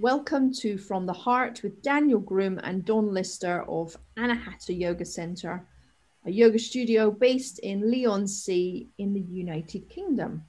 Welcome 0.00 0.52
to 0.54 0.76
From 0.76 1.06
the 1.06 1.12
Heart 1.12 1.62
with 1.62 1.80
Daniel 1.80 2.18
Groom 2.18 2.58
and 2.64 2.84
Dawn 2.84 3.14
Lister 3.14 3.62
of 3.62 3.96
Anahata 4.16 4.76
Yoga 4.76 5.04
Center, 5.04 5.64
a 6.26 6.32
yoga 6.32 6.58
studio 6.58 7.12
based 7.12 7.60
in 7.60 7.92
Leigh-on-Sea 7.92 8.88
in 8.98 9.14
the 9.14 9.20
United 9.20 9.88
Kingdom. 9.88 10.42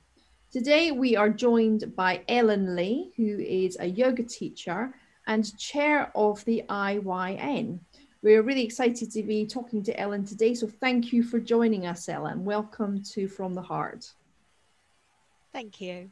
Today 0.51 0.91
we 0.91 1.15
are 1.15 1.29
joined 1.29 1.95
by 1.95 2.23
Ellen 2.27 2.75
Lee, 2.75 3.11
who 3.17 3.37
is 3.37 3.77
a 3.79 3.85
yoga 3.85 4.23
teacher 4.23 4.95
and 5.27 5.55
chair 5.59 6.11
of 6.15 6.43
the 6.45 6.63
IYN. 6.67 7.79
We're 8.23 8.41
really 8.41 8.63
excited 8.63 9.11
to 9.11 9.21
be 9.21 9.45
talking 9.45 9.83
to 9.83 9.99
Ellen 9.99 10.25
today, 10.25 10.55
so 10.55 10.65
thank 10.67 11.13
you 11.13 11.21
for 11.21 11.39
joining 11.39 11.85
us, 11.85 12.09
Ellen. 12.09 12.45
Welcome 12.45 13.03
to 13.11 13.27
From 13.27 13.53
the 13.53 13.61
Heart. 13.61 14.11
Thank 15.53 15.79
you. 15.79 16.09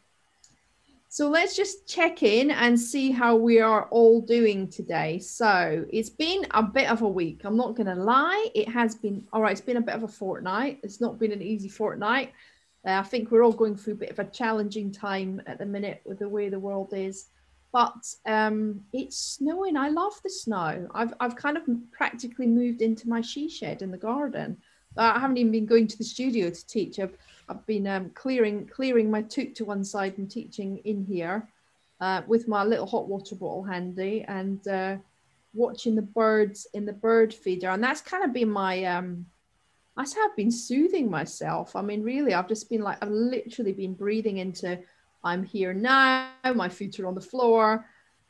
So 1.14 1.30
let's 1.30 1.56
just 1.56 1.88
check 1.88 2.24
in 2.24 2.50
and 2.50 2.80
see 2.80 3.12
how 3.12 3.36
we 3.36 3.60
are 3.60 3.84
all 3.92 4.20
doing 4.20 4.68
today. 4.68 5.20
So 5.20 5.86
it's 5.94 6.10
been 6.10 6.48
a 6.50 6.64
bit 6.64 6.90
of 6.90 7.04
a 7.04 7.08
week. 7.08 7.42
I'm 7.44 7.56
not 7.56 7.76
going 7.76 7.86
to 7.86 7.94
lie. 7.94 8.48
It 8.56 8.68
has 8.70 8.96
been, 8.96 9.24
all 9.32 9.44
right, 9.44 9.52
it's 9.52 9.62
been 9.62 9.78
a 9.78 9.82
bit 9.82 9.94
of 9.94 10.02
a 10.02 10.08
fortnight. 10.08 10.80
It's 10.82 11.00
not 11.00 11.20
been 11.20 11.32
an 11.32 11.44
easy 11.44 11.70
fortnight. 11.70 12.34
Uh, 12.84 12.94
I 12.94 13.04
think 13.04 13.30
we're 13.30 13.44
all 13.44 13.52
going 13.52 13.76
through 13.76 13.94
a 13.94 13.98
bit 13.98 14.10
of 14.10 14.18
a 14.18 14.26
challenging 14.26 14.92
time 14.92 15.40
at 15.46 15.60
the 15.60 15.68
minute 15.68 16.02
with 16.04 16.18
the 16.18 16.28
way 16.28 16.50
the 16.50 16.58
world 16.58 16.94
is. 16.96 17.28
But 17.72 18.12
um, 18.26 18.82
it's 18.92 19.16
snowing. 19.16 19.78
I 19.78 19.90
love 19.90 20.20
the 20.24 20.32
snow. 20.32 20.88
I've, 20.96 21.14
I've 21.20 21.36
kind 21.36 21.58
of 21.58 21.64
practically 21.92 22.48
moved 22.48 22.82
into 22.82 23.08
my 23.08 23.22
she 23.22 23.50
shed 23.50 23.84
in 23.84 23.92
the 23.92 24.00
garden. 24.00 24.58
I 24.98 25.20
haven't 25.20 25.38
even 25.38 25.52
been 25.52 25.68
going 25.68 25.88
to 25.90 25.98
the 25.98 26.04
studio 26.04 26.50
to 26.50 26.68
teach. 26.68 26.98
I've 26.98 27.16
I've 27.50 27.66
been 27.66 27.88
um, 27.88 28.10
clearing 28.12 28.68
clearing 28.68 29.12
my 29.12 29.22
toot 29.22 29.56
to 29.56 29.66
one 29.66 29.84
side 29.84 30.18
and 30.18 30.30
teaching 30.30 30.78
in 30.86 31.06
here 31.06 31.48
uh, 32.00 32.22
with 32.28 32.48
my 32.48 32.64
little 32.64 32.86
hot 32.86 33.08
water 33.08 33.36
bottle 33.36 33.64
handy 33.64 34.26
and 34.28 34.68
uh, 34.68 34.98
watching 35.54 35.96
the 35.96 36.02
birds 36.02 36.68
in 36.74 36.86
the 36.86 36.94
bird 36.94 37.34
feeder. 37.34 37.70
And 37.70 37.84
that's 37.84 38.02
kind 38.02 38.24
of 38.24 38.34
been 38.34 38.50
my 38.50 38.84
um, 38.86 39.26
how 39.96 40.04
I've 40.04 40.36
been 40.36 40.52
soothing 40.52 41.10
myself. 41.10 41.76
I 41.76 41.82
mean, 41.82 42.04
really, 42.04 42.34
I've 42.34 42.48
just 42.48 42.70
been 42.70 42.82
like 42.82 42.98
I've 43.02 43.12
literally 43.12 43.74
been 43.74 43.94
breathing 43.94 44.38
into 44.38 44.80
I'm 45.24 45.44
here 45.44 45.74
now. 45.74 46.30
My 46.44 46.70
feet 46.70 47.00
are 47.00 47.08
on 47.08 47.16
the 47.16 47.22
floor. 47.22 47.86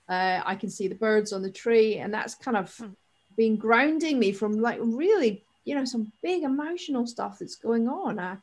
Uh, 0.08 0.42
I 0.46 0.56
can 0.56 0.70
see 0.70 0.88
the 0.88 0.96
birds 0.96 1.34
on 1.34 1.42
the 1.42 1.52
tree, 1.52 1.98
and 1.98 2.14
that's 2.14 2.36
kind 2.36 2.58
of 2.58 2.76
hmm. 2.76 2.90
been 3.38 3.56
grounding 3.56 4.20
me 4.20 4.32
from 4.34 4.60
like 4.60 4.80
really, 4.82 5.44
you 5.66 5.76
know, 5.76 5.86
some 5.86 6.12
big 6.22 6.44
emotional 6.44 7.08
stuff 7.08 7.40
that's 7.40 7.56
going 7.56 7.88
on. 7.88 8.20
Uh, 8.20 8.36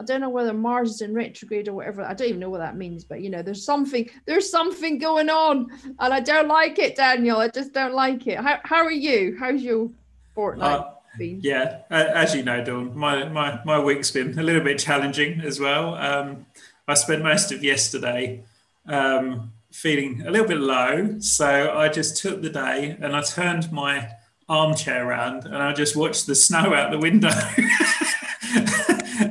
I 0.00 0.04
don't 0.04 0.20
know 0.20 0.28
whether 0.28 0.52
Mars 0.52 0.90
is 0.90 1.00
in 1.00 1.12
retrograde 1.12 1.66
or 1.66 1.74
whatever. 1.74 2.02
I 2.02 2.14
don't 2.14 2.28
even 2.28 2.40
know 2.40 2.50
what 2.50 2.58
that 2.58 2.76
means, 2.76 3.02
but 3.02 3.20
you 3.20 3.30
know, 3.30 3.42
there's 3.42 3.64
something, 3.64 4.08
there's 4.26 4.48
something 4.48 4.98
going 4.98 5.28
on, 5.28 5.68
and 5.98 6.14
I 6.14 6.20
don't 6.20 6.46
like 6.46 6.78
it, 6.78 6.94
Daniel. 6.94 7.38
I 7.38 7.48
just 7.48 7.72
don't 7.72 7.94
like 7.94 8.26
it. 8.28 8.38
How, 8.38 8.60
how 8.62 8.84
are 8.84 8.92
you? 8.92 9.36
How's 9.38 9.62
your 9.62 9.90
fortnight 10.34 10.80
uh, 10.80 10.90
been? 11.18 11.40
Yeah, 11.42 11.80
as 11.90 12.34
you 12.34 12.44
know, 12.44 12.64
Dawn, 12.64 12.96
my 12.96 13.28
my 13.28 13.60
my 13.64 13.80
week's 13.80 14.12
been 14.12 14.38
a 14.38 14.42
little 14.42 14.62
bit 14.62 14.78
challenging 14.78 15.40
as 15.40 15.58
well. 15.58 15.96
Um, 15.96 16.46
I 16.86 16.94
spent 16.94 17.22
most 17.22 17.50
of 17.50 17.64
yesterday 17.64 18.44
um, 18.86 19.52
feeling 19.72 20.22
a 20.24 20.30
little 20.30 20.46
bit 20.46 20.58
low, 20.58 21.18
so 21.18 21.76
I 21.76 21.88
just 21.88 22.16
took 22.18 22.40
the 22.40 22.50
day 22.50 22.96
and 23.00 23.16
I 23.16 23.22
turned 23.22 23.72
my 23.72 24.10
armchair 24.48 25.06
around 25.06 25.44
and 25.44 25.56
I 25.56 25.72
just 25.74 25.94
watched 25.94 26.26
the 26.26 26.34
snow 26.34 26.72
out 26.72 26.90
the 26.90 26.98
window. 26.98 27.28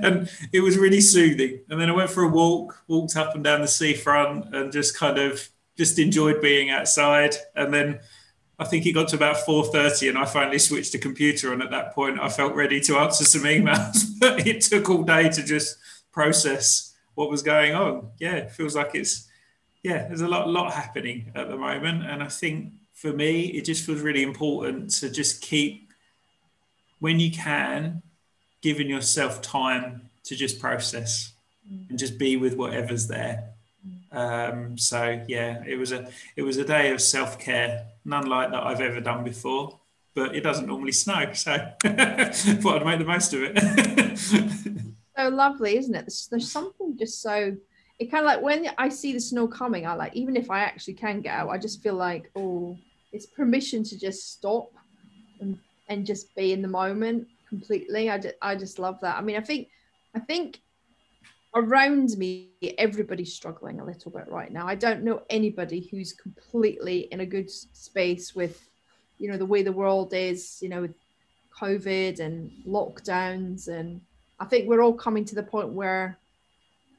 and 0.07 0.29
it 0.51 0.61
was 0.61 0.77
really 0.77 1.01
soothing. 1.01 1.59
And 1.69 1.79
then 1.79 1.89
I 1.89 1.93
went 1.93 2.09
for 2.09 2.23
a 2.23 2.27
walk, 2.27 2.81
walked 2.87 3.15
up 3.15 3.35
and 3.35 3.43
down 3.43 3.61
the 3.61 3.67
seafront, 3.67 4.55
and 4.55 4.71
just 4.71 4.97
kind 4.97 5.17
of 5.17 5.47
just 5.77 5.99
enjoyed 5.99 6.41
being 6.41 6.69
outside. 6.69 7.35
And 7.55 7.73
then 7.73 7.99
I 8.59 8.65
think 8.65 8.85
it 8.85 8.93
got 8.93 9.09
to 9.09 9.15
about 9.15 9.37
four 9.37 9.65
thirty, 9.65 10.09
and 10.09 10.17
I 10.17 10.25
finally 10.25 10.59
switched 10.59 10.91
the 10.91 10.97
computer 10.97 11.51
on. 11.53 11.61
At 11.61 11.71
that 11.71 11.93
point, 11.93 12.19
I 12.19 12.29
felt 12.29 12.55
ready 12.55 12.79
to 12.81 12.97
answer 12.97 13.23
some 13.23 13.43
emails, 13.43 14.05
but 14.19 14.47
it 14.47 14.61
took 14.61 14.89
all 14.89 15.03
day 15.03 15.29
to 15.29 15.43
just 15.43 15.77
process 16.11 16.95
what 17.15 17.29
was 17.29 17.43
going 17.43 17.75
on. 17.75 18.09
Yeah, 18.19 18.35
it 18.35 18.51
feels 18.51 18.75
like 18.75 18.95
it's 18.95 19.27
yeah, 19.83 20.07
there's 20.07 20.21
a 20.21 20.27
lot 20.27 20.49
lot 20.49 20.73
happening 20.73 21.31
at 21.35 21.49
the 21.49 21.57
moment, 21.57 22.05
and 22.05 22.23
I 22.23 22.27
think 22.27 22.73
for 22.93 23.13
me, 23.13 23.45
it 23.45 23.63
just 23.63 23.85
feels 23.85 24.01
really 24.01 24.23
important 24.23 24.89
to 24.89 25.09
just 25.11 25.41
keep 25.41 25.91
when 26.99 27.19
you 27.19 27.29
can 27.31 28.01
giving 28.67 28.89
yourself 28.89 29.41
time 29.41 30.09
to 30.25 30.35
just 30.35 30.59
process 30.59 31.31
mm. 31.65 31.89
and 31.89 31.97
just 31.97 32.17
be 32.17 32.35
with 32.35 32.57
whatever's 32.57 33.07
there. 33.07 33.53
Um, 34.11 34.77
so 34.77 35.23
yeah, 35.29 35.63
it 35.65 35.77
was 35.77 35.93
a 35.93 36.09
it 36.35 36.41
was 36.41 36.57
a 36.57 36.65
day 36.65 36.91
of 36.91 36.99
self 36.99 37.39
care, 37.39 37.85
none 38.03 38.25
like 38.25 38.51
that 38.51 38.61
I've 38.61 38.81
ever 38.81 38.99
done 38.99 39.23
before. 39.23 39.79
But 40.15 40.35
it 40.35 40.41
doesn't 40.41 40.67
normally 40.67 40.91
snow, 40.91 41.31
so 41.31 41.51
thought 41.81 42.81
I'd 42.81 42.85
make 42.85 42.99
the 42.99 43.05
most 43.05 43.33
of 43.33 43.39
it. 43.43 44.17
so 45.17 45.29
lovely, 45.29 45.77
isn't 45.77 45.95
it? 45.95 46.01
There's, 46.07 46.27
there's 46.29 46.51
something 46.51 46.97
just 46.97 47.21
so 47.21 47.55
it 47.99 48.11
kind 48.11 48.25
of 48.25 48.27
like 48.27 48.41
when 48.41 48.69
I 48.77 48.89
see 48.89 49.13
the 49.13 49.21
snow 49.21 49.47
coming, 49.47 49.87
I 49.87 49.93
like 49.93 50.13
even 50.13 50.35
if 50.35 50.51
I 50.51 50.59
actually 50.59 50.95
can 50.95 51.21
get 51.21 51.33
out, 51.33 51.47
I 51.47 51.57
just 51.57 51.81
feel 51.81 51.95
like 51.95 52.29
oh, 52.35 52.77
it's 53.13 53.27
permission 53.27 53.85
to 53.85 53.97
just 53.97 54.33
stop 54.33 54.71
and 55.39 55.57
and 55.87 56.05
just 56.05 56.35
be 56.35 56.51
in 56.51 56.61
the 56.61 56.67
moment 56.67 57.27
completely. 57.47 58.09
I 58.09 58.17
just, 58.17 58.35
I 58.41 58.55
just 58.55 58.79
love 58.79 58.99
that. 59.01 59.17
I 59.17 59.21
mean, 59.21 59.37
I 59.37 59.41
think, 59.41 59.69
I 60.15 60.19
think 60.19 60.61
around 61.55 62.17
me, 62.17 62.49
everybody's 62.77 63.33
struggling 63.33 63.79
a 63.79 63.85
little 63.85 64.11
bit 64.11 64.27
right 64.27 64.51
now. 64.51 64.67
I 64.67 64.75
don't 64.75 65.03
know 65.03 65.23
anybody 65.29 65.87
who's 65.91 66.13
completely 66.13 67.07
in 67.11 67.21
a 67.21 67.25
good 67.25 67.49
space 67.49 68.35
with, 68.35 68.67
you 69.17 69.29
know, 69.31 69.37
the 69.37 69.45
way 69.45 69.63
the 69.63 69.71
world 69.71 70.13
is, 70.13 70.59
you 70.61 70.69
know, 70.69 70.81
with 70.81 70.95
COVID 71.59 72.19
and 72.19 72.51
lockdowns. 72.67 73.67
And 73.67 74.01
I 74.39 74.45
think 74.45 74.67
we're 74.67 74.81
all 74.83 74.93
coming 74.93 75.25
to 75.25 75.35
the 75.35 75.43
point 75.43 75.69
where 75.69 76.17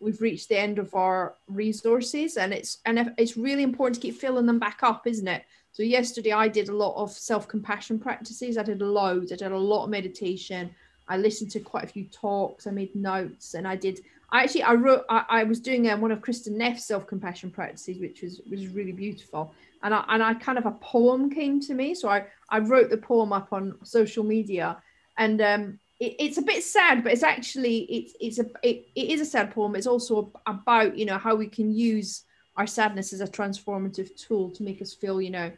we've 0.01 0.21
reached 0.21 0.49
the 0.49 0.59
end 0.59 0.79
of 0.79 0.95
our 0.95 1.35
resources 1.49 2.37
and 2.37 2.53
it's 2.53 2.79
and 2.87 3.13
it's 3.19 3.37
really 3.37 3.63
important 3.63 3.97
to 3.97 4.01
keep 4.01 4.15
filling 4.15 4.47
them 4.47 4.59
back 4.59 4.79
up 4.83 5.07
isn't 5.07 5.29
it 5.29 5.45
so 5.73 5.83
yesterday 5.83 6.33
I 6.33 6.49
did 6.49 6.69
a 6.69 6.77
lot 6.77 6.97
of 6.97 7.13
self-compassion 7.13 8.01
practices. 8.01 8.59
I 8.59 8.63
did 8.63 8.81
loads. 8.81 9.33
I 9.33 9.37
did 9.37 9.53
a 9.53 9.59
lot 9.59 9.85
of 9.85 9.91
meditation. 9.91 10.75
I 11.09 11.17
listened 11.17 11.51
to 11.53 11.61
quite 11.61 11.85
a 11.85 11.89
few 11.89 12.05
talks. 12.05 12.67
I 12.67 12.71
made 12.71 12.95
notes, 12.95 13.55
and 13.55 13.67
I 13.67 13.77
did. 13.77 14.01
I 14.31 14.43
actually 14.43 14.65
I 14.65 14.75
wrote. 14.75 15.05
I, 15.09 15.25
I 15.29 15.45
was 15.45 15.61
doing 15.61 15.89
um, 15.89 16.01
one 16.01 16.13
of 16.13 16.21
Kristin 16.21 16.53
Neff's 16.53 16.85
self-compassion 16.85 17.51
practices, 17.51 17.99
which 17.99 18.23
was 18.23 18.41
was 18.51 18.69
really 18.69 18.93
beautiful. 18.93 19.55
And 19.83 19.95
I 19.95 20.05
and 20.09 20.23
I 20.23 20.35
kind 20.35 20.59
of 20.59 20.67
a 20.67 20.73
poem 20.73 21.31
came 21.31 21.61
to 21.61 21.75
me, 21.75 21.95
so 21.95 22.09
I 22.09 22.27
I 22.51 22.59
wrote 22.59 22.91
the 22.91 22.99
poem 22.99 23.33
up 23.33 23.53
on 23.53 23.79
social 23.85 24.25
media, 24.25 24.77
and 25.17 25.41
um, 25.41 25.79
it, 26.01 26.17
it's 26.19 26.39
a 26.39 26.43
bit 26.43 26.63
sad, 26.63 27.03
but 27.03 27.13
it's 27.13 27.23
actually 27.23 27.79
it's 27.85 28.15
it's 28.21 28.39
a 28.39 28.47
it, 28.63 28.87
it 28.95 29.11
is 29.11 29.21
a 29.21 29.25
sad 29.25 29.53
poem. 29.53 29.77
It's 29.77 29.87
also 29.87 30.33
about 30.47 30.99
you 30.99 31.07
know 31.07 31.19
how 31.19 31.35
we 31.35 31.47
can 31.47 31.73
use 31.75 32.25
our 32.59 32.67
sadness 32.67 33.13
is 33.13 33.21
a 33.21 33.27
transformative 33.27 34.15
tool 34.17 34.51
to 34.51 34.63
make 34.63 34.83
us 34.83 34.93
feel 34.93 35.23
you 35.23 35.31
know 35.31 35.51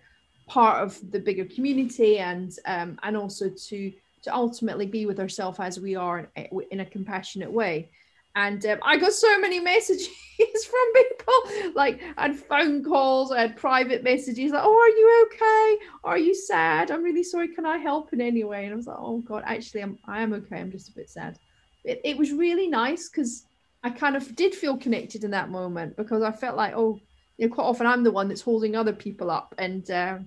part 0.46 0.82
of 0.82 0.98
the 1.12 1.18
bigger 1.18 1.46
community 1.46 2.18
and 2.18 2.56
um, 2.66 2.98
and 3.02 3.16
also 3.16 3.48
to 3.48 3.92
to 4.22 4.34
ultimately 4.34 4.86
be 4.86 5.06
with 5.06 5.18
ourselves 5.18 5.58
as 5.58 5.80
we 5.80 5.96
are 5.96 6.28
in, 6.36 6.80
a 6.80 6.84
compassionate 6.84 7.50
way. 7.50 7.90
And 8.36 8.64
um, 8.66 8.78
i 8.84 8.96
got 8.96 9.12
so 9.12 9.40
many 9.40 9.58
messages 9.58 10.08
from 10.38 10.92
people 10.94 11.72
like 11.74 12.00
and 12.16 12.38
phone 12.38 12.84
calls 12.84 13.32
and 13.32 13.56
private 13.56 14.04
messages 14.04 14.52
like 14.52 14.62
oh 14.64 14.78
are 14.84 14.96
you 15.00 15.26
okay? 15.26 15.86
Are 16.04 16.18
you 16.18 16.34
sad? 16.34 16.90
I'm 16.90 17.02
really 17.02 17.24
sorry. 17.24 17.48
Can 17.48 17.66
i 17.66 17.78
help 17.78 18.12
in 18.12 18.20
any 18.20 18.44
way? 18.44 18.64
And 18.64 18.72
i 18.74 18.76
was 18.76 18.86
like 18.86 18.98
oh 19.00 19.18
god 19.18 19.42
actually 19.46 19.82
i'm 19.82 19.98
i 20.06 20.20
am 20.20 20.32
okay. 20.32 20.58
I'm 20.60 20.70
just 20.70 20.90
a 20.90 20.92
bit 20.92 21.08
sad. 21.10 21.38
It, 21.84 22.00
it 22.04 22.16
was 22.16 22.32
really 22.32 22.68
nice 22.68 23.08
because 23.08 23.46
i 23.82 23.90
kind 23.90 24.16
of 24.16 24.34
did 24.36 24.54
feel 24.54 24.76
connected 24.76 25.24
in 25.24 25.30
that 25.30 25.50
moment 25.50 25.96
because 25.96 26.22
i 26.22 26.30
felt 26.30 26.56
like 26.56 26.74
oh 26.74 27.00
you 27.38 27.48
know 27.48 27.54
quite 27.54 27.64
often 27.64 27.86
i'm 27.86 28.04
the 28.04 28.10
one 28.10 28.28
that's 28.28 28.40
holding 28.40 28.76
other 28.76 28.92
people 28.92 29.30
up 29.30 29.54
and 29.58 29.90
uh, 29.90 30.18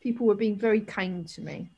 people 0.00 0.26
were 0.26 0.34
being 0.34 0.56
very 0.56 0.80
kind 0.80 1.26
to 1.28 1.40
me. 1.40 1.68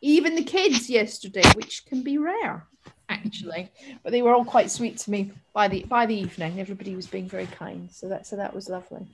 Even 0.00 0.34
the 0.34 0.44
kids 0.44 0.88
yesterday, 0.88 1.42
which 1.54 1.84
can 1.86 2.02
be 2.02 2.18
rare, 2.18 2.66
actually, 3.08 3.70
but 4.02 4.12
they 4.12 4.22
were 4.22 4.32
all 4.32 4.44
quite 4.44 4.70
sweet 4.70 4.96
to 4.98 5.10
me 5.10 5.32
by 5.52 5.66
the 5.66 5.82
by 5.84 6.06
the 6.06 6.14
evening. 6.14 6.60
Everybody 6.60 6.94
was 6.94 7.08
being 7.08 7.28
very 7.28 7.46
kind, 7.46 7.90
so 7.90 8.08
that 8.08 8.26
so 8.26 8.36
that 8.36 8.54
was 8.54 8.68
lovely. 8.68 9.06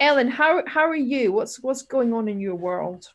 Ellen, 0.00 0.28
how 0.28 0.64
how 0.66 0.84
are 0.84 0.96
you? 0.96 1.32
What's 1.32 1.62
what's 1.62 1.82
going 1.82 2.12
on 2.12 2.26
in 2.26 2.40
your 2.40 2.56
world? 2.56 3.12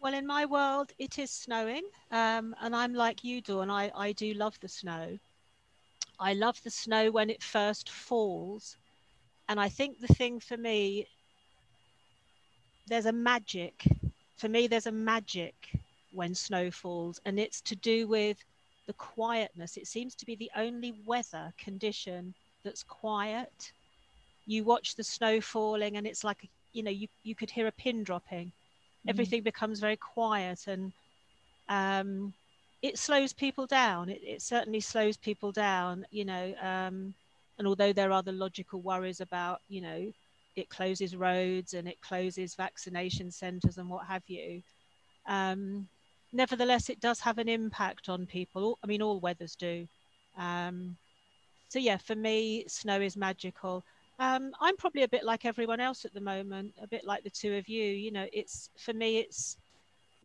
Well, 0.00 0.14
in 0.14 0.26
my 0.26 0.44
world, 0.44 0.92
it 0.98 1.18
is 1.18 1.30
snowing, 1.30 1.82
um, 2.12 2.54
and 2.60 2.76
I'm 2.76 2.94
like 2.94 3.24
you, 3.24 3.40
Dawn. 3.40 3.70
I 3.70 3.90
I 3.96 4.12
do 4.12 4.32
love 4.34 4.56
the 4.60 4.68
snow. 4.68 5.18
I 6.18 6.34
love 6.34 6.62
the 6.62 6.70
snow 6.70 7.10
when 7.10 7.30
it 7.30 7.42
first 7.42 7.90
falls, 7.90 8.76
and 9.48 9.60
I 9.60 9.68
think 9.68 9.98
the 10.00 10.14
thing 10.14 10.40
for 10.40 10.56
me 10.56 11.06
there's 12.86 13.06
a 13.06 13.12
magic 13.12 13.84
for 14.36 14.48
me 14.48 14.66
there's 14.66 14.86
a 14.86 14.92
magic 14.92 15.54
when 16.12 16.34
snow 16.34 16.70
falls 16.70 17.20
and 17.24 17.38
it's 17.38 17.60
to 17.62 17.76
do 17.76 18.06
with 18.06 18.36
the 18.86 18.92
quietness. 18.94 19.76
It 19.76 19.86
seems 19.86 20.14
to 20.16 20.26
be 20.26 20.36
the 20.36 20.50
only 20.56 20.92
weather 21.06 21.52
condition 21.58 22.34
that's 22.64 22.82
quiet. 22.82 23.72
You 24.46 24.64
watch 24.64 24.94
the 24.94 25.04
snow 25.04 25.40
falling 25.40 25.96
and 25.96 26.06
it's 26.06 26.24
like 26.24 26.48
you 26.72 26.82
know 26.82 26.90
you, 26.90 27.08
you 27.22 27.34
could 27.34 27.50
hear 27.50 27.66
a 27.66 27.72
pin 27.72 28.02
dropping. 28.04 28.46
Mm. 28.46 29.10
everything 29.10 29.42
becomes 29.42 29.80
very 29.80 29.96
quiet 29.96 30.66
and 30.66 30.92
um, 31.68 32.32
it 32.84 32.98
slows 32.98 33.32
people 33.32 33.66
down. 33.66 34.10
It, 34.10 34.20
it 34.22 34.42
certainly 34.42 34.80
slows 34.80 35.16
people 35.16 35.50
down 35.52 36.04
you 36.10 36.26
know 36.26 36.54
um, 36.60 37.14
and 37.58 37.66
although 37.66 37.94
there 37.94 38.12
are 38.12 38.22
the 38.22 38.32
logical 38.32 38.82
worries 38.82 39.22
about 39.22 39.60
you 39.68 39.80
know 39.80 40.12
it 40.54 40.68
closes 40.68 41.16
roads 41.16 41.72
and 41.72 41.88
it 41.88 42.00
closes 42.02 42.54
vaccination 42.54 43.30
centres 43.30 43.78
and 43.78 43.88
what 43.88 44.06
have 44.06 44.22
you 44.26 44.62
um, 45.26 45.88
nevertheless 46.32 46.90
it 46.90 47.00
does 47.00 47.20
have 47.20 47.38
an 47.38 47.48
impact 47.48 48.10
on 48.10 48.26
people. 48.26 48.78
I 48.84 48.86
mean 48.86 49.00
all 49.00 49.18
weathers 49.18 49.56
do. 49.56 49.88
Um, 50.36 50.96
so 51.70 51.78
yeah 51.78 51.96
for 51.96 52.14
me 52.14 52.64
snow 52.68 53.00
is 53.00 53.16
magical. 53.16 53.82
Um, 54.18 54.52
i'm 54.60 54.76
probably 54.76 55.04
a 55.04 55.08
bit 55.08 55.24
like 55.24 55.44
everyone 55.46 55.80
else 55.80 56.04
at 56.04 56.14
the 56.14 56.20
moment 56.20 56.72
a 56.80 56.86
bit 56.86 57.04
like 57.06 57.24
the 57.24 57.30
two 57.30 57.54
of 57.54 57.66
you. 57.66 57.84
You 57.84 58.12
know 58.12 58.26
it's 58.30 58.68
for 58.76 58.92
me 58.92 59.18
it's 59.20 59.56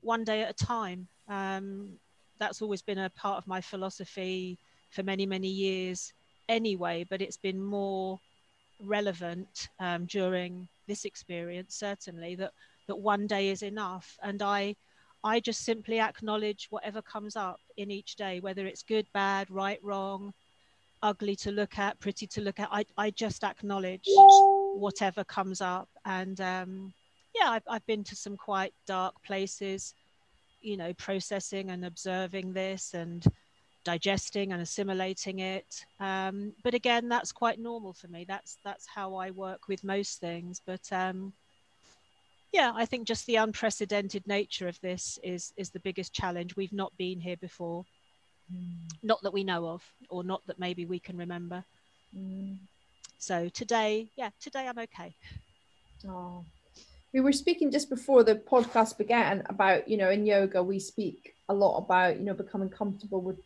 one 0.01 0.25
day 0.25 0.41
at 0.41 0.49
a 0.49 0.65
time. 0.65 1.07
Um, 1.29 1.99
that's 2.39 2.61
always 2.61 2.81
been 2.81 2.99
a 2.99 3.09
part 3.11 3.37
of 3.37 3.47
my 3.47 3.61
philosophy 3.61 4.57
for 4.91 5.03
many 5.03 5.25
many 5.25 5.47
years 5.47 6.13
anyway 6.47 7.05
but 7.09 7.21
it's 7.21 7.37
been 7.37 7.61
more 7.61 8.19
relevant 8.81 9.67
um, 9.79 10.05
during 10.05 10.67
this 10.87 11.05
experience 11.05 11.75
certainly 11.75 12.35
that 12.35 12.51
that 12.89 12.95
one 12.95 13.27
day 13.27 13.49
is 13.49 13.61
enough. 13.61 14.17
And 14.23 14.41
i 14.41 14.75
i 15.23 15.39
just 15.39 15.65
simply 15.65 15.99
acknowledge 15.99 16.67
whatever 16.69 17.01
comes 17.01 17.35
up 17.35 17.59
in 17.75 17.91
each 17.91 18.15
day 18.15 18.39
whether 18.39 18.65
it's 18.65 18.83
good 18.83 19.05
bad 19.13 19.51
right 19.51 19.79
wrong 19.83 20.33
ugly 21.03 21.35
to 21.35 21.51
look 21.51 21.77
at 21.77 21.99
pretty 21.99 22.25
to 22.25 22.39
look 22.39 22.57
at 22.57 22.69
i, 22.71 22.85
I 22.97 23.11
just 23.11 23.43
acknowledge 23.43 24.07
whatever 24.79 25.25
comes 25.25 25.59
up. 25.59 25.89
And 26.05 26.39
um, 26.39 26.93
yeah 27.35 27.49
I've, 27.49 27.67
I've 27.67 27.85
been 27.85 28.03
to 28.05 28.15
some 28.15 28.37
quite 28.37 28.73
dark 28.87 29.13
places 29.23 29.93
you 30.61 30.77
know 30.77 30.93
processing 30.93 31.69
and 31.71 31.85
observing 31.85 32.53
this 32.53 32.93
and 32.93 33.25
digesting 33.85 34.51
and 34.51 34.61
assimilating 34.61 35.39
it. 35.39 35.85
Um, 35.99 36.53
but 36.63 36.73
again 36.73 37.09
that's 37.09 37.31
quite 37.31 37.59
normal 37.59 37.93
for 37.93 38.07
me. 38.07 38.25
That's 38.27 38.57
that's 38.63 38.85
how 38.87 39.15
i 39.15 39.31
work 39.31 39.67
with 39.67 39.83
most 39.83 40.19
things. 40.19 40.61
But 40.65 40.91
um, 40.91 41.33
yeah 42.51 42.71
i 42.75 42.83
think 42.83 43.07
just 43.07 43.27
the 43.27 43.35
unprecedented 43.35 44.25
nature 44.25 44.67
of 44.67 44.79
this 44.81 45.19
is 45.23 45.53
is 45.57 45.69
the 45.69 45.79
biggest 45.79 46.13
challenge. 46.13 46.55
We've 46.55 46.73
not 46.73 46.91
been 46.97 47.19
here 47.19 47.37
before. 47.37 47.85
Not 49.03 49.21
that 49.21 49.33
we 49.33 49.43
know 49.43 49.67
of 49.67 49.83
or 50.09 50.23
not 50.23 50.41
that 50.47 50.59
maybe 50.59 50.85
we 50.85 50.99
can 50.99 51.17
remember. 51.17 51.63
Mm. 52.17 52.57
so 53.19 53.49
today 53.49 54.09
yeah 54.17 54.31
today 54.39 54.67
i'm 54.67 54.79
okay. 54.79 55.15
Oh. 56.07 56.43
We 57.13 57.21
were 57.21 57.31
speaking 57.31 57.71
just 57.71 57.89
before 57.89 58.23
the 58.23 58.35
podcast 58.35 58.97
began 58.97 59.43
about, 59.49 59.87
you 59.87 59.97
know, 59.97 60.09
in 60.09 60.25
yoga, 60.25 60.61
we 60.63 60.79
speak 60.79 61.35
a 61.49 61.53
lot 61.53 61.77
about, 61.77 62.17
you 62.19 62.25
know, 62.25 62.33
becoming 62.33 62.69
comfortable 62.69 63.21
with 63.21 63.37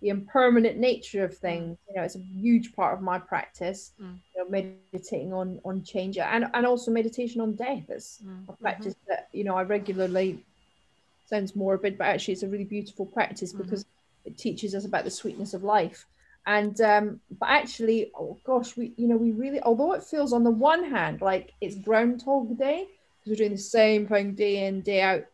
the 0.00 0.08
impermanent 0.08 0.78
nature 0.78 1.24
of 1.24 1.36
things. 1.36 1.76
You 1.88 1.96
know, 1.96 2.02
it's 2.04 2.16
a 2.16 2.20
huge 2.20 2.72
part 2.74 2.94
of 2.94 3.02
my 3.02 3.18
practice, 3.18 3.92
Mm. 4.00 4.20
you 4.34 4.42
know, 4.44 4.50
meditating 4.50 5.10
on 5.10 5.60
on 5.64 5.82
change 5.84 5.92
and, 6.18 6.46
and 6.54 6.66
also 6.66 6.90
meditation 6.90 7.40
on 7.40 7.56
death. 7.56 7.84
It's 7.88 8.20
Mm, 8.24 8.44
a 8.48 8.52
practice 8.52 8.94
that, 9.08 9.28
you 9.32 9.44
know, 9.44 9.56
I 9.56 9.62
regularly 9.62 10.44
sounds 11.24 11.54
morbid, 11.56 11.98
but 11.98 12.06
actually 12.06 12.34
it's 12.34 12.42
a 12.42 12.48
really 12.48 12.64
beautiful 12.64 13.06
practice 13.06 13.52
Mhm. 13.52 13.58
because 13.58 13.84
it 14.24 14.38
teaches 14.38 14.74
us 14.74 14.84
about 14.84 15.04
the 15.04 15.10
sweetness 15.10 15.54
of 15.54 15.64
life. 15.64 16.06
And 16.46 16.80
um, 16.80 17.20
but 17.30 17.48
actually, 17.48 18.10
oh 18.18 18.38
gosh, 18.44 18.76
we 18.76 18.94
you 18.96 19.08
know 19.08 19.16
we 19.16 19.32
really 19.32 19.60
although 19.60 19.92
it 19.94 20.04
feels 20.04 20.32
on 20.32 20.44
the 20.44 20.50
one 20.50 20.84
hand 20.84 21.20
like 21.20 21.52
it's 21.60 21.76
Groundhog 21.76 22.58
Day 22.58 22.86
because 23.28 23.38
we're 23.38 23.44
doing 23.46 23.56
the 23.56 23.62
same 23.62 24.06
thing 24.06 24.34
day 24.34 24.66
in 24.66 24.80
day 24.82 25.00
out, 25.02 25.24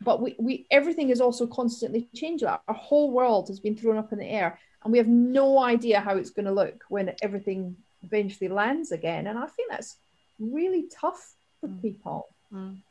but 0.00 0.20
we 0.22 0.36
we 0.38 0.66
everything 0.70 1.10
is 1.10 1.20
also 1.20 1.46
constantly 1.46 2.08
changing. 2.14 2.48
Our 2.48 2.74
whole 2.74 3.10
world 3.10 3.48
has 3.48 3.60
been 3.60 3.76
thrown 3.76 3.98
up 3.98 4.12
in 4.12 4.18
the 4.18 4.26
air, 4.26 4.58
and 4.82 4.92
we 4.92 4.98
have 4.98 5.08
no 5.08 5.58
idea 5.58 6.00
how 6.00 6.16
it's 6.16 6.30
going 6.30 6.46
to 6.46 6.52
look 6.52 6.84
when 6.88 7.14
everything 7.22 7.76
eventually 8.02 8.48
lands 8.48 8.92
again. 8.92 9.26
And 9.26 9.38
I 9.38 9.46
think 9.46 9.70
that's 9.70 9.96
really 10.38 10.84
tough 10.90 11.34
for 11.60 11.68
Mm. 11.68 11.82
people. 11.82 12.28
Mm. 12.52 12.82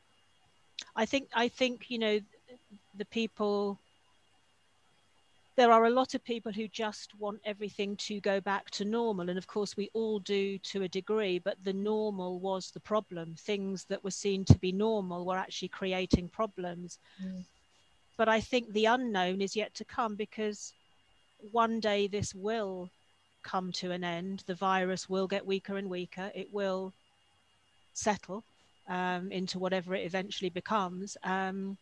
I 0.95 1.05
think 1.05 1.29
I 1.33 1.47
think 1.47 1.89
you 1.89 1.99
know 1.99 2.19
the 2.95 3.05
people. 3.05 3.79
There 5.59 5.73
are 5.73 5.87
a 5.87 5.89
lot 5.89 6.13
of 6.15 6.23
people 6.23 6.53
who 6.53 6.69
just 6.69 7.13
want 7.19 7.41
everything 7.43 7.97
to 7.97 8.21
go 8.21 8.39
back 8.39 8.69
to 8.69 8.85
normal, 8.85 9.29
and 9.29 9.37
of 9.37 9.45
course 9.45 9.75
we 9.75 9.89
all 9.93 10.19
do 10.19 10.57
to 10.59 10.83
a 10.83 10.87
degree. 10.87 11.37
But 11.37 11.57
the 11.65 11.73
normal 11.73 12.39
was 12.39 12.71
the 12.71 12.79
problem. 12.79 13.35
Things 13.37 13.83
that 13.89 14.01
were 14.01 14.09
seen 14.09 14.45
to 14.45 14.57
be 14.57 14.71
normal 14.71 15.25
were 15.25 15.35
actually 15.35 15.67
creating 15.67 16.29
problems. 16.29 16.97
Mm. 17.21 17.43
But 18.15 18.29
I 18.29 18.39
think 18.39 18.71
the 18.71 18.85
unknown 18.85 19.41
is 19.41 19.53
yet 19.53 19.73
to 19.73 19.83
come 19.83 20.15
because 20.15 20.71
one 21.51 21.81
day 21.81 22.07
this 22.07 22.33
will 22.33 22.89
come 23.43 23.73
to 23.73 23.91
an 23.91 24.05
end. 24.05 24.45
The 24.47 24.55
virus 24.55 25.09
will 25.09 25.27
get 25.27 25.45
weaker 25.45 25.75
and 25.75 25.89
weaker. 25.89 26.31
It 26.33 26.47
will 26.53 26.93
settle 27.93 28.45
um, 28.87 29.29
into 29.29 29.59
whatever 29.59 29.93
it 29.93 30.05
eventually 30.05 30.51
becomes. 30.51 31.17
Um, 31.25 31.77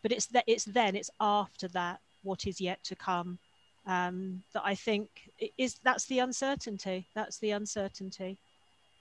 but 0.00 0.12
it's 0.12 0.26
that 0.26 0.44
it's 0.46 0.64
then 0.64 0.94
it's 0.94 1.10
after 1.18 1.66
that 1.70 1.98
what 2.22 2.46
is 2.46 2.60
yet 2.60 2.82
to 2.84 2.96
come 2.96 3.38
um, 3.86 4.42
that 4.52 4.62
I 4.64 4.74
think 4.74 5.08
is 5.56 5.76
that's 5.82 6.06
the 6.06 6.18
uncertainty. 6.20 7.06
That's 7.14 7.38
the 7.38 7.50
uncertainty 7.52 8.38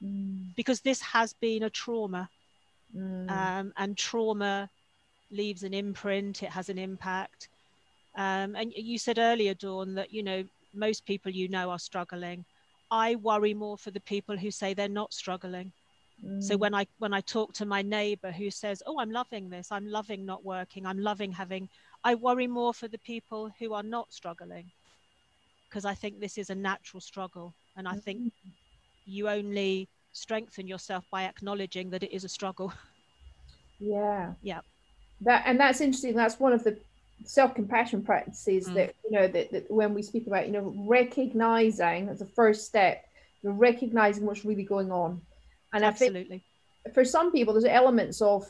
Mm. 0.01 0.56
because 0.56 0.81
this 0.81 1.01
has 1.01 1.33
been 1.33 1.63
a 1.63 1.69
trauma, 1.69 2.30
Mm. 2.95 3.30
um, 3.30 3.74
and 3.75 3.98
trauma 3.98 4.69
leaves 5.30 5.63
an 5.63 5.74
imprint. 5.74 6.42
It 6.44 6.50
has 6.50 6.69
an 6.69 6.77
impact. 6.77 7.50
Um, 8.16 8.56
and 8.56 8.74
you 8.75 8.98
said 8.98 9.19
earlier, 9.19 9.54
Dawn, 9.54 9.95
that 9.95 10.13
you 10.13 10.24
know 10.24 10.44
most 10.74 11.06
people 11.06 11.31
you 11.31 11.50
know 11.50 11.69
are 11.69 11.80
struggling. 11.80 12.45
I 12.92 13.16
worry 13.16 13.54
more 13.54 13.77
for 13.77 13.92
the 13.92 14.00
people 14.00 14.38
who 14.38 14.50
say 14.51 14.74
they're 14.74 14.88
not 14.89 15.13
struggling. 15.13 15.71
So 16.39 16.56
Mm. 16.56 16.60
when 16.60 16.74
I 16.75 16.88
when 16.98 17.13
I 17.13 17.21
talk 17.21 17.54
to 17.54 17.66
my 17.66 17.81
neighbor 17.81 18.31
who 18.31 18.50
says, 18.50 18.81
"Oh, 18.86 19.00
I'm 19.00 19.12
loving 19.12 19.50
this. 19.50 19.71
I'm 19.71 19.88
loving 19.88 20.25
not 20.25 20.44
working. 20.44 20.86
I'm 20.86 21.00
loving 21.00 21.31
having," 21.31 21.69
I 22.03 22.15
worry 22.15 22.47
more 22.47 22.73
for 22.73 22.87
the 22.87 22.99
people 22.99 23.51
who 23.59 23.73
are 23.73 23.83
not 23.83 24.13
struggling 24.13 24.71
because 25.69 25.85
I 25.85 25.93
think 25.93 26.19
this 26.19 26.37
is 26.37 26.49
a 26.49 26.55
natural 26.55 27.01
struggle, 27.01 27.53
and 27.75 27.87
I 27.87 27.95
think 27.95 28.33
you 29.05 29.29
only 29.29 29.87
strengthen 30.13 30.67
yourself 30.67 31.05
by 31.11 31.23
acknowledging 31.23 31.91
that 31.91 32.03
it 32.03 32.11
is 32.11 32.23
a 32.23 32.29
struggle. 32.29 32.73
Yeah. 33.79 34.33
Yeah. 34.41 34.61
That 35.21 35.44
and 35.45 35.59
that's 35.59 35.81
interesting. 35.81 36.15
That's 36.15 36.39
one 36.39 36.53
of 36.53 36.63
the 36.63 36.77
self-compassion 37.25 38.03
practices 38.03 38.68
Mm. 38.68 38.73
that 38.75 38.95
you 39.03 39.11
know 39.11 39.27
that, 39.27 39.51
that 39.51 39.71
when 39.71 39.94
we 39.94 40.01
speak 40.01 40.27
about 40.27 40.47
you 40.47 40.53
know 40.53 40.73
recognizing 40.87 42.09
as 42.09 42.21
a 42.21 42.25
first 42.25 42.65
step, 42.65 43.03
you're 43.44 43.53
recognizing 43.53 44.25
what's 44.25 44.45
really 44.45 44.63
going 44.63 44.91
on. 44.91 45.21
And 45.73 45.85
I 45.85 45.91
think 45.91 46.11
Absolutely. 46.11 46.44
for 46.94 47.03
some 47.06 47.31
people 47.31 47.53
there's 47.53 47.65
elements 47.65 48.21
of 48.21 48.44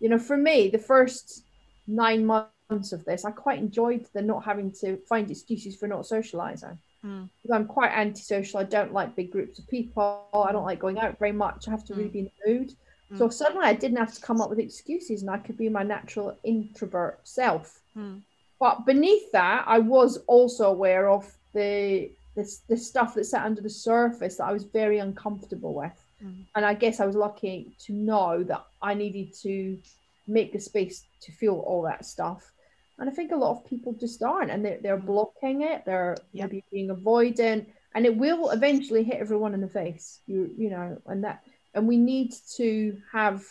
you 0.00 0.08
know 0.08 0.18
for 0.18 0.36
me 0.36 0.68
the 0.68 0.78
first 0.78 1.44
nine 1.86 2.24
months 2.26 2.51
of 2.92 3.04
this 3.04 3.24
I 3.24 3.30
quite 3.30 3.58
enjoyed 3.58 4.06
the 4.14 4.22
not 4.22 4.44
having 4.44 4.72
to 4.80 4.96
find 5.08 5.30
excuses 5.30 5.76
for 5.76 5.86
not 5.88 6.06
socializing. 6.06 6.78
Mm. 7.04 7.28
I'm 7.52 7.66
quite 7.66 7.92
antisocial. 7.92 8.60
I 8.60 8.64
don't 8.64 8.92
like 8.92 9.16
big 9.16 9.30
groups 9.32 9.58
of 9.58 9.66
people. 9.68 10.26
I 10.32 10.52
don't 10.52 10.64
like 10.64 10.78
going 10.78 10.98
out 10.98 11.18
very 11.18 11.32
much. 11.32 11.66
I 11.66 11.72
have 11.72 11.84
to 11.86 11.94
really 11.94 12.08
Mm. 12.08 12.12
be 12.12 12.18
in 12.20 12.30
the 12.44 12.52
mood. 12.52 12.74
So 13.18 13.28
suddenly 13.28 13.66
I 13.66 13.74
didn't 13.74 13.98
have 13.98 14.14
to 14.14 14.20
come 14.22 14.40
up 14.40 14.48
with 14.48 14.58
excuses 14.58 15.20
and 15.20 15.30
I 15.30 15.36
could 15.36 15.58
be 15.58 15.68
my 15.68 15.82
natural 15.82 16.34
introvert 16.44 17.20
self. 17.24 17.80
Mm. 17.94 18.22
But 18.58 18.86
beneath 18.86 19.30
that, 19.32 19.64
I 19.66 19.80
was 19.80 20.18
also 20.26 20.70
aware 20.70 21.10
of 21.10 21.30
the 21.52 22.10
this 22.34 22.60
the 22.68 22.76
stuff 22.76 23.14
that 23.14 23.24
sat 23.26 23.44
under 23.44 23.60
the 23.60 23.68
surface 23.68 24.36
that 24.36 24.44
I 24.44 24.52
was 24.52 24.64
very 24.64 24.98
uncomfortable 24.98 25.74
with. 25.74 25.98
Mm. 26.24 26.44
And 26.54 26.64
I 26.64 26.72
guess 26.72 27.00
I 27.00 27.06
was 27.06 27.16
lucky 27.16 27.72
to 27.80 27.92
know 27.92 28.42
that 28.44 28.64
I 28.80 28.94
needed 28.94 29.34
to 29.42 29.78
make 30.26 30.52
the 30.52 30.60
space 30.60 31.04
to 31.20 31.32
feel 31.32 31.56
all 31.66 31.82
that 31.82 32.06
stuff. 32.06 32.50
And 32.98 33.08
I 33.08 33.12
think 33.12 33.32
a 33.32 33.36
lot 33.36 33.52
of 33.56 33.66
people 33.66 33.92
just 33.94 34.22
aren't, 34.22 34.50
and 34.50 34.64
they're, 34.64 34.78
they're 34.82 34.98
Mm. 35.00 35.06
blocking 35.06 35.62
it. 35.62 35.84
They're 35.84 36.16
Yep. 36.32 36.50
maybe 36.50 36.64
being 36.70 36.88
avoidant, 36.88 37.66
and 37.94 38.06
it 38.06 38.16
will 38.16 38.50
eventually 38.50 39.02
hit 39.04 39.16
everyone 39.20 39.54
in 39.54 39.60
the 39.60 39.68
face. 39.68 40.20
You 40.26 40.54
you 40.56 40.70
know, 40.70 41.00
and 41.06 41.24
that 41.24 41.44
and 41.74 41.88
we 41.88 41.96
need 41.96 42.32
to 42.56 43.00
have 43.12 43.44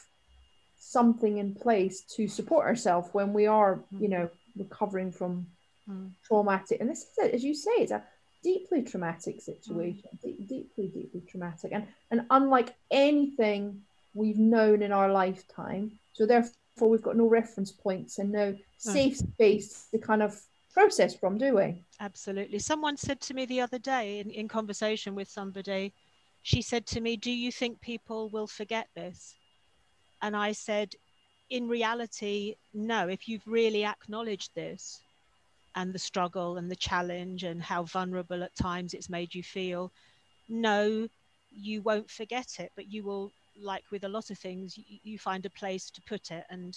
something 0.77 1.37
in 1.37 1.53
place 1.55 2.01
to 2.15 2.27
support 2.27 2.65
ourselves 2.67 3.09
when 3.13 3.33
we 3.33 3.45
are, 3.47 3.83
you 3.99 4.07
know, 4.07 4.29
recovering 4.55 5.11
from 5.11 5.47
Mm. 5.89 6.11
traumatic. 6.23 6.79
And 6.81 6.89
this 6.89 7.01
is, 7.03 7.17
it, 7.17 7.33
as 7.33 7.43
you 7.43 7.53
say, 7.55 7.71
it's 7.77 7.91
a 7.91 8.03
deeply 8.43 8.81
traumatic 8.83 9.41
situation, 9.41 10.09
deep, 10.23 10.47
deeply, 10.47 10.87
deeply 10.89 11.21
traumatic, 11.21 11.71
and 11.73 11.87
and 12.11 12.25
unlike 12.29 12.75
anything 12.91 13.81
we've 14.13 14.37
known 14.39 14.81
in 14.81 14.91
our 14.91 15.11
lifetime. 15.11 15.99
So 16.13 16.25
therefore, 16.25 16.53
we've 16.79 17.01
got 17.01 17.15
no 17.15 17.27
reference 17.27 17.71
points 17.71 18.17
and 18.17 18.31
no 18.31 18.55
safe 18.77 19.17
space 19.17 19.87
to 19.91 19.97
kind 19.97 20.23
of 20.23 20.39
process 20.73 21.13
from, 21.13 21.37
do 21.37 21.55
we? 21.55 21.83
Absolutely. 21.99 22.59
Someone 22.59 22.97
said 22.97 23.19
to 23.21 23.33
me 23.33 23.45
the 23.45 23.61
other 23.61 23.77
day 23.77 24.19
in, 24.19 24.29
in 24.31 24.47
conversation 24.47 25.13
with 25.15 25.29
somebody, 25.29 25.93
she 26.43 26.61
said 26.61 26.85
to 26.87 27.01
me, 27.01 27.17
Do 27.17 27.31
you 27.31 27.51
think 27.51 27.81
people 27.81 28.29
will 28.29 28.47
forget 28.47 28.87
this? 28.95 29.35
and 30.21 30.35
I 30.35 30.51
said, 30.51 30.93
in 31.49 31.67
reality, 31.67 32.55
no, 32.73 33.07
if 33.07 33.27
you've 33.27 33.45
really 33.45 33.83
acknowledged 33.83 34.53
this 34.55 35.01
and 35.75 35.93
the 35.93 35.99
struggle 35.99 36.57
and 36.57 36.69
the 36.69 36.75
challenge 36.75 37.43
and 37.43 37.61
how 37.61 37.83
vulnerable 37.83 38.43
at 38.43 38.55
times 38.55 38.93
it's 38.93 39.09
made 39.09 39.33
you 39.33 39.43
feel, 39.43 39.91
no, 40.47 41.07
you 41.51 41.81
won't 41.81 42.09
forget 42.09 42.59
it, 42.59 42.71
but 42.75 42.91
you 42.91 43.03
will, 43.03 43.31
like 43.61 43.83
with 43.91 44.03
a 44.03 44.09
lot 44.09 44.29
of 44.29 44.37
things, 44.37 44.77
you, 44.77 44.99
you 45.03 45.17
find 45.19 45.45
a 45.45 45.49
place 45.49 45.89
to 45.91 46.01
put 46.01 46.31
it. 46.31 46.45
And, 46.49 46.75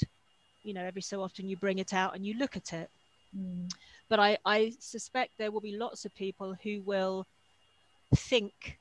you 0.63 0.75
know, 0.75 0.85
every 0.85 1.03
so 1.03 1.23
often 1.23 1.49
you 1.49 1.57
bring 1.57 1.79
it 1.79 1.93
out 1.93 2.15
and 2.15 2.27
you 2.27 2.35
look 2.39 2.57
at 2.57 2.73
it. 2.73 2.91
Mm. 3.37 3.71
But 4.09 4.21
I, 4.21 4.39
I 4.45 4.73
suspect 4.79 5.33
there 5.39 5.51
will 5.51 5.61
be 5.61 5.77
lots 5.77 6.05
of 6.05 6.15
people 6.15 6.57
who 6.63 6.83
will 6.83 7.27
think 8.15 8.79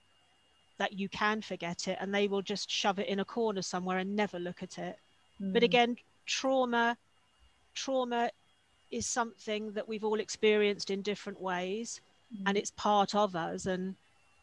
that 0.78 0.94
you 0.94 1.08
can 1.10 1.42
forget 1.42 1.88
it 1.88 1.98
and 2.02 2.14
they 2.14 2.28
will 2.28 2.42
just 2.42 2.70
shove 2.70 3.00
it 3.00 3.08
in 3.08 3.20
a 3.20 3.26
corner 3.26 3.62
somewhere 3.62 4.00
and 4.00 4.16
never 4.16 4.40
look 4.40 4.64
at 4.64 4.78
it. 4.78 4.98
Mm. 5.42 5.54
But 5.54 5.64
again, 5.64 5.98
trauma, 6.26 6.98
trauma 7.74 8.30
is 8.92 9.06
something 9.06 9.72
that 9.74 9.88
we've 9.88 10.04
all 10.04 10.20
experienced 10.20 10.90
in 10.90 11.02
different 11.02 11.40
ways 11.40 12.02
mm. 12.36 12.44
and 12.46 12.58
it's 12.58 12.72
part 12.72 13.16
of 13.16 13.36
us. 13.36 13.66
And 13.66 13.96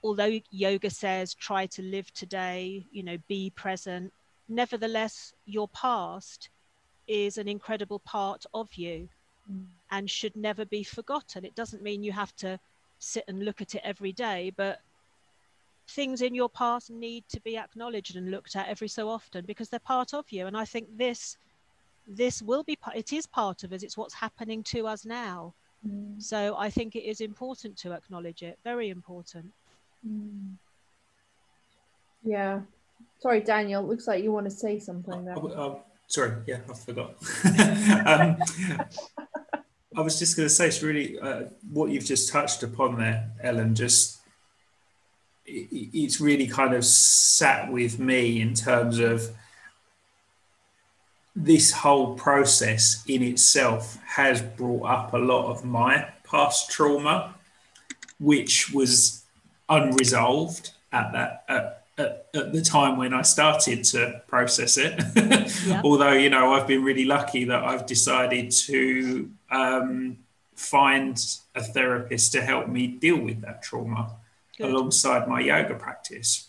although 0.03 0.41
yoga 0.51 0.91
says 0.91 1.35
try 1.35 1.67
to 1.67 1.83
live 1.83 2.13
today, 2.13 2.87
you 2.91 3.03
know, 3.03 3.19
be 3.29 3.51
present, 3.51 4.13
nevertheless, 4.49 5.35
your 5.47 5.69
past 5.69 6.51
is 7.07 7.39
an 7.39 7.49
incredible 7.49 7.99
part 8.01 8.47
of 8.55 8.73
you 8.75 9.09
mm. 9.51 9.65
and 9.91 10.09
should 10.09 10.37
never 10.37 10.65
be 10.65 10.83
forgotten. 10.83 11.45
It 11.45 11.55
doesn't 11.55 11.83
mean 11.83 12.03
you 12.03 12.13
have 12.13 12.35
to 12.37 12.59
sit 12.99 13.25
and 13.29 13.45
look 13.45 13.61
at 13.61 13.75
it 13.75 13.83
every 13.85 14.13
day, 14.13 14.53
but 14.57 14.81
things 15.89 16.23
in 16.23 16.35
your 16.35 16.49
past 16.49 16.91
need 16.91 17.25
to 17.29 17.41
be 17.41 17.57
acknowledged 17.57 18.15
and 18.17 18.31
looked 18.31 18.55
at 18.55 18.69
every 18.69 18.89
so 18.89 19.09
often 19.09 19.45
because 19.45 19.69
they're 19.69 19.81
part 19.81 20.15
of 20.15 20.31
you. 20.31 20.47
And 20.47 20.57
I 20.57 20.65
think 20.65 20.87
this 20.97 21.37
this 22.07 22.43
will 22.43 22.63
be 22.65 22.77
part 22.77 22.97
it 22.97 23.13
is 23.13 23.27
part 23.27 23.63
of 23.63 23.73
us 23.73 23.83
it's 23.83 23.97
what's 23.97 24.15
happening 24.15 24.63
to 24.63 24.87
us 24.87 25.05
now 25.05 25.55
mm. 25.87 26.21
so 26.21 26.57
i 26.59 26.69
think 26.69 26.97
it 26.97 27.05
is 27.05 27.21
important 27.21 27.77
to 27.77 27.93
acknowledge 27.93 28.43
it 28.43 28.59
very 28.65 28.89
important 28.89 29.47
mm. 30.07 30.55
yeah 32.23 32.61
sorry 33.21 33.41
daniel 33.41 33.83
looks 33.87 34.07
like 34.07 34.23
you 34.23 34.33
want 34.33 34.47
to 34.47 34.51
say 34.51 34.79
something 34.79 35.25
there. 35.25 35.39
Uh, 35.39 35.77
sorry 36.07 36.33
yeah 36.47 36.59
i 36.69 36.75
forgot 36.75 37.15
um, 38.07 38.37
i 39.97 40.01
was 40.01 40.19
just 40.19 40.37
going 40.37 40.49
to 40.49 40.55
say 40.55 40.69
it's 40.69 40.83
really 40.83 41.19
uh, 41.21 41.43
what 41.71 41.91
you've 41.91 42.05
just 42.05 42.31
touched 42.31 42.63
upon 42.63 42.99
there 42.99 43.31
ellen 43.43 43.75
just 43.75 44.19
it's 45.53 46.21
really 46.21 46.47
kind 46.47 46.75
of 46.75 46.85
sat 46.85 47.71
with 47.73 47.99
me 47.99 48.41
in 48.41 48.55
terms 48.55 48.99
of 48.99 49.31
this 51.35 51.73
whole 51.73 52.15
process 52.15 53.03
in 53.07 53.23
itself 53.23 53.99
has 54.05 54.43
brought 54.43 54.85
up 54.85 55.15
a 55.15 55.19
lot 55.19 55.51
of 55.51 55.65
my 55.65 56.09
past 56.25 56.71
trauma, 56.71 57.35
which 58.19 58.73
was 58.73 59.20
unresolved 59.71 60.73
at 60.93 61.13
that 61.13 61.45
at, 61.49 61.85
at, 61.97 62.27
at 62.35 62.53
the 62.53 62.61
time 62.61 62.97
when 62.97 63.15
I 63.15 63.23
started 63.23 63.85
to 63.85 64.23
process 64.27 64.77
it. 64.77 65.01
yeah. 65.67 65.81
Although 65.85 66.13
you 66.13 66.29
know 66.29 66.53
I've 66.53 66.67
been 66.67 66.83
really 66.83 67.05
lucky 67.05 67.45
that 67.45 67.65
I've 67.65 67.87
decided 67.87 68.51
to 68.51 69.31
um, 69.51 70.19
find 70.57 71.19
a 71.55 71.63
therapist 71.63 72.33
to 72.33 72.43
help 72.43 72.69
me 72.69 72.87
deal 72.87 73.19
with 73.19 73.41
that 73.43 73.63
trauma 73.63 74.17
Good. 74.59 74.71
alongside 74.71 75.27
my 75.29 75.41
yoga 75.41 75.75
practice. 75.75 76.49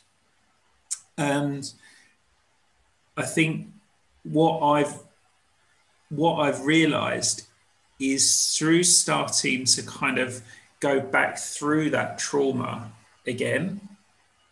And 1.17 1.71
I 3.15 3.23
think 3.23 3.67
what 4.23 4.59
I've 4.59 4.99
what 6.09 6.41
I've 6.41 6.65
realized 6.65 7.47
is 7.99 8.55
through 8.57 8.83
starting 8.83 9.63
to 9.63 9.83
kind 9.83 10.17
of 10.17 10.41
go 10.81 10.99
back 10.99 11.37
through 11.37 11.91
that 11.91 12.17
trauma 12.17 12.91
again 13.25 13.81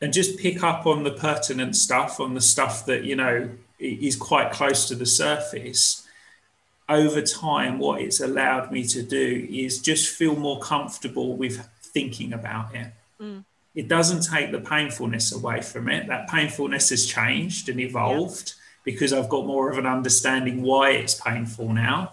and 0.02 0.14
just 0.14 0.40
pick 0.40 0.64
up 0.64 0.86
on 0.86 1.04
the 1.04 1.12
pertinent 1.12 1.76
stuff, 1.76 2.20
on 2.20 2.34
the 2.34 2.42
stuff 2.42 2.86
that, 2.86 3.04
you 3.04 3.16
know, 3.16 3.50
is 3.80 4.16
quite 4.16 4.52
close 4.52 4.88
to 4.88 4.96
the 4.96 5.06
surface. 5.06 6.06
Over 6.88 7.22
time, 7.22 7.80
what 7.80 8.02
it's 8.02 8.20
allowed 8.20 8.72
me 8.72 8.84
to 8.86 9.04
do 9.04 9.48
is 9.50 9.82
just 9.82 10.16
feel 10.16 10.36
more 10.36 10.60
comfortable 10.60 11.36
with 11.36 11.68
thinking 11.82 12.34
about 12.34 12.74
it. 12.76 12.92
Mm 13.22 13.44
it 13.76 13.88
doesn't 13.88 14.30
take 14.30 14.52
the 14.52 14.60
painfulness 14.60 15.32
away 15.32 15.62
from 15.62 15.90
it. 15.90 16.08
That 16.08 16.28
painfulness 16.28 16.90
has 16.90 17.06
changed 17.06 17.70
and 17.70 17.80
evolved 17.80 18.54
because 18.84 19.14
I've 19.14 19.30
got 19.30 19.46
more 19.46 19.70
of 19.70 19.78
an 19.78 19.86
understanding 19.86 20.64
why 20.64 20.92
it's 20.92 21.14
painful 21.16 21.72
now. 21.72 22.12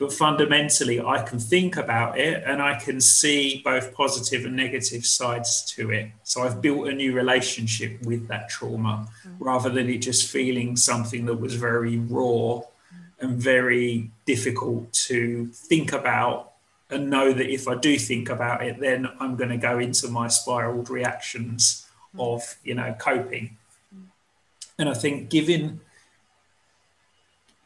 But 0.00 0.14
fundamentally, 0.14 0.98
I 0.98 1.20
can 1.20 1.38
think 1.38 1.76
about 1.76 2.18
it 2.18 2.42
and 2.46 2.62
I 2.62 2.78
can 2.80 3.02
see 3.02 3.60
both 3.62 3.92
positive 3.92 4.46
and 4.46 4.56
negative 4.56 5.04
sides 5.04 5.62
to 5.72 5.90
it. 5.90 6.10
So 6.22 6.42
I've 6.42 6.62
built 6.62 6.88
a 6.88 6.94
new 6.94 7.12
relationship 7.12 8.00
with 8.00 8.26
that 8.28 8.48
trauma 8.48 9.06
mm-hmm. 9.26 9.44
rather 9.44 9.68
than 9.68 9.90
it 9.90 9.98
just 9.98 10.30
feeling 10.30 10.74
something 10.74 11.26
that 11.26 11.34
was 11.34 11.54
very 11.54 11.98
raw 11.98 12.62
and 13.20 13.36
very 13.36 14.10
difficult 14.24 14.90
to 15.10 15.48
think 15.48 15.92
about 15.92 16.52
and 16.88 17.10
know 17.10 17.34
that 17.34 17.52
if 17.52 17.68
I 17.68 17.74
do 17.74 17.98
think 17.98 18.30
about 18.30 18.64
it, 18.64 18.80
then 18.80 19.06
I'm 19.20 19.36
going 19.36 19.50
to 19.50 19.58
go 19.58 19.78
into 19.78 20.08
my 20.08 20.28
spiraled 20.28 20.88
reactions 20.88 21.86
mm. 22.16 22.34
of, 22.34 22.56
you 22.64 22.74
know, 22.74 22.96
coping. 22.98 23.58
Mm. 23.94 24.04
And 24.78 24.88
I 24.88 24.94
think 24.94 25.28
giving 25.28 25.82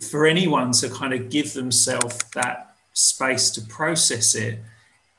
for 0.05 0.27
anyone 0.27 0.73
to 0.73 0.89
kind 0.89 1.13
of 1.13 1.31
give 1.31 1.53
themselves 1.53 2.19
that 2.35 2.77
space 2.93 3.51
to 3.51 3.61
process 3.63 4.35
it, 4.35 4.59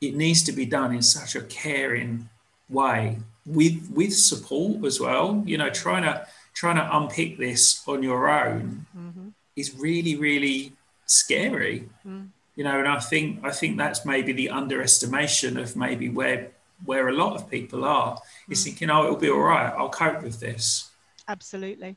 it 0.01 0.15
needs 0.15 0.43
to 0.43 0.51
be 0.51 0.65
done 0.65 0.93
in 0.93 1.01
such 1.01 1.35
a 1.35 1.41
caring 1.41 2.29
way 2.69 3.17
with 3.45 3.89
with 3.93 4.13
support 4.13 4.83
as 4.85 4.99
well. 4.99 5.43
You 5.45 5.57
know, 5.57 5.69
trying 5.69 6.03
to 6.03 6.27
trying 6.53 6.77
to 6.77 6.97
unpick 6.97 7.37
this 7.37 7.81
on 7.87 8.01
your 8.03 8.29
own 8.29 8.85
mm-hmm. 8.97 9.29
is 9.55 9.75
really, 9.75 10.15
really 10.15 10.73
scary. 11.05 11.89
Mm 12.07 12.29
you 12.55 12.63
know 12.63 12.79
and 12.79 12.87
i 12.87 12.99
think 12.99 13.39
i 13.43 13.51
think 13.51 13.77
that's 13.77 14.05
maybe 14.05 14.31
the 14.31 14.49
underestimation 14.49 15.57
of 15.57 15.75
maybe 15.75 16.09
where 16.09 16.49
where 16.85 17.07
a 17.07 17.13
lot 17.13 17.35
of 17.35 17.49
people 17.49 17.85
are 17.85 18.19
is 18.49 18.61
mm. 18.61 18.65
thinking 18.65 18.89
oh 18.89 19.03
it'll 19.03 19.15
be 19.15 19.29
all 19.29 19.39
right 19.39 19.73
i'll 19.77 19.89
cope 19.89 20.21
with 20.23 20.39
this 20.39 20.89
absolutely 21.27 21.95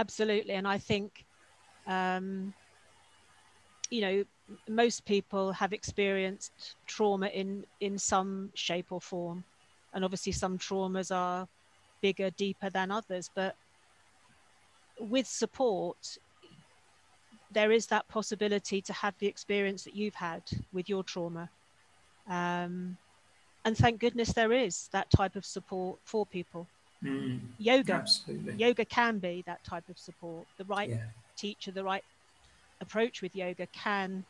absolutely 0.00 0.54
and 0.54 0.66
i 0.66 0.78
think 0.78 1.24
um 1.86 2.54
you 3.90 4.00
know 4.00 4.24
most 4.68 5.04
people 5.04 5.52
have 5.52 5.72
experienced 5.72 6.76
trauma 6.86 7.26
in 7.26 7.64
in 7.80 7.98
some 7.98 8.50
shape 8.54 8.90
or 8.90 9.00
form 9.00 9.44
and 9.92 10.04
obviously 10.04 10.32
some 10.32 10.58
traumas 10.58 11.14
are 11.14 11.46
bigger 12.00 12.30
deeper 12.30 12.70
than 12.70 12.90
others 12.90 13.30
but 13.34 13.54
with 14.98 15.26
support 15.26 15.96
there 17.50 17.72
is 17.72 17.86
that 17.86 18.08
possibility 18.08 18.80
to 18.82 18.92
have 18.92 19.14
the 19.18 19.26
experience 19.26 19.84
that 19.84 19.94
you've 19.94 20.14
had 20.14 20.42
with 20.72 20.88
your 20.88 21.02
trauma. 21.02 21.50
Um, 22.28 22.96
and 23.64 23.76
thank 23.76 24.00
goodness 24.00 24.32
there 24.32 24.52
is 24.52 24.88
that 24.92 25.10
type 25.10 25.36
of 25.36 25.44
support 25.44 26.00
for 26.04 26.24
people. 26.24 26.68
Mm, 27.02 27.40
yoga, 27.58 27.94
absolutely. 27.94 28.54
yoga 28.54 28.84
can 28.84 29.18
be 29.18 29.42
that 29.46 29.64
type 29.64 29.88
of 29.88 29.98
support. 29.98 30.46
The 30.58 30.64
right 30.64 30.90
yeah. 30.90 31.04
teacher, 31.36 31.70
the 31.70 31.84
right 31.84 32.04
approach 32.80 33.22
with 33.22 33.34
yoga 33.34 33.66
can 33.68 34.24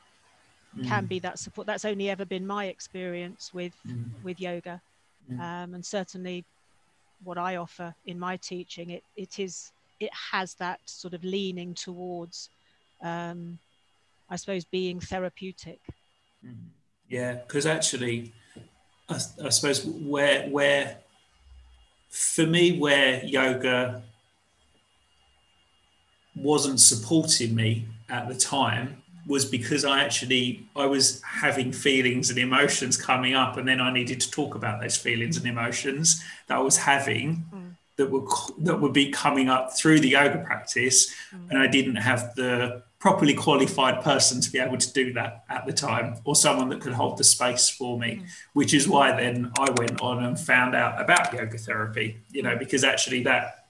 mm. 0.77 0.87
can 0.87 1.07
be 1.07 1.19
that 1.21 1.39
support. 1.39 1.67
That's 1.67 1.85
only 1.85 2.11
ever 2.11 2.25
been 2.25 2.47
my 2.47 2.67
experience 2.67 3.53
with 3.53 3.73
mm. 3.87 4.05
with 4.23 4.41
yoga, 4.41 4.81
mm. 5.31 5.41
um, 5.41 5.75
and 5.75 5.85
certainly 5.85 6.45
what 7.25 7.39
I 7.39 7.57
offer 7.57 7.95
in 8.07 8.19
my 8.19 8.37
teaching. 8.37 8.91
It 8.91 9.05
it 9.17 9.39
is 9.39 9.73
it 9.99 10.11
has 10.33 10.55
that 10.55 10.81
sort 10.87 11.13
of 11.15 11.25
leaning 11.25 11.75
towards 11.75 12.51
um, 13.03 13.59
I 14.31 14.37
suppose, 14.37 14.65
being 14.65 15.01
therapeutic. 15.01 15.81
Mm-hmm. 16.45 16.69
Yeah, 17.09 17.35
because 17.35 17.67
actually, 17.67 18.33
I, 19.09 19.15
I, 19.45 19.49
suppose 19.49 19.85
where 19.85 20.49
where 20.49 20.99
for 22.11 22.47
me 22.47 22.79
where 22.79 23.25
yoga 23.25 24.03
wasn't 26.37 26.81
supporting 26.81 27.55
me 27.55 27.87
at 28.09 28.29
the 28.29 28.35
time 28.35 29.03
was 29.27 29.45
because 29.45 29.85
I 29.85 30.03
actually 30.03 30.67
I 30.75 30.87
was 30.87 31.23
having 31.23 31.73
feelings 31.73 32.31
and 32.31 32.39
emotions 32.39 32.97
coming 32.97 33.35
up, 33.35 33.57
and 33.57 33.67
then 33.67 33.81
I 33.81 33.93
needed 33.93 34.21
to 34.21 34.31
talk 34.31 34.55
about 34.55 34.81
those 34.81 34.97
feelings 34.97 35.37
and 35.37 35.47
emotions 35.47 36.23
that 36.49 36.57
I 36.57 36.61
was 36.61 36.77
having. 36.77 37.45
Mm. 37.55 37.77
That 37.97 38.11
would 38.11 38.29
that 38.59 38.81
would 38.81 38.93
be 38.93 39.11
coming 39.11 39.49
up 39.49 39.77
through 39.77 40.01
the 40.01 40.09
yoga 40.09 40.39
practice, 40.39 41.15
mm. 41.33 41.51
and 41.51 41.59
I 41.59 41.67
didn't 41.67 41.97
have 41.97 42.35
the 42.35 42.83
properly 43.01 43.35
qualified 43.35 44.03
person 44.03 44.41
to 44.41 44.51
be 44.53 44.59
able 44.59 44.77
to 44.77 44.93
do 44.93 45.13
that 45.13 45.45
at 45.49 45.67
the 45.67 45.73
time 45.73 46.17
or 46.25 46.37
someone 46.37 46.69
that 46.69 46.81
could 46.81 46.93
hold 46.93 47.17
the 47.17 47.25
space 47.25 47.69
for 47.69 47.99
me 47.99 48.17
mm. 48.17 48.27
which 48.53 48.75
is 48.75 48.87
why 48.87 49.11
then 49.13 49.51
i 49.59 49.69
went 49.79 50.01
on 50.01 50.23
and 50.23 50.39
found 50.39 50.75
out 50.75 51.01
about 51.01 51.33
yoga 51.33 51.59
therapy 51.59 52.19
you 52.31 52.43
know 52.43 52.57
because 52.57 52.85
actually 52.85 53.23
that 53.23 53.65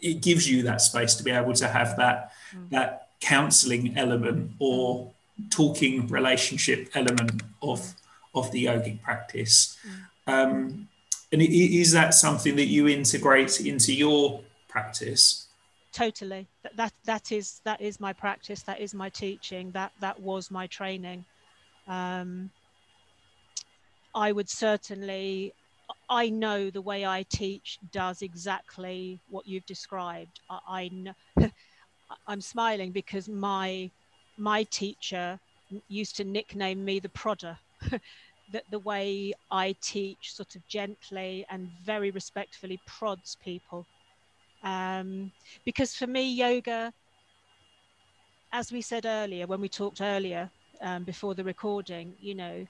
it 0.00 0.22
gives 0.22 0.50
you 0.50 0.62
that 0.62 0.80
space 0.80 1.14
to 1.14 1.22
be 1.22 1.30
able 1.30 1.52
to 1.52 1.68
have 1.68 1.96
that 1.96 2.32
mm. 2.54 2.68
that 2.70 3.08
counseling 3.20 3.96
element 3.98 4.50
or 4.58 5.12
mm. 5.40 5.50
talking 5.50 6.06
relationship 6.08 6.88
element 6.94 7.42
of 7.62 7.94
of 8.34 8.50
the 8.52 8.66
yogic 8.66 9.02
practice. 9.02 9.76
Um, 10.26 10.88
and 11.32 11.42
is 11.42 11.92
that 11.92 12.14
something 12.14 12.56
that 12.56 12.66
you 12.66 12.88
integrate 12.88 13.60
into 13.60 13.92
your 13.92 14.42
practice? 14.68 15.46
Totally. 15.92 16.48
That, 16.62 16.76
that 16.76 16.92
that 17.04 17.32
is 17.32 17.60
that 17.64 17.80
is 17.80 17.98
my 17.98 18.12
practice. 18.12 18.62
That 18.62 18.80
is 18.80 18.94
my 18.94 19.08
teaching. 19.08 19.72
That 19.72 19.92
that 20.00 20.20
was 20.20 20.50
my 20.50 20.66
training. 20.68 21.24
Um, 21.88 22.50
I 24.14 24.32
would 24.32 24.48
certainly. 24.48 25.52
I 26.08 26.28
know 26.28 26.70
the 26.70 26.82
way 26.82 27.04
I 27.04 27.24
teach 27.24 27.78
does 27.92 28.22
exactly 28.22 29.20
what 29.28 29.46
you've 29.48 29.66
described. 29.66 30.40
I, 30.48 30.58
I 30.68 30.90
know, 30.92 31.14
I'm 32.28 32.40
smiling 32.40 32.92
because 32.92 33.28
my 33.28 33.90
my 34.38 34.62
teacher 34.64 35.40
used 35.88 36.16
to 36.16 36.24
nickname 36.24 36.84
me 36.84 37.00
the 37.00 37.08
prodder. 37.08 37.56
that 38.52 38.64
the 38.70 38.78
way 38.80 39.32
I 39.50 39.76
teach 39.80 40.34
sort 40.34 40.56
of 40.56 40.66
gently 40.68 41.46
and 41.50 41.68
very 41.84 42.10
respectfully 42.10 42.80
prods 42.86 43.36
people. 43.42 43.86
Um, 44.62 45.32
because 45.64 45.94
for 45.94 46.06
me, 46.06 46.32
yoga, 46.32 46.92
as 48.52 48.72
we 48.72 48.80
said 48.80 49.06
earlier, 49.06 49.46
when 49.46 49.60
we 49.60 49.68
talked 49.68 50.00
earlier 50.00 50.50
um, 50.80 51.04
before 51.04 51.34
the 51.34 51.44
recording, 51.44 52.14
you 52.20 52.34
know, 52.34 52.66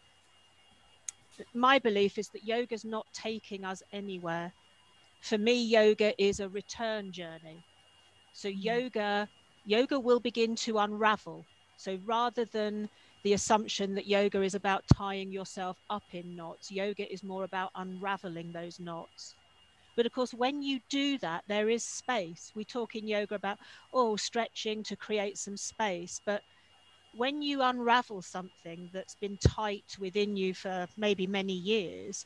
my 1.54 1.78
belief 1.78 2.18
is 2.18 2.28
that 2.28 2.44
yoga 2.44 2.74
is 2.74 2.84
not 2.84 3.06
taking 3.12 3.64
us 3.64 3.82
anywhere. 3.92 4.52
For 5.22 5.38
me, 5.38 5.62
yoga 5.62 6.12
is 6.22 6.40
a 6.40 6.48
return 6.48 7.12
journey. 7.12 7.64
So 8.32 8.48
mm. 8.48 8.62
yoga, 8.62 9.28
yoga 9.64 9.98
will 9.98 10.20
begin 10.20 10.54
to 10.56 10.78
unravel. 10.78 11.44
So 11.76 11.98
rather 12.04 12.44
than 12.44 12.88
the 13.22 13.32
assumption 13.34 13.94
that 13.94 14.06
yoga 14.06 14.42
is 14.42 14.54
about 14.54 14.84
tying 14.94 15.30
yourself 15.30 15.76
up 15.90 16.02
in 16.12 16.36
knots. 16.36 16.70
Yoga 16.70 17.10
is 17.12 17.22
more 17.22 17.44
about 17.44 17.70
unraveling 17.74 18.52
those 18.52 18.80
knots. 18.80 19.34
But 20.00 20.06
of 20.06 20.12
course, 20.12 20.32
when 20.32 20.62
you 20.62 20.80
do 20.88 21.18
that, 21.18 21.44
there 21.46 21.68
is 21.68 21.84
space. 21.84 22.52
We 22.54 22.64
talk 22.64 22.96
in 22.96 23.06
yoga 23.06 23.34
about, 23.34 23.58
oh, 23.92 24.16
stretching 24.16 24.82
to 24.84 24.96
create 24.96 25.36
some 25.36 25.58
space. 25.58 26.22
But 26.24 26.40
when 27.14 27.42
you 27.42 27.60
unravel 27.60 28.22
something 28.22 28.88
that's 28.94 29.16
been 29.16 29.36
tight 29.36 29.98
within 30.00 30.38
you 30.38 30.54
for 30.54 30.86
maybe 30.96 31.26
many 31.26 31.52
years, 31.52 32.24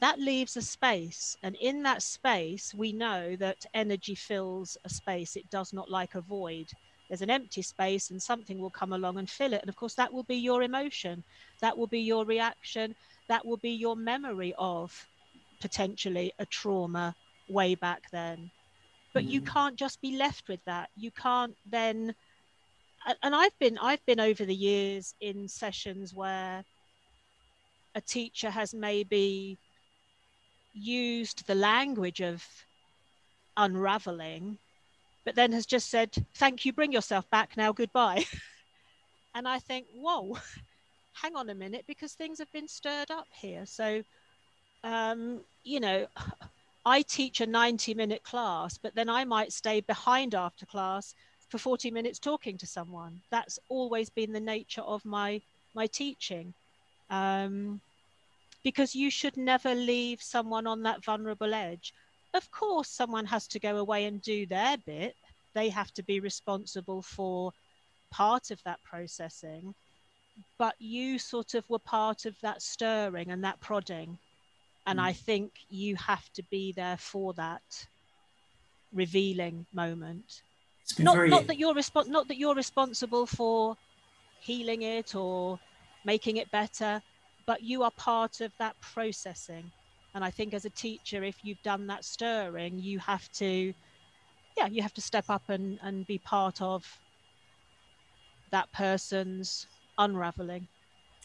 that 0.00 0.20
leaves 0.20 0.56
a 0.56 0.62
space. 0.62 1.36
And 1.42 1.54
in 1.56 1.82
that 1.82 2.02
space, 2.02 2.72
we 2.72 2.94
know 2.94 3.36
that 3.36 3.66
energy 3.74 4.14
fills 4.14 4.78
a 4.86 4.88
space, 4.88 5.36
it 5.36 5.50
does 5.50 5.74
not 5.74 5.90
like 5.90 6.14
a 6.14 6.22
void 6.22 6.72
there's 7.12 7.20
an 7.20 7.28
empty 7.28 7.60
space 7.60 8.10
and 8.10 8.22
something 8.22 8.58
will 8.58 8.70
come 8.70 8.94
along 8.94 9.18
and 9.18 9.28
fill 9.28 9.52
it. 9.52 9.60
And 9.60 9.68
of 9.68 9.76
course, 9.76 9.94
that 9.96 10.10
will 10.10 10.22
be 10.22 10.36
your 10.36 10.62
emotion, 10.62 11.22
that 11.60 11.76
will 11.76 11.86
be 11.86 12.00
your 12.00 12.24
reaction, 12.24 12.94
that 13.28 13.44
will 13.44 13.58
be 13.58 13.72
your 13.72 13.96
memory 13.96 14.54
of 14.56 15.06
potentially 15.62 16.32
a 16.38 16.44
trauma 16.44 17.14
way 17.48 17.74
back 17.74 18.10
then. 18.12 18.50
But 19.14 19.24
mm. 19.24 19.30
you 19.30 19.40
can't 19.40 19.76
just 19.76 20.02
be 20.02 20.16
left 20.16 20.48
with 20.48 20.60
that. 20.66 20.90
You 20.96 21.10
can't 21.10 21.56
then 21.70 22.14
and 23.22 23.34
I've 23.34 23.58
been 23.58 23.78
I've 23.78 24.04
been 24.06 24.20
over 24.20 24.44
the 24.44 24.54
years 24.54 25.14
in 25.20 25.48
sessions 25.48 26.14
where 26.14 26.64
a 27.94 28.00
teacher 28.00 28.50
has 28.50 28.74
maybe 28.74 29.58
used 30.74 31.46
the 31.46 31.54
language 31.54 32.20
of 32.20 32.44
unraveling 33.56 34.58
but 35.24 35.34
then 35.34 35.52
has 35.52 35.66
just 35.66 35.90
said, 35.90 36.10
Thank 36.34 36.64
you, 36.64 36.72
bring 36.72 36.92
yourself 36.92 37.28
back 37.30 37.56
now, 37.56 37.72
goodbye. 37.72 38.24
and 39.34 39.46
I 39.46 39.58
think, 39.58 39.86
Whoa, 39.94 40.36
hang 41.12 41.36
on 41.36 41.50
a 41.50 41.54
minute, 41.54 41.84
because 41.86 42.12
things 42.12 42.38
have 42.38 42.52
been 42.52 42.68
stirred 42.68 43.10
up 43.10 43.28
here. 43.32 43.66
So, 43.66 44.02
um, 44.84 45.40
you 45.64 45.80
know, 45.80 46.06
I 46.86 47.02
teach 47.02 47.40
a 47.40 47.46
90 47.46 47.94
minute 47.94 48.22
class, 48.22 48.78
but 48.78 48.94
then 48.94 49.08
I 49.08 49.24
might 49.24 49.52
stay 49.52 49.80
behind 49.80 50.34
after 50.34 50.66
class 50.66 51.14
for 51.48 51.58
40 51.58 51.90
minutes 51.90 52.18
talking 52.18 52.58
to 52.58 52.66
someone. 52.66 53.20
That's 53.30 53.58
always 53.68 54.10
been 54.10 54.32
the 54.32 54.40
nature 54.40 54.82
of 54.82 55.04
my 55.04 55.40
my 55.74 55.86
teaching. 55.86 56.54
Um, 57.10 57.80
because 58.64 58.94
you 58.94 59.10
should 59.10 59.36
never 59.36 59.74
leave 59.74 60.22
someone 60.22 60.66
on 60.66 60.82
that 60.84 61.04
vulnerable 61.04 61.52
edge 61.52 61.92
of 62.34 62.50
course, 62.50 62.88
someone 62.88 63.26
has 63.26 63.46
to 63.48 63.58
go 63.58 63.76
away 63.76 64.06
and 64.06 64.22
do 64.22 64.46
their 64.46 64.76
bit. 64.78 65.14
They 65.54 65.68
have 65.68 65.92
to 65.94 66.02
be 66.02 66.20
responsible 66.20 67.02
for 67.02 67.52
part 68.10 68.50
of 68.50 68.62
that 68.64 68.82
processing. 68.84 69.74
But 70.58 70.74
you 70.78 71.18
sort 71.18 71.54
of 71.54 71.68
were 71.68 71.78
part 71.78 72.24
of 72.24 72.34
that 72.40 72.62
stirring 72.62 73.30
and 73.30 73.44
that 73.44 73.60
prodding. 73.60 74.18
And 74.86 74.98
mm. 74.98 75.02
I 75.02 75.12
think 75.12 75.52
you 75.68 75.96
have 75.96 76.32
to 76.34 76.42
be 76.44 76.72
there 76.72 76.96
for 76.96 77.32
that 77.34 77.86
revealing 78.92 79.66
moment. 79.72 80.42
Not, 80.98 81.16
very... 81.16 81.30
not 81.30 81.46
that 81.46 81.58
you're 81.58 81.74
resp- 81.74 82.08
not 82.08 82.28
that 82.28 82.36
you're 82.36 82.54
responsible 82.54 83.26
for 83.26 83.76
healing 84.40 84.82
it 84.82 85.14
or 85.14 85.58
making 86.04 86.36
it 86.36 86.50
better, 86.50 87.00
but 87.46 87.62
you 87.62 87.82
are 87.84 87.92
part 87.92 88.40
of 88.40 88.52
that 88.58 88.74
processing 88.80 89.70
and 90.14 90.24
I 90.24 90.30
think 90.30 90.54
as 90.54 90.64
a 90.64 90.70
teacher, 90.70 91.24
if 91.24 91.36
you've 91.42 91.62
done 91.62 91.86
that 91.86 92.04
stirring, 92.04 92.78
you 92.78 92.98
have 92.98 93.30
to, 93.32 93.72
yeah, 94.56 94.66
you 94.66 94.82
have 94.82 94.92
to 94.94 95.00
step 95.00 95.24
up 95.28 95.42
and, 95.48 95.78
and 95.82 96.06
be 96.06 96.18
part 96.18 96.60
of 96.60 96.86
that 98.50 98.70
person's 98.72 99.66
unraveling. 99.96 100.68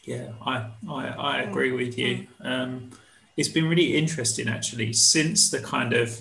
Yeah, 0.04 0.30
I, 0.44 0.70
I, 0.88 1.06
I 1.08 1.42
agree 1.42 1.72
with 1.72 1.98
you. 1.98 2.26
Mm. 2.42 2.50
Um, 2.50 2.90
it's 3.38 3.48
been 3.48 3.68
really 3.68 3.96
interesting 3.96 4.48
actually 4.48 4.92
since 4.92 5.50
the 5.50 5.60
kind 5.60 5.92
of 5.92 6.20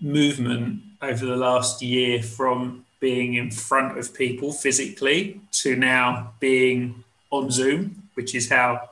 movement 0.00 0.80
over 1.02 1.26
the 1.26 1.36
last 1.36 1.82
year 1.82 2.22
from 2.22 2.84
being 2.98 3.34
in 3.34 3.50
front 3.50 3.98
of 3.98 4.14
people 4.14 4.50
physically 4.52 5.40
to 5.52 5.76
now 5.76 6.32
being 6.40 7.04
on 7.30 7.50
Zoom, 7.50 8.08
which 8.14 8.34
is 8.34 8.48
how 8.48 8.88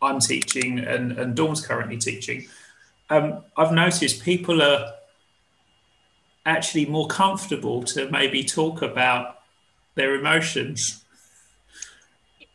I'm 0.00 0.20
teaching 0.20 0.78
and, 0.78 1.18
and 1.18 1.34
Dawn's 1.34 1.66
currently 1.66 1.98
teaching, 1.98 2.46
um, 3.10 3.42
I've 3.56 3.72
noticed 3.72 4.22
people 4.22 4.62
are 4.62 4.94
actually 6.46 6.86
more 6.86 7.08
comfortable 7.08 7.82
to 7.84 8.08
maybe 8.10 8.44
talk 8.44 8.82
about 8.82 9.40
their 9.96 10.14
emotions. 10.14 11.03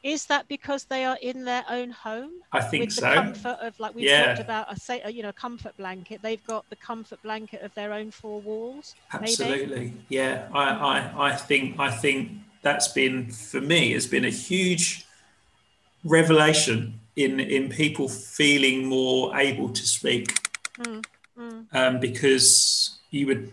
Is 0.01 0.25
that 0.27 0.47
because 0.47 0.85
they 0.85 1.03
are 1.03 1.17
in 1.21 1.43
their 1.43 1.65
own 1.69 1.91
home? 1.91 2.31
I 2.53 2.61
think 2.61 2.85
with 2.85 2.93
so. 2.93 3.09
The 3.09 3.15
comfort 3.15 3.57
of, 3.61 3.79
like 3.79 3.95
we 3.95 4.07
yeah. 4.07 4.27
talked 4.27 4.39
about, 4.39 4.71
a 4.71 4.79
say, 4.79 5.01
you 5.11 5.23
know, 5.23 5.33
comfort 5.33 5.75
blanket. 5.77 6.21
They've 6.21 6.45
got 6.47 6.69
the 6.69 6.77
comfort 6.77 7.21
blanket 7.21 7.61
of 7.61 7.73
their 7.75 7.91
own 7.91 8.11
four 8.11 8.39
walls. 8.39 8.95
Absolutely, 9.11 9.75
maybe? 9.75 9.93
yeah. 10.07 10.47
I, 10.53 10.69
I, 10.69 11.27
I 11.31 11.35
think, 11.35 11.79
I 11.79 11.91
think 11.91 12.31
that's 12.61 12.89
been 12.89 13.31
for 13.31 13.61
me 13.61 13.93
has 13.93 14.07
been 14.07 14.25
a 14.25 14.29
huge 14.29 15.05
revelation 16.03 16.99
in 17.15 17.39
in 17.39 17.69
people 17.69 18.07
feeling 18.07 18.85
more 18.85 19.37
able 19.37 19.69
to 19.69 19.85
speak 19.85 20.33
mm, 20.79 21.03
mm. 21.37 21.65
Um, 21.73 21.99
because 21.99 22.99
you 23.11 23.27
would 23.27 23.51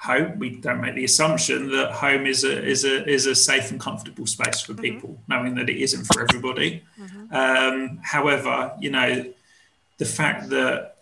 hope 0.00 0.34
we 0.36 0.56
don't 0.56 0.80
make 0.80 0.94
the 0.94 1.04
assumption 1.04 1.70
that 1.70 1.92
home 1.92 2.26
is 2.26 2.42
a 2.42 2.64
is 2.64 2.84
a 2.84 3.06
is 3.06 3.26
a 3.26 3.34
safe 3.34 3.70
and 3.70 3.78
comfortable 3.78 4.26
space 4.26 4.60
for 4.62 4.72
mm-hmm. 4.72 4.82
people 4.82 5.22
knowing 5.28 5.54
that 5.54 5.68
it 5.68 5.76
isn't 5.76 6.04
for 6.04 6.22
everybody 6.22 6.82
mm-hmm. 6.98 7.34
um, 7.34 7.98
however 8.02 8.72
you 8.80 8.90
know 8.90 9.32
the 9.98 10.04
fact 10.06 10.48
that 10.48 10.96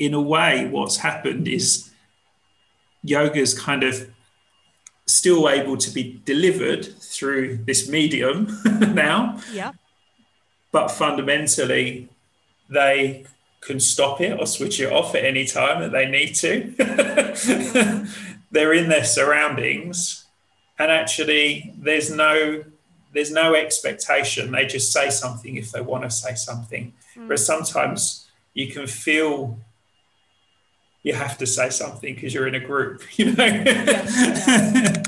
in 0.00 0.14
a 0.14 0.20
way 0.20 0.66
what's 0.66 0.96
happened 0.96 1.46
is 1.46 1.90
yoga's 3.04 3.56
kind 3.56 3.84
of 3.84 4.10
still 5.06 5.48
able 5.48 5.76
to 5.76 5.90
be 5.92 6.20
delivered 6.24 6.84
through 7.00 7.56
this 7.66 7.88
medium 7.88 8.48
now 8.94 9.38
yeah 9.52 9.70
but 10.72 10.88
fundamentally 10.88 12.08
they 12.68 13.24
can 13.60 13.80
stop 13.80 14.20
it 14.20 14.38
or 14.38 14.46
switch 14.46 14.80
it 14.80 14.92
off 14.92 15.14
at 15.14 15.24
any 15.24 15.44
time 15.44 15.80
that 15.80 15.92
they 15.92 16.06
need 16.06 16.34
to. 16.34 16.74
They're 18.50 18.72
in 18.72 18.88
their 18.88 19.04
surroundings, 19.04 20.24
and 20.78 20.90
actually, 20.90 21.74
there's 21.76 22.10
no 22.10 22.64
there's 23.12 23.30
no 23.30 23.54
expectation. 23.54 24.52
They 24.52 24.66
just 24.66 24.92
say 24.92 25.10
something 25.10 25.56
if 25.56 25.72
they 25.72 25.80
want 25.80 26.04
to 26.04 26.10
say 26.10 26.34
something. 26.34 26.92
Mm. 27.16 27.26
Whereas 27.26 27.44
sometimes 27.44 28.28
you 28.54 28.68
can 28.68 28.86
feel 28.86 29.58
you 31.02 31.14
have 31.14 31.38
to 31.38 31.46
say 31.46 31.70
something 31.70 32.14
because 32.14 32.34
you're 32.34 32.48
in 32.48 32.54
a 32.54 32.60
group, 32.60 33.02
you 33.18 33.32
know. 33.32 33.44
Yeah, 33.44 34.02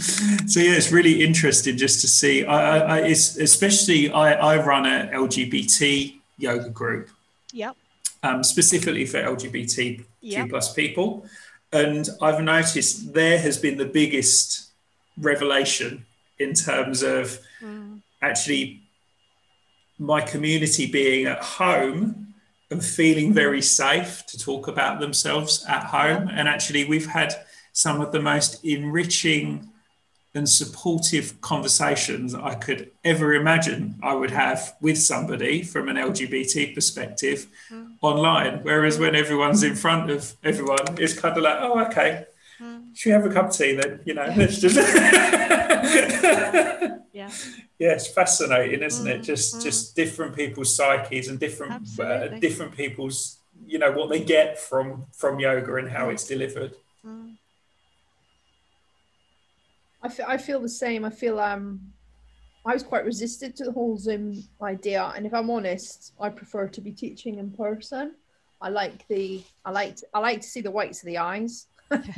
so 0.46 0.60
yeah, 0.60 0.72
it's 0.72 0.92
really 0.92 1.22
interesting 1.22 1.76
just 1.76 2.00
to 2.02 2.08
see. 2.08 2.44
I, 2.44 2.78
I 2.78 2.98
it's 3.00 3.36
especially 3.36 4.10
I, 4.10 4.32
I 4.32 4.64
run 4.64 4.86
a 4.86 5.10
LGBT 5.12 6.18
yoga 6.38 6.70
group. 6.70 7.10
Yep. 7.52 7.76
Um, 8.22 8.44
specifically 8.44 9.06
for 9.06 9.16
LGBTQ 9.22 10.04
yep. 10.20 10.50
plus 10.50 10.74
people, 10.74 11.24
and 11.72 12.06
I've 12.20 12.42
noticed 12.42 13.14
there 13.14 13.38
has 13.38 13.56
been 13.56 13.78
the 13.78 13.86
biggest 13.86 14.70
revelation 15.16 16.04
in 16.38 16.54
terms 16.54 17.02
of 17.02 17.38
mm. 17.62 18.00
actually 18.20 18.82
my 19.98 20.20
community 20.20 20.86
being 20.86 21.26
at 21.26 21.42
home 21.42 22.34
and 22.70 22.84
feeling 22.84 23.32
very 23.32 23.62
safe 23.62 24.24
to 24.26 24.38
talk 24.38 24.68
about 24.68 25.00
themselves 25.00 25.64
at 25.68 25.84
home. 25.84 26.28
And 26.28 26.48
actually, 26.48 26.84
we've 26.84 27.06
had 27.06 27.34
some 27.72 28.00
of 28.00 28.10
the 28.10 28.20
most 28.20 28.64
enriching 28.64 29.69
and 30.34 30.48
supportive 30.48 31.40
conversations 31.40 32.34
I 32.34 32.54
could 32.54 32.90
ever 33.02 33.34
imagine 33.34 33.98
I 34.02 34.14
would 34.14 34.30
have 34.30 34.76
with 34.80 34.98
somebody 34.98 35.62
from 35.62 35.88
an 35.88 35.96
LGBT 35.96 36.74
perspective 36.74 37.48
mm. 37.70 37.94
online. 38.00 38.60
Whereas 38.62 38.98
when 38.98 39.16
everyone's 39.16 39.64
in 39.64 39.74
front 39.74 40.10
of 40.10 40.34
everyone, 40.44 40.98
it's 40.98 41.18
kind 41.18 41.36
of 41.36 41.42
like, 41.42 41.58
oh, 41.60 41.80
okay, 41.86 42.26
mm. 42.60 42.96
should 42.96 43.10
we 43.10 43.12
have 43.12 43.26
a 43.26 43.30
cup 43.30 43.48
of 43.48 43.56
tea 43.56 43.74
then? 43.74 44.00
You 44.04 44.14
know, 44.14 44.32
let's 44.36 44.60
just. 44.60 44.76
yeah. 47.12 47.30
Yeah, 47.80 47.92
it's 47.92 48.08
fascinating, 48.08 48.82
isn't 48.82 49.06
mm. 49.06 49.10
it? 49.10 49.22
Just 49.22 49.56
mm. 49.56 49.62
just 49.62 49.96
different 49.96 50.36
people's 50.36 50.76
psyches 50.76 51.28
and 51.28 51.40
different 51.40 51.88
uh, 51.98 52.28
different 52.38 52.76
people's 52.76 53.38
you 53.66 53.78
know 53.78 53.90
what 53.92 54.10
they 54.10 54.22
get 54.22 54.58
from 54.58 55.06
from 55.12 55.40
yoga 55.40 55.74
and 55.76 55.88
how 55.88 56.10
it's 56.10 56.26
delivered. 56.26 56.74
Mm. 57.04 57.36
I 60.02 60.08
feel, 60.08 60.26
I 60.28 60.36
feel 60.38 60.60
the 60.60 60.68
same. 60.68 61.04
I 61.04 61.10
feel 61.10 61.38
um, 61.38 61.80
I 62.64 62.72
was 62.74 62.82
quite 62.82 63.04
resistant 63.04 63.56
to 63.56 63.64
the 63.64 63.72
whole 63.72 63.96
Zoom 63.96 64.42
idea, 64.62 65.12
and 65.16 65.26
if 65.26 65.34
I'm 65.34 65.50
honest, 65.50 66.12
I 66.20 66.28
prefer 66.28 66.68
to 66.68 66.80
be 66.80 66.92
teaching 66.92 67.38
in 67.38 67.50
person. 67.50 68.14
I 68.62 68.68
like 68.68 69.06
the 69.08 69.42
I 69.64 69.70
like 69.70 69.96
to, 69.96 70.06
I 70.12 70.18
like 70.20 70.40
to 70.42 70.46
see 70.46 70.60
the 70.60 70.70
whites 70.70 71.02
of 71.02 71.06
the 71.06 71.18
eyes. 71.18 71.66
and 71.90 72.12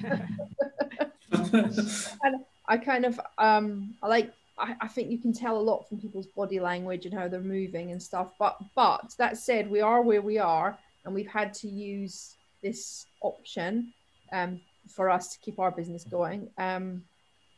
I 2.69 2.77
kind 2.77 3.05
of 3.05 3.21
um, 3.39 3.95
I 4.03 4.09
like 4.09 4.33
I, 4.59 4.75
I 4.81 4.89
think 4.89 5.11
you 5.11 5.19
can 5.19 5.33
tell 5.33 5.57
a 5.59 5.61
lot 5.61 5.89
from 5.89 5.99
people's 5.99 6.27
body 6.27 6.61
language 6.61 7.07
and 7.07 7.15
how 7.15 7.29
they're 7.29 7.41
moving 7.41 7.93
and 7.93 8.03
stuff. 8.03 8.33
But 8.39 8.59
but 8.75 9.15
that 9.19 9.39
said, 9.39 9.71
we 9.71 9.81
are 9.81 10.03
where 10.03 10.23
we 10.23 10.39
are, 10.39 10.77
and 11.05 11.15
we've 11.15 11.31
had 11.31 11.55
to 11.55 11.69
use 11.69 12.35
this 12.63 13.07
option 13.23 13.93
um, 14.33 14.61
for 14.89 15.11
us 15.11 15.33
to 15.33 15.39
keep 15.39 15.59
our 15.59 15.71
business 15.71 16.05
going. 16.05 16.51
Um, 16.59 17.03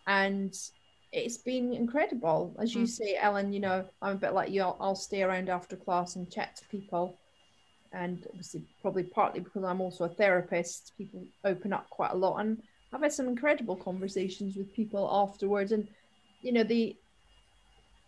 and 0.07 0.55
it's 1.13 1.39
been 1.39 1.73
incredible. 1.73 2.55
As 2.59 2.75
you 2.75 2.83
mm. 2.83 2.89
say, 2.89 3.17
Ellen, 3.21 3.53
you 3.53 3.61
know, 3.61 3.85
I'm 4.03 4.17
a 4.17 4.19
bit 4.19 4.35
like 4.35 4.51
you. 4.51 4.63
I'll, 4.63 4.77
I'll, 4.81 4.95
stay 4.95 5.23
around 5.23 5.49
after 5.49 5.77
class 5.77 6.17
and 6.17 6.31
chat 6.31 6.57
to 6.57 6.65
people. 6.69 7.19
And 7.93 8.27
obviously, 8.29 8.65
probably 8.83 9.05
partly 9.05 9.41
because 9.41 9.63
I'm 9.63 9.81
also 9.81 10.05
a 10.05 10.09
therapist, 10.09 10.93
people 10.99 11.25
open 11.45 11.73
up 11.73 11.89
quite 11.91 12.11
a 12.11 12.17
lot. 12.17 12.39
And 12.39 12.61
I've 12.93 13.03
had 13.03 13.13
some 13.13 13.29
incredible 13.29 13.77
conversations 13.77 14.57
with 14.57 14.75
people 14.75 15.09
afterwards. 15.11 15.71
And, 15.71 15.87
you 16.43 16.53
know, 16.53 16.65
the, 16.65 16.97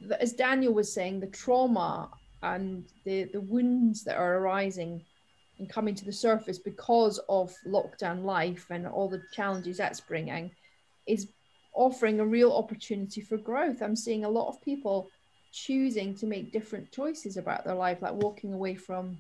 the 0.01 0.21
as 0.21 0.33
Daniel 0.33 0.75
was 0.75 0.93
saying, 0.93 1.21
the 1.21 1.29
trauma 1.29 2.11
and 2.43 2.85
the, 3.05 3.25
the 3.33 3.41
wounds 3.41 4.03
that 4.05 4.17
are 4.17 4.39
arising 4.39 5.01
and 5.59 5.71
coming 5.71 5.95
to 5.95 6.05
the 6.05 6.13
surface 6.13 6.59
because 6.59 7.19
of 7.29 7.55
lockdown 7.67 8.25
life 8.25 8.67
and 8.71 8.87
all 8.87 9.09
the 9.09 9.23
challenges 9.33 9.79
that's 9.79 10.01
bringing 10.01 10.51
is 11.07 11.29
offering 11.77 12.21
a 12.21 12.27
real 12.27 12.53
opportunity 12.53 13.21
for 13.21 13.37
growth. 13.37 13.83
I'm 13.83 13.97
seeing 13.97 14.25
a 14.25 14.31
lot 14.31 14.49
of 14.49 14.63
people 14.63 15.11
choosing 15.53 16.15
to 16.17 16.27
make 16.27 16.53
different 16.53 16.91
choices 16.91 17.37
about 17.37 17.65
their 17.65 17.75
life, 17.75 18.03
like 18.03 18.15
walking 18.15 18.53
away 18.53 18.75
from 18.75 19.17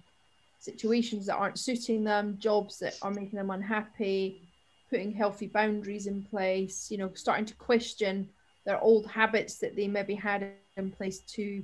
situations 0.58 1.26
that 1.26 1.36
aren't 1.36 1.58
suiting 1.58 2.02
them, 2.02 2.36
jobs 2.38 2.78
that 2.78 2.96
are 3.02 3.10
making 3.10 3.38
them 3.38 3.50
unhappy, 3.50 4.42
putting 4.90 5.12
healthy 5.12 5.46
boundaries 5.46 6.06
in 6.06 6.22
place, 6.22 6.90
you 6.90 6.98
know, 6.98 7.10
starting 7.14 7.44
to 7.44 7.54
question 7.54 8.28
their 8.64 8.80
old 8.80 9.06
habits 9.06 9.58
that 9.58 9.76
they 9.76 9.86
maybe 9.86 10.14
had 10.14 10.52
in 10.76 10.90
place 10.90 11.20
to 11.20 11.62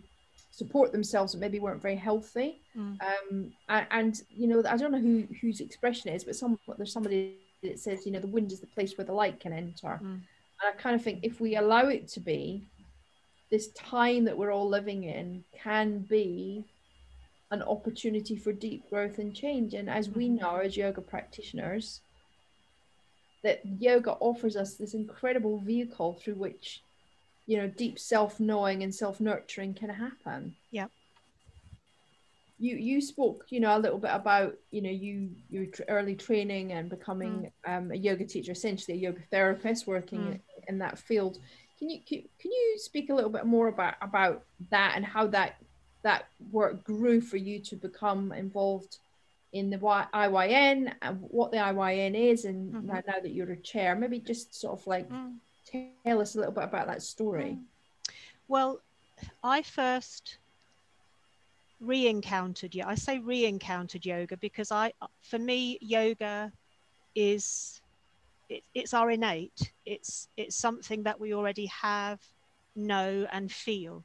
support 0.51 0.93
themselves 0.93 1.33
that 1.33 1.39
maybe 1.39 1.59
weren't 1.59 1.83
very 1.83 1.97
healthy. 1.97 2.61
Mm. 2.77 2.99
Um, 3.03 3.53
and, 3.69 3.87
and, 3.91 4.23
you 4.29 4.47
know, 4.47 4.63
I 4.69 4.77
don't 4.77 4.93
know 4.93 5.01
who 5.01 5.27
whose 5.41 5.61
expression 5.61 6.11
it 6.11 6.17
is, 6.17 6.25
but 6.25 6.37
some 6.37 6.59
there's 6.77 6.93
somebody 6.93 7.39
that 7.63 7.79
says, 7.79 8.07
you 8.07 8.13
know, 8.13 8.21
the 8.21 8.27
wind 8.27 8.53
is 8.53 8.61
the 8.61 8.67
place 8.67 8.97
where 8.97 9.05
the 9.05 9.13
light 9.13 9.41
can 9.41 9.53
enter. 9.53 10.01
Mm. 10.03 10.21
I 10.63 10.73
kind 10.73 10.95
of 10.95 11.03
think 11.03 11.21
if 11.23 11.41
we 11.41 11.57
allow 11.57 11.89
it 11.89 12.09
to 12.09 12.21
be, 12.21 12.63
this 13.51 13.69
time 13.73 14.25
that 14.25 14.37
we're 14.37 14.53
all 14.53 14.69
living 14.69 15.05
in 15.05 15.45
can 15.53 16.01
be 16.01 16.65
an 17.51 17.63
opportunity 17.63 18.37
for 18.37 18.53
deep 18.53 18.89
growth 18.89 19.19
and 19.19 19.35
change. 19.35 19.75
And 19.75 19.91
as 19.91 20.09
we 20.09 20.29
mm-hmm. 20.29 20.37
know, 20.37 20.57
as 20.57 20.77
yoga 20.77 21.01
practitioners, 21.01 22.01
that 23.43 23.61
yoga 23.79 24.13
offers 24.21 24.57
us 24.57 24.75
this 24.75 24.95
incredible 24.95 25.59
vehicle 25.59 26.15
through 26.15 26.37
which, 26.37 26.83
you 27.47 27.59
know, 27.59 27.67
deep 27.67 27.99
self 27.99 28.41
knowing 28.41 28.83
and 28.83 28.95
self 28.95 29.21
nurturing 29.21 29.75
can 29.75 29.91
happen. 29.91 30.55
Yeah 30.71 30.87
you 32.63 32.77
you 32.77 33.01
spoke 33.01 33.45
you 33.49 33.59
know 33.59 33.77
a 33.77 33.79
little 33.79 33.99
bit 33.99 34.13
about 34.13 34.55
you 34.71 34.81
know 34.81 34.91
you 34.91 35.31
your 35.51 35.67
early 35.89 36.15
training 36.15 36.73
and 36.73 36.89
becoming 36.89 37.51
mm. 37.67 37.77
um, 37.77 37.91
a 37.91 37.97
yoga 37.97 38.25
teacher 38.25 38.53
essentially 38.53 38.97
a 38.97 39.01
yoga 39.01 39.21
therapist 39.33 39.87
working 39.87 40.21
mm. 40.21 40.41
in, 40.69 40.79
that 40.79 40.97
field 40.97 41.39
can 41.79 41.91
you 41.91 41.99
can, 42.09 42.23
can 42.39 42.53
you 42.53 42.79
speak 42.79 43.11
a 43.11 43.15
little 43.15 43.31
bit 43.31 43.47
more 43.47 43.67
about 43.67 43.95
about 44.01 44.45
that 44.71 44.93
and 44.95 45.05
how 45.05 45.27
that 45.27 45.57
that 46.03 46.27
work 46.53 46.85
grew 46.85 47.21
for 47.21 47.37
you 47.37 47.59
to 47.59 47.75
become 47.75 48.33
involved 48.33 48.99
in 49.53 49.69
the 49.69 49.77
IYN 49.77 50.93
and 51.03 51.19
what 51.21 51.51
the 51.51 51.59
IYN 51.59 52.15
is 52.15 52.45
and 52.47 52.73
mm-hmm. 52.73 52.87
now, 52.87 53.03
now, 53.07 53.21
that 53.21 53.35
you're 53.35 53.53
a 53.53 53.57
chair 53.57 53.97
maybe 53.97 54.21
just 54.21 54.55
sort 54.55 54.79
of 54.79 54.87
like 54.87 55.09
mm. 55.11 55.35
tell 55.67 56.21
us 56.21 56.37
a 56.37 56.39
little 56.39 56.55
bit 56.55 56.65
about 56.65 56.87
that 56.87 57.03
story 57.03 57.59
mm. 57.59 58.13
well 58.47 58.81
I 59.43 59.63
first 59.63 60.39
re-encountered 61.83 62.75
yoga. 62.75 62.89
I 62.91 62.95
say 62.95 63.19
re-encountered 63.19 64.07
yoga 64.07 64.37
because 64.37 64.71
I, 64.71 64.93
for 65.21 65.39
me, 65.39 65.79
yoga 65.81 66.53
is 67.15 67.81
it, 68.49 68.63
it's 68.75 68.95
our 68.95 69.11
innate. 69.11 69.73
It's 69.85 70.29
it's 70.37 70.57
something 70.57 71.03
that 71.03 71.21
we 71.21 71.35
already 71.35 71.67
have, 71.67 72.21
know, 72.77 73.27
and 73.33 73.51
feel. 73.51 74.05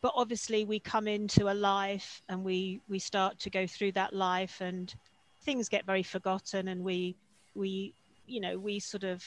But 0.00 0.12
obviously, 0.16 0.64
we 0.64 0.80
come 0.80 1.08
into 1.08 1.50
a 1.50 1.54
life 1.54 2.22
and 2.28 2.44
we 2.44 2.80
we 2.88 2.98
start 2.98 3.38
to 3.40 3.50
go 3.50 3.66
through 3.66 3.92
that 3.92 4.14
life, 4.14 4.60
and 4.60 4.94
things 5.42 5.68
get 5.68 5.86
very 5.86 6.02
forgotten, 6.02 6.68
and 6.68 6.82
we 6.82 7.16
we 7.54 7.94
you 8.26 8.40
know 8.40 8.58
we 8.58 8.80
sort 8.80 9.04
of 9.04 9.22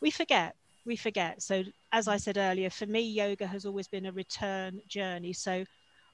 we 0.00 0.10
forget 0.10 0.54
we 0.84 0.96
forget. 0.96 1.42
So 1.42 1.64
as 1.92 2.08
I 2.08 2.16
said 2.16 2.36
earlier, 2.36 2.70
for 2.70 2.86
me, 2.86 3.00
yoga 3.00 3.46
has 3.46 3.64
always 3.66 3.88
been 3.88 4.06
a 4.06 4.12
return 4.12 4.80
journey. 4.88 5.32
So 5.32 5.64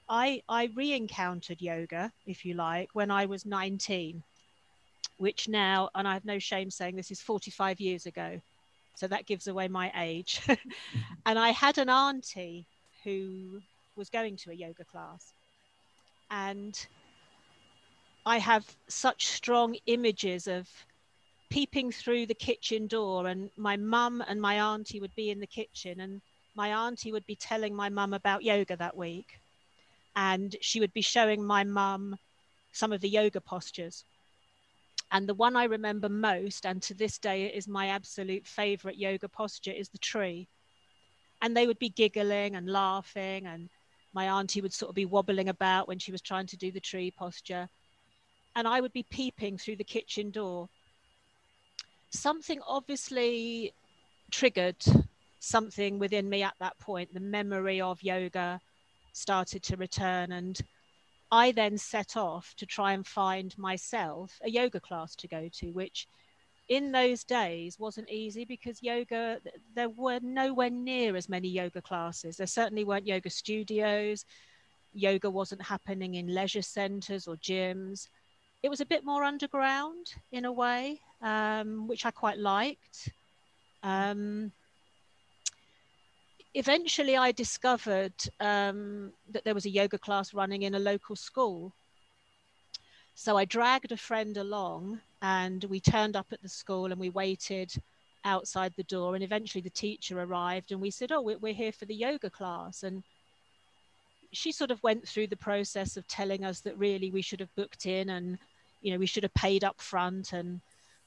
I 0.09 0.41
I 0.49 0.69
re-encountered 0.75 1.61
yoga, 1.61 2.11
if 2.25 2.45
you 2.45 2.53
like, 2.53 2.89
when 2.93 3.11
I 3.11 3.25
was 3.25 3.45
19, 3.45 4.23
which 5.17 5.47
now, 5.47 5.89
and 5.95 6.07
I 6.07 6.13
have 6.13 6.25
no 6.25 6.39
shame 6.39 6.71
saying 6.71 6.95
this 6.95 7.11
is 7.11 7.21
45 7.21 7.79
years 7.79 8.05
ago. 8.05 8.41
So 8.95 9.07
that 9.07 9.25
gives 9.25 9.47
away 9.47 9.67
my 9.67 9.91
age. 9.95 10.41
and 11.25 11.39
I 11.39 11.49
had 11.51 11.77
an 11.77 11.89
auntie 11.89 12.65
who 13.03 13.61
was 13.95 14.09
going 14.09 14.35
to 14.37 14.51
a 14.51 14.53
yoga 14.53 14.83
class. 14.83 15.33
And 16.29 16.87
I 18.25 18.37
have 18.37 18.65
such 18.87 19.27
strong 19.27 19.75
images 19.85 20.47
of 20.47 20.67
peeping 21.51 21.91
through 21.91 22.25
the 22.25 22.33
kitchen 22.33 22.87
door 22.87 23.27
and 23.27 23.49
my 23.57 23.75
mum 23.75 24.23
and 24.29 24.41
my 24.41 24.55
auntie 24.73 25.01
would 25.01 25.13
be 25.15 25.29
in 25.29 25.39
the 25.39 25.45
kitchen 25.45 25.99
and 25.99 26.21
my 26.55 26.69
auntie 26.87 27.11
would 27.11 27.25
be 27.25 27.35
telling 27.35 27.75
my 27.75 27.89
mum 27.89 28.13
about 28.13 28.41
yoga 28.41 28.77
that 28.77 28.95
week 28.95 29.37
and 30.15 30.55
she 30.61 30.79
would 30.79 30.93
be 30.93 31.01
showing 31.01 31.43
my 31.43 31.65
mum 31.65 32.15
some 32.71 32.93
of 32.93 33.01
the 33.01 33.09
yoga 33.09 33.41
postures. 33.41 34.05
And 35.11 35.27
the 35.27 35.33
one 35.33 35.57
i 35.57 35.65
remember 35.65 36.07
most 36.07 36.65
and 36.65 36.81
to 36.83 36.93
this 36.93 37.17
day 37.17 37.43
it 37.43 37.55
is 37.55 37.67
my 37.67 37.87
absolute 37.87 38.47
favorite 38.47 38.97
yoga 38.97 39.27
posture 39.27 39.73
is 39.73 39.89
the 39.89 39.97
tree. 39.97 40.47
And 41.41 41.55
they 41.55 41.67
would 41.67 41.79
be 41.79 41.89
giggling 41.89 42.55
and 42.55 42.69
laughing 42.69 43.45
and 43.45 43.69
my 44.13 44.29
auntie 44.29 44.61
would 44.61 44.73
sort 44.73 44.89
of 44.89 44.95
be 44.95 45.05
wobbling 45.05 45.49
about 45.49 45.89
when 45.89 45.99
she 45.99 46.13
was 46.13 46.21
trying 46.21 46.47
to 46.47 46.57
do 46.57 46.71
the 46.71 46.79
tree 46.79 47.11
posture. 47.11 47.67
And 48.55 48.69
i 48.69 48.79
would 48.79 48.93
be 48.93 49.03
peeping 49.03 49.57
through 49.57 49.75
the 49.75 49.83
kitchen 49.83 50.31
door 50.31 50.69
something 52.11 52.59
obviously 52.67 53.73
triggered 54.29 54.83
something 55.39 55.97
within 55.99 56.29
me 56.29 56.43
at 56.43 56.53
that 56.59 56.77
point. 56.79 57.13
The 57.13 57.19
memory 57.19 57.81
of 57.81 58.03
yoga 58.03 58.59
started 59.13 59.63
to 59.63 59.77
return. 59.77 60.31
And 60.31 60.59
I 61.31 61.51
then 61.51 61.77
set 61.77 62.15
off 62.15 62.53
to 62.57 62.65
try 62.65 62.93
and 62.93 63.05
find 63.05 63.57
myself 63.57 64.39
a 64.43 64.49
yoga 64.49 64.79
class 64.79 65.15
to 65.17 65.27
go 65.27 65.49
to, 65.53 65.71
which 65.71 66.07
in 66.69 66.91
those 66.91 67.23
days 67.23 67.79
wasn't 67.79 68.09
easy 68.09 68.45
because 68.45 68.81
yoga, 68.81 69.39
there 69.75 69.89
were 69.89 70.19
nowhere 70.21 70.69
near 70.69 71.15
as 71.15 71.27
many 71.27 71.47
yoga 71.47 71.81
classes. 71.81 72.37
There 72.37 72.47
certainly 72.47 72.83
weren't 72.83 73.07
yoga 73.07 73.29
studios. 73.29 74.25
Yoga 74.93 75.29
wasn't 75.29 75.61
happening 75.61 76.15
in 76.15 76.33
leisure 76.33 76.61
centers 76.61 77.27
or 77.27 77.35
gyms. 77.37 78.07
it 78.63 78.69
was 78.69 78.81
a 78.81 78.85
bit 78.85 79.03
more 79.03 79.23
underground 79.23 80.13
in 80.31 80.45
a 80.45 80.51
way, 80.51 80.99
um, 81.21 81.87
which 81.87 82.05
I 82.05 82.11
quite 82.11 82.37
liked. 82.37 83.09
Um, 83.83 84.51
eventually, 86.53 87.17
I 87.17 87.31
discovered 87.31 88.13
um, 88.39 89.11
that 89.31 89.43
there 89.43 89.53
was 89.53 89.65
a 89.65 89.69
yoga 89.69 89.97
class 89.97 90.33
running 90.33 90.63
in 90.63 90.75
a 90.75 90.79
local 90.79 91.15
school. 91.15 91.71
So 93.15 93.37
I 93.37 93.45
dragged 93.45 93.91
a 93.91 93.97
friend 93.97 94.37
along 94.37 94.99
and 95.21 95.63
we 95.65 95.79
turned 95.79 96.15
up 96.15 96.27
at 96.31 96.41
the 96.41 96.49
school 96.49 96.85
and 96.85 96.99
we 96.99 97.09
waited 97.09 97.71
outside 98.23 98.73
the 98.75 98.83
door. 98.83 99.15
And 99.15 99.23
eventually, 99.23 99.61
the 99.61 99.69
teacher 99.69 100.19
arrived 100.19 100.71
and 100.71 100.81
we 100.81 100.91
said, 100.91 101.11
Oh, 101.11 101.21
we're 101.21 101.53
here 101.53 101.71
for 101.71 101.85
the 101.85 101.95
yoga 101.95 102.29
class. 102.29 102.83
And 102.83 103.03
she 104.31 104.51
sort 104.51 104.71
of 104.71 104.81
went 104.81 105.07
through 105.07 105.27
the 105.27 105.35
process 105.35 105.97
of 105.97 106.07
telling 106.07 106.45
us 106.45 106.61
that 106.61 106.77
really 106.77 107.11
we 107.11 107.21
should 107.21 107.41
have 107.41 107.53
booked 107.55 107.85
in 107.85 108.09
and 108.11 108.37
you 108.81 108.91
know, 108.91 108.97
we 108.97 109.05
should 109.05 109.23
have 109.23 109.33
paid 109.33 109.63
up 109.63 109.79
front 109.79 110.33
and 110.33 110.59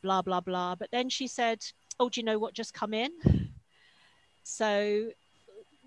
blah, 0.05 0.21
blah, 0.21 0.41
blah. 0.41 0.75
But 0.77 0.91
then 0.93 1.09
she 1.09 1.27
said, 1.27 1.65
Oh, 1.99 2.09
do 2.09 2.21
you 2.21 2.25
know 2.25 2.39
what? 2.39 2.55
Just 2.55 2.75
come 2.75 2.95
in. 2.95 3.11
So 4.45 5.09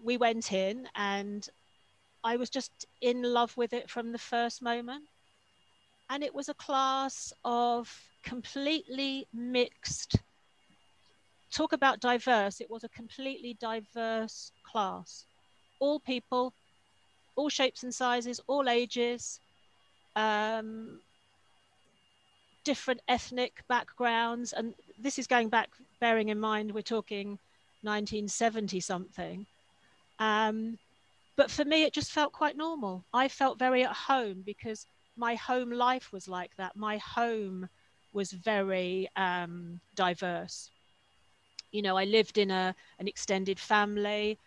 we 0.03 0.17
went 0.17 0.51
in 0.51 0.87
and 0.95 1.47
I 2.23 2.35
was 2.35 2.49
just 2.49 2.87
in 3.01 3.21
love 3.21 3.55
with 3.55 3.73
it 3.73 3.89
from 3.89 4.11
the 4.11 4.17
first 4.17 4.61
moment. 4.61 5.03
And 6.09 6.23
it 6.23 6.33
was 6.33 6.49
a 6.49 6.55
class 6.55 7.31
of 7.45 7.93
completely 8.23 9.27
mixed. 9.33 10.15
Talk 11.51 11.73
about 11.73 11.99
diverse. 11.99 12.59
It 12.59 12.71
was 12.71 12.83
a 12.83 12.89
completely 12.89 13.55
diverse 13.59 14.51
class. 14.63 15.25
All 15.79 15.99
people, 15.99 16.53
all 17.35 17.49
shapes 17.49 17.83
and 17.83 17.93
sizes, 17.93 18.41
all 18.47 18.67
ages. 18.67 19.39
Um, 20.15 21.01
different 22.67 22.99
ethnic 23.07 23.63
backgrounds. 23.69 24.51
And 24.51 24.73
this 24.99 25.17
is 25.17 25.25
going 25.25 25.47
back, 25.47 25.69
bearing 26.01 26.27
in 26.27 26.37
mind 26.37 26.73
we're 26.73 26.81
talking 26.97 27.39
1970 27.83 28.81
something. 28.81 29.45
Um, 30.19 30.77
but 31.37 31.49
for 31.49 31.63
me, 31.63 31.83
it 31.83 31.93
just 31.93 32.11
felt 32.11 32.33
quite 32.33 32.57
normal. 32.57 33.05
I 33.13 33.29
felt 33.29 33.57
very 33.57 33.85
at 33.85 33.93
home 33.93 34.43
because 34.45 34.85
my 35.15 35.35
home 35.35 35.71
life 35.71 36.11
was 36.11 36.27
like 36.27 36.51
that. 36.57 36.75
My 36.75 36.97
home 36.97 37.69
was 38.11 38.33
very 38.33 39.07
um, 39.15 39.79
diverse. 39.95 40.69
You 41.71 41.83
know, 41.83 41.95
I 41.95 42.03
lived 42.03 42.37
in 42.37 42.51
a 42.51 42.75
an 42.99 43.07
extended 43.07 43.59
family. 43.59 44.37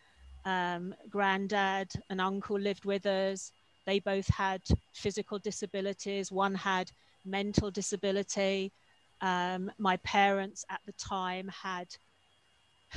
Um, 0.44 0.94
granddad 1.08 1.88
and 2.10 2.20
uncle 2.20 2.58
lived 2.58 2.84
with 2.84 3.06
us. 3.06 3.50
They 3.86 3.98
both 3.98 4.28
had 4.28 4.60
physical 4.92 5.38
disabilities. 5.38 6.30
One 6.30 6.54
had 6.54 6.90
mental 7.24 7.70
disability. 7.70 8.72
Um, 9.20 9.70
my 9.78 9.96
parents 9.98 10.64
at 10.70 10.80
the 10.86 10.92
time 10.92 11.48
had, 11.48 11.88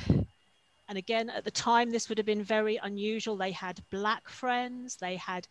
and 0.08 0.98
again, 0.98 1.30
at 1.30 1.44
the 1.44 1.52
time, 1.52 1.92
this 1.92 2.10
would 2.10 2.18
have 2.18 2.26
been 2.26 2.44
very 2.44 2.78
unusual. 2.78 3.36
They 3.36 3.52
had 3.52 3.84
black 3.90 4.30
friends, 4.30 4.98
they 4.98 5.18
had 5.18 5.48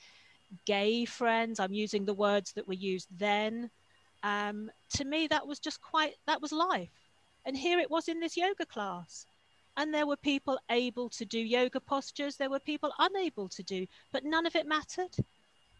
gay 0.67 1.05
friends. 1.05 1.61
I'm 1.61 1.73
using 1.73 2.05
the 2.05 2.15
words 2.15 2.53
that 2.53 2.67
were 2.67 2.75
used 2.75 3.09
then. 3.19 3.71
Um, 4.23 4.71
to 4.95 5.05
me, 5.05 5.27
that 5.29 5.47
was 5.47 5.59
just 5.59 5.81
quite, 5.81 6.15
that 6.27 6.41
was 6.41 6.53
life. 6.53 6.91
And 7.45 7.57
here 7.57 7.79
it 7.79 7.91
was 7.91 8.09
in 8.09 8.21
this 8.21 8.37
yoga 8.37 8.67
class. 8.67 9.27
And 9.77 9.93
there 9.93 10.07
were 10.07 10.17
people 10.17 10.59
able 10.71 11.09
to 11.11 11.25
do 11.25 11.39
yoga 11.39 11.81
postures, 11.81 12.37
there 12.37 12.51
were 12.51 12.61
people 12.61 12.93
unable 12.99 13.49
to 13.49 13.63
do, 13.63 13.87
but 14.13 14.25
none 14.25 14.47
of 14.47 14.55
it 14.55 14.67
mattered 14.67 15.17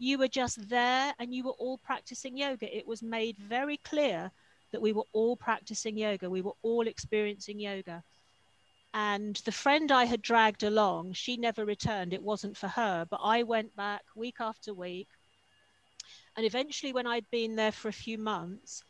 you 0.03 0.19
were 0.19 0.29
just 0.29 0.69
there 0.69 1.15
and 1.21 1.33
you 1.33 1.45
were 1.45 1.59
all 1.61 1.79
practicing 1.79 2.37
yoga. 2.37 2.77
It 2.77 2.89
was 2.89 3.05
made 3.05 3.39
very 3.39 3.77
clear 3.77 4.33
that 4.73 4.83
we 4.83 4.93
were 4.93 5.07
all 5.13 5.37
practicing 5.37 5.97
yoga, 5.97 6.29
we 6.29 6.41
were 6.41 6.57
all 6.63 6.89
experiencing 6.89 7.61
yoga. 7.61 8.03
And 8.95 9.37
the 9.45 9.53
friend 9.53 9.93
I 9.93 10.05
had 10.05 10.21
dragged 10.21 10.65
along, 10.65 11.13
she 11.13 11.37
never 11.37 11.65
returned. 11.65 12.13
It 12.13 12.23
wasn't 12.23 12.57
for 12.57 12.67
her, 12.69 13.07
but 13.09 13.21
I 13.23 13.45
went 13.45 13.77
back 13.77 14.03
week 14.17 14.37
after 14.41 14.75
week. 14.75 15.09
And 16.37 16.45
eventually, 16.45 16.93
when 16.93 17.07
I'd 17.07 17.31
been 17.31 17.55
there 17.55 17.73
for 17.73 17.89
a 17.89 17.93
few 17.93 18.19
months, 18.19 18.83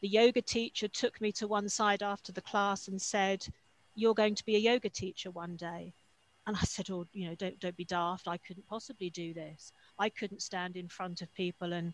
the 0.00 0.08
yoga 0.08 0.40
teacher 0.40 0.88
took 0.88 1.20
me 1.20 1.32
to 1.32 1.46
one 1.46 1.68
side 1.68 2.02
after 2.02 2.32
the 2.32 2.40
class 2.40 2.88
and 2.88 3.00
said, 3.00 3.46
You're 3.94 4.14
going 4.14 4.34
to 4.34 4.44
be 4.46 4.56
a 4.56 4.70
yoga 4.70 4.88
teacher 4.88 5.30
one 5.30 5.56
day. 5.56 5.92
And 6.46 6.56
I 6.56 6.60
said, 6.60 6.88
Oh, 6.90 7.06
you 7.12 7.28
know, 7.28 7.34
don't, 7.34 7.60
don't 7.60 7.76
be 7.76 7.84
daft. 7.84 8.26
I 8.26 8.38
couldn't 8.38 8.66
possibly 8.66 9.10
do 9.10 9.34
this. 9.34 9.72
I 9.98 10.08
couldn't 10.08 10.42
stand 10.42 10.76
in 10.76 10.88
front 10.88 11.22
of 11.22 11.34
people 11.34 11.72
and 11.72 11.92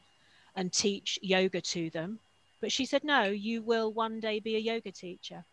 and 0.54 0.72
teach 0.72 1.18
yoga 1.22 1.60
to 1.60 1.90
them. 1.90 2.18
But 2.60 2.72
she 2.72 2.86
said, 2.86 3.04
No, 3.04 3.24
you 3.24 3.62
will 3.62 3.92
one 3.92 4.20
day 4.20 4.38
be 4.38 4.56
a 4.56 4.60
yoga 4.60 4.92
teacher. 4.92 5.44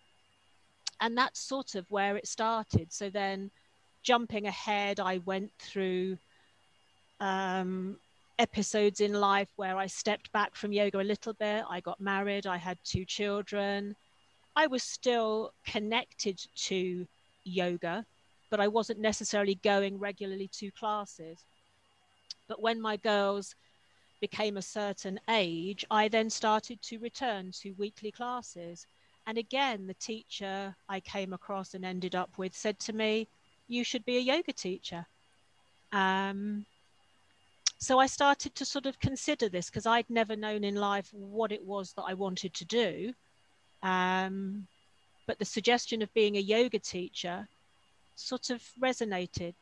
And 1.02 1.18
that's 1.18 1.40
sort 1.40 1.76
of 1.76 1.90
where 1.90 2.18
it 2.18 2.28
started. 2.28 2.92
So 2.92 3.10
then 3.10 3.52
jumping 4.04 4.48
ahead, 4.48 5.00
I 5.00 5.20
went 5.26 5.52
through 5.60 6.18
um, 7.20 7.98
episodes 8.38 9.02
in 9.02 9.14
life 9.14 9.50
where 9.56 9.78
I 9.78 9.88
stepped 9.88 10.32
back 10.32 10.56
from 10.56 10.74
yoga 10.74 11.00
a 11.00 11.02
little 11.02 11.34
bit. 11.34 11.64
I 11.70 11.80
got 11.80 12.00
married, 12.00 12.46
I 12.48 12.58
had 12.58 12.78
two 12.84 13.06
children. 13.06 13.96
I 14.56 14.68
was 14.68 14.84
still 14.84 15.54
connected 15.66 16.40
to 16.68 17.08
yoga, 17.44 18.06
but 18.50 18.60
I 18.60 18.68
wasn't 18.68 19.00
necessarily 19.00 19.56
going 19.64 20.00
regularly 20.00 20.50
to 20.54 20.70
classes. 20.72 21.40
But 22.50 22.62
when 22.62 22.82
my 22.82 22.98
girls 22.98 23.56
became 24.20 24.58
a 24.58 24.62
certain 24.62 25.20
age, 25.30 25.86
I 25.90 26.10
then 26.10 26.30
started 26.30 26.82
to 26.82 27.00
return 27.00 27.52
to 27.62 27.72
weekly 27.78 28.12
classes. 28.12 28.86
And 29.28 29.38
again, 29.38 29.88
the 29.88 29.94
teacher 29.94 30.76
I 30.90 31.00
came 31.00 31.32
across 31.32 31.76
and 31.76 31.86
ended 31.86 32.16
up 32.16 32.38
with 32.38 32.54
said 32.54 32.80
to 32.80 32.94
me, 32.94 33.30
You 33.68 33.86
should 33.86 34.04
be 34.04 34.18
a 34.18 34.22
yoga 34.22 34.52
teacher. 34.52 35.06
Um, 35.94 36.66
so 37.78 38.00
I 38.00 38.08
started 38.08 38.56
to 38.56 38.66
sort 38.66 38.88
of 38.88 39.00
consider 39.00 39.48
this 39.48 39.70
because 39.70 39.86
I'd 39.86 40.10
never 40.10 40.36
known 40.36 40.66
in 40.66 40.76
life 40.76 41.10
what 41.14 41.52
it 41.52 41.64
was 41.64 41.94
that 41.94 42.04
I 42.04 42.14
wanted 42.14 42.54
to 42.56 42.66
do. 42.66 43.14
Um, 43.84 44.68
but 45.28 45.40
the 45.40 45.46
suggestion 45.46 46.02
of 46.02 46.14
being 46.14 46.36
a 46.36 46.42
yoga 46.42 46.80
teacher 46.80 47.48
sort 48.16 48.50
of 48.50 48.62
resonated 48.82 49.54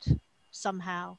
somehow. 0.52 1.18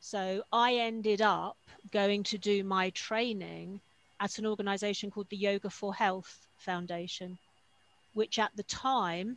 So 0.00 0.42
I 0.50 0.74
ended 0.76 1.20
up 1.20 1.58
going 1.92 2.22
to 2.24 2.38
do 2.38 2.64
my 2.64 2.90
training 2.90 3.80
at 4.18 4.38
an 4.38 4.46
organization 4.46 5.10
called 5.10 5.28
the 5.28 5.36
Yoga 5.36 5.68
for 5.68 5.94
Health 5.94 6.48
Foundation, 6.56 7.38
which 8.14 8.38
at 8.38 8.50
the 8.56 8.62
time 8.64 9.36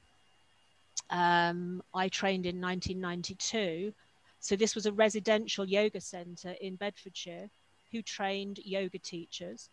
um, 1.09 1.83
I 1.93 2.07
trained 2.07 2.45
in 2.45 2.61
1992. 2.61 3.93
So 4.39 4.55
this 4.55 4.73
was 4.73 4.85
a 4.85 4.93
residential 4.93 5.65
yoga 5.65 6.01
center 6.01 6.55
in 6.61 6.75
Bedfordshire 6.75 7.49
who 7.91 8.01
trained 8.01 8.59
yoga 8.63 8.99
teachers. 8.99 9.69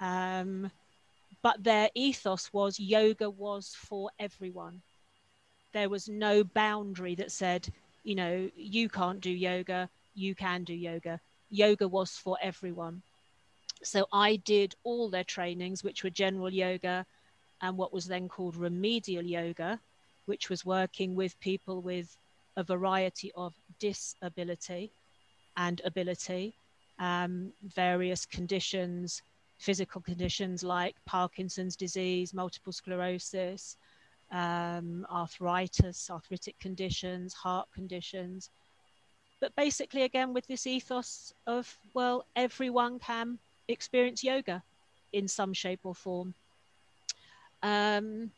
Um, 0.00 0.70
but 1.42 1.62
their 1.62 1.90
ethos 1.94 2.52
was 2.52 2.80
yoga 2.80 3.28
was 3.28 3.74
for 3.74 4.10
everyone. 4.18 4.80
There 5.72 5.88
was 5.88 6.08
no 6.08 6.42
boundary 6.42 7.14
that 7.16 7.32
said, 7.32 7.68
you 8.02 8.14
know, 8.14 8.50
you 8.56 8.88
can't 8.88 9.20
do 9.20 9.30
yoga, 9.30 9.88
you 10.14 10.34
can 10.34 10.64
do 10.64 10.74
yoga. 10.74 11.20
Yoga 11.50 11.86
was 11.88 12.10
for 12.10 12.36
everyone. 12.42 13.02
So 13.82 14.06
I 14.12 14.36
did 14.36 14.74
all 14.84 15.10
their 15.10 15.24
trainings, 15.24 15.82
which 15.82 16.04
were 16.04 16.10
general 16.10 16.50
yoga 16.50 17.04
and 17.60 17.76
what 17.76 17.92
was 17.92 18.06
then 18.06 18.28
called 18.28 18.56
remedial 18.56 19.24
yoga, 19.24 19.80
which 20.26 20.48
was 20.48 20.64
working 20.64 21.14
with 21.14 21.38
people 21.40 21.80
with 21.80 22.16
a 22.56 22.62
variety 22.62 23.32
of 23.34 23.54
disability 23.78 24.90
and 25.56 25.80
ability, 25.84 26.54
um, 26.98 27.52
various 27.74 28.26
conditions, 28.26 29.22
physical 29.58 30.00
conditions 30.00 30.62
like 30.62 30.96
Parkinson's 31.06 31.76
disease, 31.76 32.34
multiple 32.34 32.72
sclerosis, 32.72 33.76
um, 34.32 35.06
arthritis, 35.10 36.10
arthritic 36.10 36.58
conditions, 36.58 37.32
heart 37.32 37.68
conditions, 37.74 38.50
but 39.42 39.54
basically, 39.56 40.04
again, 40.04 40.32
with 40.32 40.46
this 40.46 40.68
ethos 40.68 41.34
of, 41.48 41.76
well, 41.94 42.26
everyone 42.36 43.00
can 43.00 43.40
experience 43.66 44.22
yoga 44.22 44.62
in 45.12 45.26
some 45.26 45.52
shape 45.52 45.80
or 45.82 45.96
form. 45.96 46.32
Um, 47.60 48.30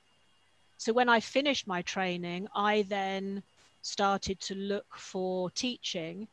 so 0.79 0.95
when 0.95 1.11
I 1.11 1.21
finished 1.21 1.67
my 1.67 1.83
training, 1.83 2.49
I 2.55 2.87
then 2.89 3.43
started 3.83 4.41
to 4.41 4.55
look 4.55 4.97
for 4.97 5.51
teaching 5.51 6.27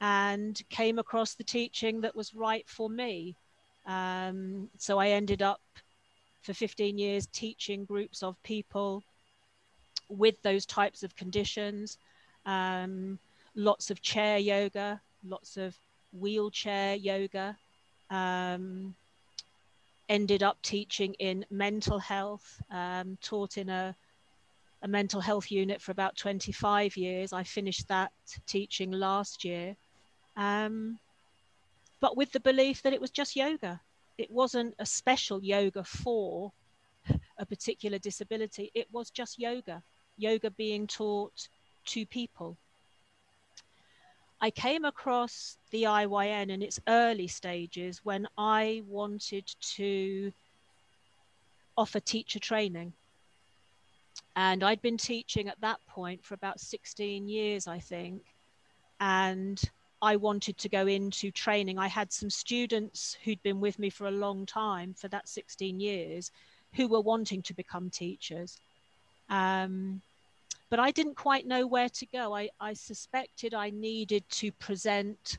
and 0.00 0.58
came 0.70 0.98
across 0.98 1.34
the 1.34 1.44
teaching 1.44 2.00
that 2.00 2.16
was 2.16 2.34
right 2.34 2.66
for 2.66 2.88
me. 2.88 3.36
Um, 3.84 4.70
so 4.78 4.98
I 4.98 5.08
ended 5.08 5.42
up 5.42 5.60
for 6.40 6.54
15 6.54 6.96
years 6.96 7.26
teaching 7.26 7.84
groups 7.84 8.22
of 8.22 8.42
people 8.44 9.02
with 10.08 10.40
those 10.40 10.64
types 10.64 11.02
of 11.02 11.14
conditions. 11.16 11.98
Um, 12.46 13.18
lots 13.54 13.90
of 13.90 14.00
chair 14.00 14.38
yoga, 14.38 15.00
lots 15.24 15.56
of 15.56 15.76
wheelchair 16.12 16.94
yoga. 16.94 17.56
Um, 18.10 18.94
ended 20.08 20.42
up 20.42 20.60
teaching 20.62 21.14
in 21.20 21.46
mental 21.50 21.98
health, 21.98 22.60
um, 22.72 23.16
taught 23.22 23.56
in 23.56 23.68
a, 23.68 23.94
a 24.82 24.88
mental 24.88 25.20
health 25.20 25.52
unit 25.52 25.80
for 25.80 25.92
about 25.92 26.16
25 26.16 26.96
years. 26.96 27.32
I 27.32 27.44
finished 27.44 27.86
that 27.86 28.10
teaching 28.46 28.90
last 28.90 29.44
year. 29.44 29.76
Um, 30.36 30.98
but 32.00 32.16
with 32.16 32.32
the 32.32 32.40
belief 32.40 32.82
that 32.82 32.92
it 32.92 33.00
was 33.00 33.10
just 33.10 33.36
yoga. 33.36 33.80
It 34.18 34.30
wasn't 34.30 34.74
a 34.78 34.84
special 34.84 35.42
yoga 35.42 35.84
for 35.84 36.52
a 37.38 37.46
particular 37.46 37.98
disability, 37.98 38.70
it 38.74 38.86
was 38.92 39.10
just 39.10 39.38
yoga, 39.38 39.82
yoga 40.18 40.50
being 40.50 40.86
taught 40.86 41.48
to 41.86 42.04
people. 42.06 42.58
I 44.42 44.50
came 44.50 44.84
across 44.84 45.58
the 45.70 45.82
IYN 45.84 46.50
in 46.50 46.62
its 46.62 46.80
early 46.88 47.26
stages 47.26 48.00
when 48.04 48.26
I 48.38 48.82
wanted 48.86 49.46
to 49.76 50.32
offer 51.76 52.00
teacher 52.00 52.38
training. 52.38 52.94
And 54.36 54.62
I'd 54.62 54.80
been 54.80 54.96
teaching 54.96 55.48
at 55.48 55.60
that 55.60 55.84
point 55.86 56.24
for 56.24 56.34
about 56.34 56.58
16 56.58 57.28
years, 57.28 57.66
I 57.66 57.78
think. 57.78 58.22
And 58.98 59.60
I 60.00 60.16
wanted 60.16 60.56
to 60.58 60.68
go 60.70 60.86
into 60.86 61.30
training. 61.30 61.78
I 61.78 61.88
had 61.88 62.10
some 62.10 62.30
students 62.30 63.18
who'd 63.22 63.42
been 63.42 63.60
with 63.60 63.78
me 63.78 63.90
for 63.90 64.06
a 64.06 64.10
long 64.10 64.46
time, 64.46 64.94
for 64.94 65.08
that 65.08 65.28
16 65.28 65.78
years, 65.78 66.30
who 66.74 66.88
were 66.88 67.00
wanting 67.00 67.42
to 67.42 67.54
become 67.54 67.90
teachers. 67.90 68.58
Um, 69.28 70.00
but 70.70 70.78
I 70.78 70.92
didn't 70.92 71.16
quite 71.16 71.46
know 71.46 71.66
where 71.66 71.88
to 71.88 72.06
go. 72.06 72.34
I, 72.34 72.48
I 72.60 72.74
suspected 72.74 73.54
I 73.54 73.70
needed 73.70 74.24
to 74.30 74.52
present 74.52 75.38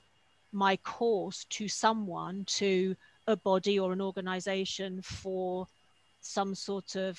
my 0.51 0.75
course 0.77 1.45
to 1.51 1.69
someone, 1.69 2.43
to 2.45 2.95
a 3.27 3.37
body 3.37 3.79
or 3.79 3.93
an 3.93 4.01
organization 4.01 5.01
for 5.01 5.67
some 6.19 6.53
sort 6.53 6.97
of 6.97 7.17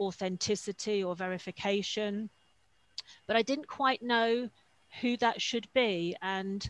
authenticity 0.00 1.04
or 1.04 1.14
verification. 1.14 2.28
But 3.28 3.36
I 3.36 3.42
didn't 3.42 3.68
quite 3.68 4.02
know 4.02 4.50
who 5.00 5.16
that 5.18 5.40
should 5.40 5.68
be. 5.72 6.16
And 6.20 6.68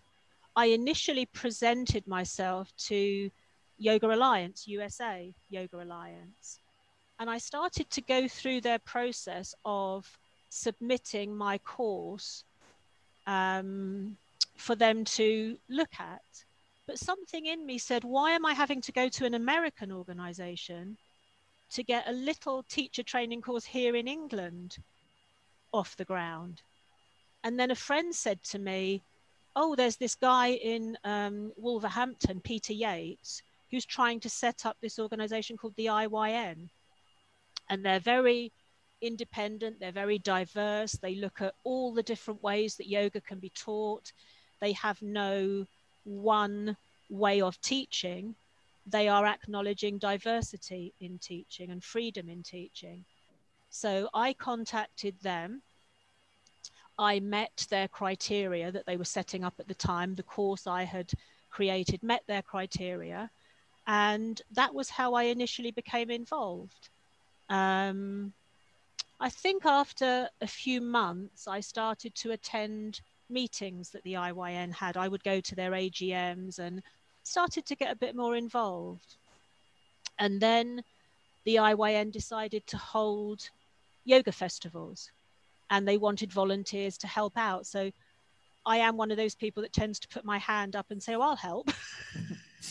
I 0.54 0.66
initially 0.66 1.24
presented 1.24 2.06
myself 2.06 2.70
to 2.88 3.30
Yoga 3.78 4.14
Alliance, 4.14 4.68
USA 4.68 5.34
Yoga 5.48 5.82
Alliance. 5.82 6.60
And 7.18 7.30
I 7.30 7.38
started 7.38 7.88
to 7.90 8.02
go 8.02 8.28
through 8.28 8.60
their 8.60 8.78
process 8.78 9.54
of 9.64 10.18
submitting 10.56 11.36
my 11.36 11.58
course 11.58 12.44
um, 13.26 14.16
for 14.56 14.74
them 14.74 15.04
to 15.04 15.56
look 15.68 15.94
at. 15.98 16.22
But 16.86 16.98
something 16.98 17.46
in 17.46 17.66
me 17.66 17.78
said, 17.78 18.04
why 18.04 18.30
am 18.32 18.46
I 18.46 18.54
having 18.54 18.80
to 18.82 18.92
go 18.92 19.08
to 19.08 19.26
an 19.26 19.34
American 19.34 19.90
organization 19.92 20.96
to 21.70 21.82
get 21.82 22.08
a 22.08 22.12
little 22.12 22.62
teacher 22.62 23.02
training 23.02 23.42
course 23.42 23.64
here 23.64 23.96
in 23.96 24.06
England 24.06 24.78
off 25.72 25.96
the 25.96 26.04
ground? 26.04 26.62
And 27.42 27.58
then 27.58 27.70
a 27.70 27.74
friend 27.76 28.14
said 28.14 28.42
to 28.44 28.58
me, 28.58 29.02
oh, 29.56 29.74
there's 29.74 29.96
this 29.96 30.14
guy 30.14 30.48
in 30.48 30.96
um, 31.04 31.52
Wolverhampton, 31.56 32.40
Peter 32.40 32.72
Yates, 32.72 33.42
who's 33.70 33.84
trying 33.84 34.20
to 34.20 34.30
set 34.30 34.64
up 34.64 34.76
this 34.80 34.98
organization 34.98 35.56
called 35.56 35.74
the 35.76 35.86
IYN. 35.86 36.68
And 37.68 37.84
they're 37.84 38.00
very 38.00 38.52
independent, 39.00 39.78
they're 39.80 39.92
very 39.92 40.18
diverse. 40.18 40.92
They 40.92 41.14
look 41.16 41.40
at 41.40 41.54
all 41.64 41.92
the 41.92 42.02
different 42.02 42.42
ways 42.42 42.76
that 42.76 42.88
yoga 42.88 43.20
can 43.20 43.38
be 43.38 43.50
taught. 43.50 44.12
They 44.60 44.72
have 44.72 45.00
no 45.02 45.66
one 46.04 46.76
way 47.10 47.40
of 47.40 47.60
teaching. 47.60 48.34
They 48.86 49.08
are 49.08 49.26
acknowledging 49.26 49.98
diversity 49.98 50.94
in 51.00 51.18
teaching 51.18 51.70
and 51.70 51.82
freedom 51.82 52.28
in 52.28 52.42
teaching. 52.42 53.04
So 53.70 54.08
I 54.14 54.32
contacted 54.32 55.20
them. 55.22 55.62
I 56.98 57.20
met 57.20 57.66
their 57.68 57.88
criteria 57.88 58.72
that 58.72 58.86
they 58.86 58.96
were 58.96 59.04
setting 59.04 59.44
up 59.44 59.54
at 59.58 59.68
the 59.68 59.74
time. 59.74 60.14
The 60.14 60.22
course 60.22 60.66
I 60.66 60.84
had 60.84 61.10
created 61.50 62.02
met 62.02 62.22
their 62.26 62.42
criteria. 62.42 63.30
And 63.86 64.40
that 64.52 64.74
was 64.74 64.88
how 64.88 65.14
I 65.14 65.24
initially 65.24 65.70
became 65.70 66.10
involved. 66.10 66.88
Um, 67.48 68.32
I 69.18 69.30
think 69.30 69.64
after 69.64 70.28
a 70.40 70.46
few 70.46 70.80
months, 70.80 71.48
I 71.48 71.60
started 71.60 72.14
to 72.16 72.32
attend 72.32 73.00
meetings 73.30 73.90
that 73.90 74.04
the 74.04 74.14
IYN 74.14 74.72
had. 74.74 74.96
I 74.96 75.08
would 75.08 75.24
go 75.24 75.40
to 75.40 75.54
their 75.54 75.72
AGMs 75.72 76.58
and 76.58 76.82
started 77.22 77.66
to 77.66 77.76
get 77.76 77.92
a 77.92 77.96
bit 77.96 78.14
more 78.14 78.36
involved. 78.36 79.16
And 80.18 80.40
then 80.40 80.82
the 81.44 81.56
IYN 81.56 82.12
decided 82.12 82.66
to 82.68 82.76
hold 82.76 83.50
yoga 84.04 84.32
festivals 84.32 85.10
and 85.70 85.86
they 85.86 85.98
wanted 85.98 86.32
volunteers 86.32 86.96
to 86.98 87.06
help 87.06 87.36
out. 87.36 87.66
So 87.66 87.90
I 88.64 88.78
am 88.78 88.96
one 88.96 89.10
of 89.10 89.16
those 89.16 89.34
people 89.34 89.62
that 89.62 89.72
tends 89.72 89.98
to 90.00 90.08
put 90.08 90.24
my 90.24 90.38
hand 90.38 90.76
up 90.76 90.86
and 90.90 91.02
say, 91.02 91.14
oh, 91.14 91.22
I'll 91.22 91.36
help. 91.36 91.70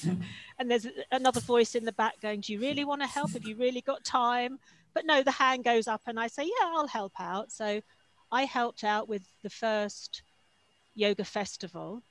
and 0.59 0.69
there's 0.69 0.87
another 1.11 1.41
voice 1.41 1.75
in 1.75 1.85
the 1.85 1.91
back 1.93 2.19
going, 2.21 2.41
Do 2.41 2.53
you 2.53 2.59
really 2.59 2.85
want 2.85 3.01
to 3.01 3.07
help? 3.07 3.31
Have 3.31 3.45
you 3.45 3.55
really 3.55 3.81
got 3.81 4.03
time? 4.03 4.59
But 4.95 5.05
no, 5.05 5.21
the 5.21 5.29
hand 5.31 5.65
goes 5.65 5.87
up 5.87 6.01
and 6.07 6.19
I 6.19 6.27
say, 6.27 6.45
yeah, 6.45 6.71
I'll 6.73 6.87
help 6.87 7.11
out. 7.19 7.51
So 7.51 7.81
I 8.31 8.45
helped 8.45 8.83
out 8.83 9.07
with 9.07 9.23
the 9.43 9.49
first 9.49 10.23
yoga 10.95 11.25
festival. 11.25 12.01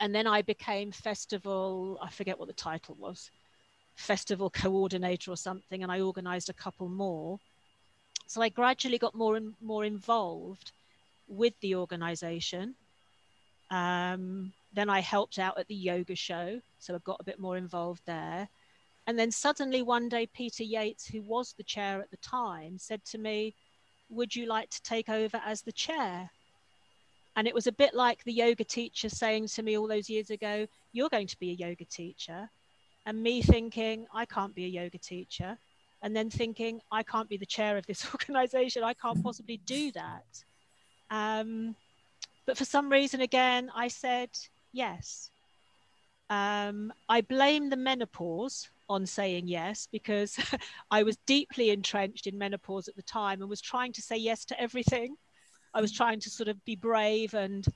And 0.00 0.14
then 0.14 0.26
I 0.26 0.42
became 0.42 0.92
festival, 0.92 1.98
I 2.00 2.08
forget 2.08 2.38
what 2.38 2.48
the 2.48 2.54
title 2.54 2.96
was, 2.98 3.30
festival 3.96 4.48
coordinator 4.48 5.30
or 5.32 5.36
something. 5.36 5.82
And 5.82 5.92
I 5.92 6.00
organized 6.00 6.48
a 6.48 6.54
couple 6.54 6.88
more. 6.88 7.38
So 8.28 8.40
I 8.40 8.48
gradually 8.48 8.98
got 8.98 9.14
more 9.14 9.36
and 9.36 9.54
more 9.60 9.84
involved 9.84 10.70
with 11.28 11.54
the 11.60 11.74
organization. 11.74 12.76
Um, 13.70 14.52
then 14.72 14.88
I 14.88 15.00
helped 15.00 15.38
out 15.38 15.58
at 15.58 15.66
the 15.66 15.74
yoga 15.74 16.14
show. 16.14 16.60
So 16.78 16.94
I 16.94 16.98
got 17.04 17.20
a 17.20 17.24
bit 17.24 17.40
more 17.40 17.56
involved 17.56 18.02
there. 18.06 18.48
And 19.06 19.18
then 19.18 19.30
suddenly 19.30 19.82
one 19.82 20.08
day, 20.08 20.26
Peter 20.26 20.62
Yates, 20.62 21.06
who 21.06 21.22
was 21.22 21.52
the 21.52 21.64
chair 21.64 22.00
at 22.00 22.10
the 22.10 22.16
time, 22.18 22.78
said 22.78 23.04
to 23.06 23.18
me, 23.18 23.54
Would 24.10 24.34
you 24.34 24.46
like 24.46 24.70
to 24.70 24.82
take 24.82 25.08
over 25.08 25.40
as 25.44 25.62
the 25.62 25.72
chair? 25.72 26.30
And 27.34 27.48
it 27.48 27.54
was 27.54 27.66
a 27.66 27.72
bit 27.72 27.94
like 27.94 28.22
the 28.24 28.32
yoga 28.32 28.64
teacher 28.64 29.08
saying 29.08 29.48
to 29.48 29.62
me 29.62 29.76
all 29.76 29.88
those 29.88 30.08
years 30.08 30.30
ago, 30.30 30.66
You're 30.92 31.08
going 31.08 31.26
to 31.26 31.38
be 31.38 31.50
a 31.50 31.54
yoga 31.54 31.84
teacher. 31.84 32.48
And 33.04 33.22
me 33.22 33.42
thinking, 33.42 34.06
I 34.14 34.24
can't 34.26 34.54
be 34.54 34.66
a 34.66 34.68
yoga 34.68 34.98
teacher. 34.98 35.58
And 36.02 36.14
then 36.14 36.30
thinking, 36.30 36.80
I 36.90 37.02
can't 37.02 37.28
be 37.28 37.36
the 37.36 37.46
chair 37.46 37.76
of 37.76 37.86
this 37.86 38.06
organization. 38.14 38.84
I 38.84 38.94
can't 38.94 39.22
possibly 39.22 39.60
do 39.64 39.90
that. 39.92 40.44
Um, 41.10 41.74
but 42.46 42.56
for 42.56 42.64
some 42.64 42.90
reason, 42.90 43.20
again, 43.20 43.70
I 43.74 43.88
said 43.88 44.30
yes. 44.72 45.30
Um, 46.30 46.92
I 47.08 47.20
blame 47.20 47.68
the 47.68 47.76
menopause 47.76 48.68
on 48.92 49.06
saying 49.06 49.48
yes 49.48 49.88
because 49.90 50.38
I 50.90 51.02
was 51.02 51.16
deeply 51.26 51.70
entrenched 51.70 52.26
in 52.26 52.38
menopause 52.38 52.88
at 52.88 52.96
the 52.96 53.02
time 53.02 53.40
and 53.40 53.50
was 53.50 53.60
trying 53.60 53.92
to 53.94 54.02
say 54.02 54.16
yes 54.16 54.44
to 54.46 54.60
everything. 54.60 55.16
I 55.74 55.80
was 55.80 55.92
trying 55.92 56.20
to 56.20 56.30
sort 56.30 56.48
of 56.48 56.62
be 56.64 56.76
brave 56.76 57.34
and 57.34 57.66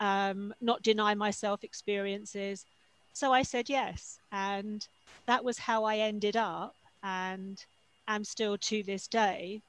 um, 0.00 0.54
not 0.60 0.82
deny 0.82 1.14
myself 1.14 1.64
experiences. 1.64 2.64
So 3.14 3.32
I 3.32 3.42
said 3.42 3.68
yes. 3.68 4.18
And 4.30 4.86
that 5.26 5.42
was 5.44 5.58
how 5.58 5.84
I 5.84 5.98
ended 5.98 6.36
up 6.36 6.74
and 7.02 7.64
am 8.06 8.24
still 8.24 8.58
to 8.58 8.82
this 8.82 9.08
day 9.08 9.62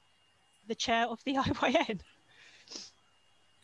the 0.68 0.76
chair 0.76 1.06
of 1.08 1.20
the 1.26 1.34
IYN. 1.36 2.00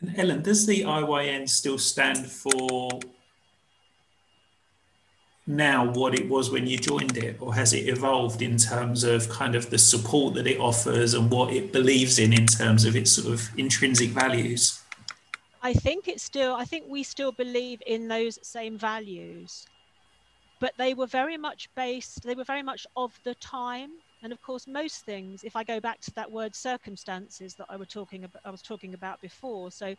And 0.02 0.20
Ellen, 0.20 0.42
does 0.42 0.66
the 0.66 0.82
IYN 0.82 1.48
still 1.50 1.78
stand 1.78 2.26
for 2.26 3.00
now 5.48 5.92
what 5.92 6.16
it 6.16 6.28
was 6.28 6.50
when 6.50 6.66
you 6.66 6.78
joined 6.78 7.18
it, 7.18 7.38
or 7.40 7.54
has 7.54 7.74
it 7.74 7.88
evolved 7.88 8.42
in 8.42 8.58
terms 8.58 9.04
of 9.04 9.30
kind 9.30 9.56
of 9.56 9.70
the 9.70 9.78
support 9.78 10.34
that 10.34 10.48
it 10.48 10.60
offers 10.60 11.14
and 11.14 11.30
what 11.30 11.54
it 11.54 11.72
believes 11.72 12.18
in 12.18 12.34
in 12.34 12.48
terms 12.48 12.84
of 12.84 12.96
its 12.96 13.12
sort 13.12 13.32
of 13.32 13.48
intrinsic 13.58 14.10
values? 14.10 14.82
I 15.62 15.74
think 15.74 16.08
it's 16.08 16.24
still, 16.24 16.56
I 16.56 16.66
think 16.66 16.86
we 16.88 17.04
still 17.04 17.32
believe 17.32 17.82
in 17.86 18.08
those 18.08 18.40
same 18.42 18.78
values, 18.78 19.68
but 20.60 20.74
they 20.78 20.94
were 20.94 21.08
very 21.08 21.38
much 21.38 21.70
based, 21.76 22.24
they 22.24 22.36
were 22.36 22.44
very 22.44 22.64
much 22.64 22.88
of 22.96 23.20
the 23.24 23.36
time. 23.36 23.92
And 24.24 24.34
of 24.34 24.42
course, 24.42 24.66
most 24.66 25.06
things, 25.06 25.44
if 25.44 25.56
I 25.56 25.64
go 25.64 25.80
back 25.80 26.02
to 26.02 26.12
that 26.16 26.32
word 26.32 26.56
circumstances 26.56 27.54
that 27.56 27.68
I, 27.70 27.78
were 27.78 27.86
talking 27.86 28.24
about, 28.24 28.42
I 28.46 28.50
was 28.50 28.64
talking 28.64 28.96
about 28.96 29.22
before. 29.22 29.70
So 29.70 29.96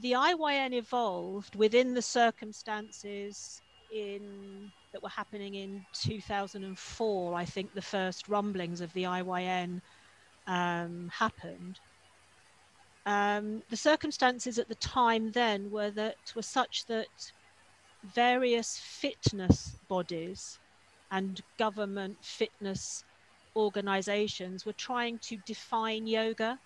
the 0.00 0.12
IYN 0.12 0.74
evolved 0.74 1.56
within 1.56 1.94
the 1.94 2.02
circumstances 2.02 3.60
in 3.94 4.70
that 4.92 5.02
were 5.02 5.08
happening 5.08 5.54
in 5.54 5.84
2004. 5.94 7.34
I 7.34 7.44
think 7.44 7.74
the 7.74 7.82
first 7.82 8.28
rumblings 8.28 8.80
of 8.80 8.92
the 8.92 9.04
IYN 9.04 9.80
um, 10.46 11.10
happened. 11.12 11.80
Um, 13.06 13.62
the 13.70 13.76
circumstances 13.76 14.58
at 14.58 14.68
the 14.68 14.74
time 14.76 15.32
then 15.32 15.70
were 15.70 15.90
that 15.90 16.16
were 16.34 16.42
such 16.42 16.86
that 16.86 17.32
various 18.04 18.78
fitness 18.78 19.78
bodies 19.88 20.58
and 21.10 21.40
government 21.58 22.16
fitness 22.22 23.04
organizations 23.56 24.66
were 24.66 24.74
trying 24.74 25.18
to 25.20 25.36
define 25.46 26.06
yoga, 26.06 26.58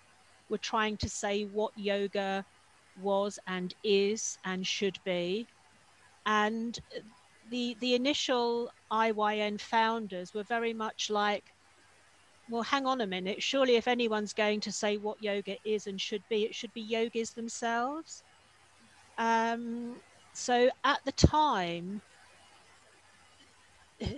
were 0.49 0.57
trying 0.57 0.97
to 0.97 1.09
say 1.09 1.43
what 1.43 1.71
yoga 1.77 2.45
was 3.01 3.39
and 3.47 3.73
is 3.83 4.37
and 4.43 4.67
should 4.67 4.99
be. 5.05 5.47
And 6.25 6.79
the, 7.49 7.75
the 7.79 7.95
initial 7.95 8.71
IYN 8.91 9.59
founders 9.59 10.33
were 10.33 10.43
very 10.43 10.73
much 10.73 11.09
like, 11.09 11.53
well, 12.49 12.63
hang 12.63 12.85
on 12.85 13.01
a 13.01 13.07
minute. 13.07 13.41
Surely, 13.41 13.75
if 13.75 13.87
anyone's 13.87 14.33
going 14.33 14.59
to 14.61 14.71
say 14.71 14.97
what 14.97 15.21
yoga 15.23 15.57
is 15.63 15.87
and 15.87 15.99
should 15.99 16.23
be, 16.29 16.43
it 16.43 16.53
should 16.55 16.73
be 16.73 16.81
yogis 16.81 17.31
themselves. 17.31 18.23
Um, 19.17 19.95
so 20.33 20.69
at 20.83 21.03
the 21.05 21.11
time, 21.13 22.01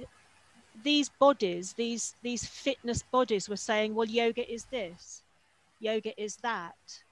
these 0.83 1.09
bodies, 1.09 1.73
these 1.73 2.15
these 2.23 2.45
fitness 2.45 3.03
bodies, 3.03 3.47
were 3.49 3.57
saying, 3.57 3.93
well, 3.93 4.07
yoga 4.07 4.51
is 4.51 4.65
this, 4.65 5.21
yoga 5.79 6.19
is 6.21 6.37
that, 6.37 7.03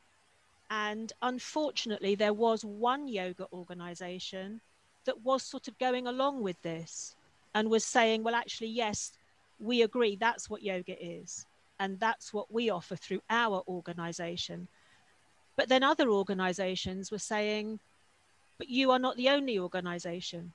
and 0.70 1.14
unfortunately, 1.22 2.16
there 2.16 2.34
was 2.34 2.66
one 2.66 3.08
yoga 3.08 3.48
organization 3.54 4.62
that 5.06 5.22
was 5.22 5.44
sort 5.44 5.68
of 5.68 5.78
going 5.80 6.08
along 6.08 6.42
with 6.42 6.62
this 6.62 7.16
and 7.54 7.70
was 7.70 7.86
saying, 7.86 8.24
well, 8.24 8.36
actually, 8.36 8.70
yes, 8.70 9.14
we 9.60 9.82
agree 9.82 10.16
that's 10.16 10.50
what 10.50 10.64
yoga 10.64 10.96
is. 11.04 11.46
And 11.80 12.00
that's 12.00 12.34
what 12.34 12.52
we 12.52 12.70
offer 12.70 12.96
through 12.96 13.22
our 13.30 13.64
organization. 13.68 14.68
But 15.56 15.70
then 15.70 15.84
other 15.84 16.10
organizations 16.10 17.12
were 17.12 17.20
saying, 17.20 17.80
but 18.58 18.70
you 18.70 18.92
are 18.92 19.00
not 19.00 19.18
the 19.18 19.30
only 19.30 19.60
organization. 19.60 20.54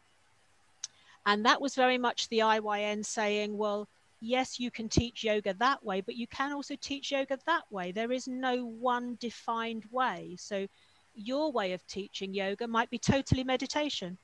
And 1.26 1.44
that 1.44 1.60
was 1.60 1.74
very 1.74 1.98
much 1.98 2.28
the 2.28 2.38
IYN 2.38 3.04
saying, 3.04 3.56
well, 3.56 3.88
yes, 4.20 4.58
you 4.58 4.70
can 4.70 4.88
teach 4.88 5.24
yoga 5.24 5.54
that 5.54 5.84
way, 5.84 6.00
but 6.00 6.16
you 6.16 6.26
can 6.26 6.52
also 6.52 6.74
teach 6.80 7.12
yoga 7.12 7.38
that 7.46 7.70
way. 7.70 7.92
There 7.92 8.12
is 8.12 8.26
no 8.26 8.64
one 8.64 9.16
defined 9.20 9.84
way. 9.90 10.36
So 10.38 10.66
your 11.14 11.52
way 11.52 11.72
of 11.72 11.86
teaching 11.86 12.32
yoga 12.34 12.66
might 12.66 12.90
be 12.90 12.98
totally 12.98 13.44
meditation. 13.44 14.16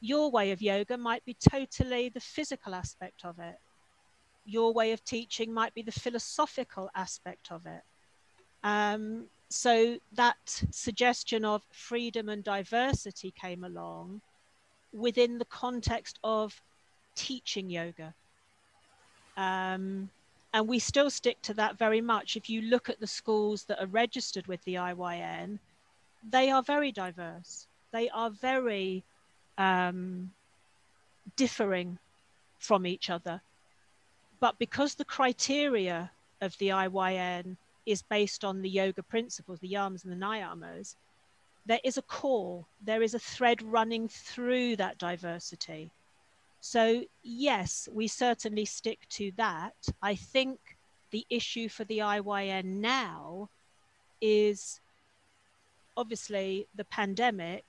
Your 0.00 0.30
way 0.30 0.50
of 0.50 0.60
yoga 0.60 0.96
might 0.98 1.24
be 1.24 1.34
totally 1.34 2.08
the 2.08 2.20
physical 2.20 2.74
aspect 2.74 3.24
of 3.24 3.38
it 3.38 3.56
your 4.44 4.72
way 4.72 4.92
of 4.92 5.04
teaching 5.04 5.52
might 5.52 5.74
be 5.74 5.82
the 5.82 5.92
philosophical 5.92 6.90
aspect 6.94 7.50
of 7.50 7.66
it. 7.66 7.82
Um, 8.62 9.26
so 9.48 9.98
that 10.14 10.36
suggestion 10.70 11.44
of 11.44 11.62
freedom 11.72 12.28
and 12.28 12.42
diversity 12.42 13.32
came 13.40 13.64
along 13.64 14.20
within 14.92 15.38
the 15.38 15.44
context 15.46 16.18
of 16.24 16.60
teaching 17.14 17.70
yoga. 17.70 18.14
Um, 19.36 20.10
and 20.52 20.68
we 20.68 20.78
still 20.78 21.10
stick 21.10 21.40
to 21.42 21.54
that 21.54 21.78
very 21.78 22.00
much. 22.00 22.36
If 22.36 22.48
you 22.48 22.62
look 22.62 22.88
at 22.88 23.00
the 23.00 23.06
schools 23.06 23.64
that 23.64 23.80
are 23.82 23.86
registered 23.86 24.46
with 24.46 24.62
the 24.64 24.74
IYN, 24.74 25.58
they 26.30 26.50
are 26.50 26.62
very 26.62 26.92
diverse. 26.92 27.66
They 27.92 28.08
are 28.10 28.30
very 28.30 29.04
um, 29.58 30.30
differing 31.36 31.98
from 32.58 32.86
each 32.86 33.10
other. 33.10 33.40
But 34.40 34.58
because 34.58 34.94
the 34.94 35.04
criteria 35.04 36.10
of 36.40 36.56
the 36.58 36.68
IYN 36.68 37.56
is 37.86 38.02
based 38.02 38.44
on 38.44 38.62
the 38.62 38.68
yoga 38.68 39.02
principles, 39.02 39.60
the 39.60 39.72
yamas 39.72 40.04
and 40.04 40.12
the 40.12 40.26
niyamas, 40.26 40.96
there 41.66 41.80
is 41.82 41.96
a 41.96 42.02
core, 42.02 42.64
there 42.82 43.02
is 43.02 43.14
a 43.14 43.18
thread 43.18 43.62
running 43.62 44.08
through 44.08 44.76
that 44.76 44.98
diversity. 44.98 45.90
So, 46.60 47.04
yes, 47.22 47.88
we 47.92 48.08
certainly 48.08 48.64
stick 48.64 49.00
to 49.10 49.32
that. 49.36 49.74
I 50.02 50.14
think 50.14 50.58
the 51.10 51.26
issue 51.30 51.68
for 51.68 51.84
the 51.84 51.98
IYN 51.98 52.80
now 52.80 53.48
is 54.20 54.80
obviously 55.96 56.66
the 56.74 56.84
pandemic 56.84 57.64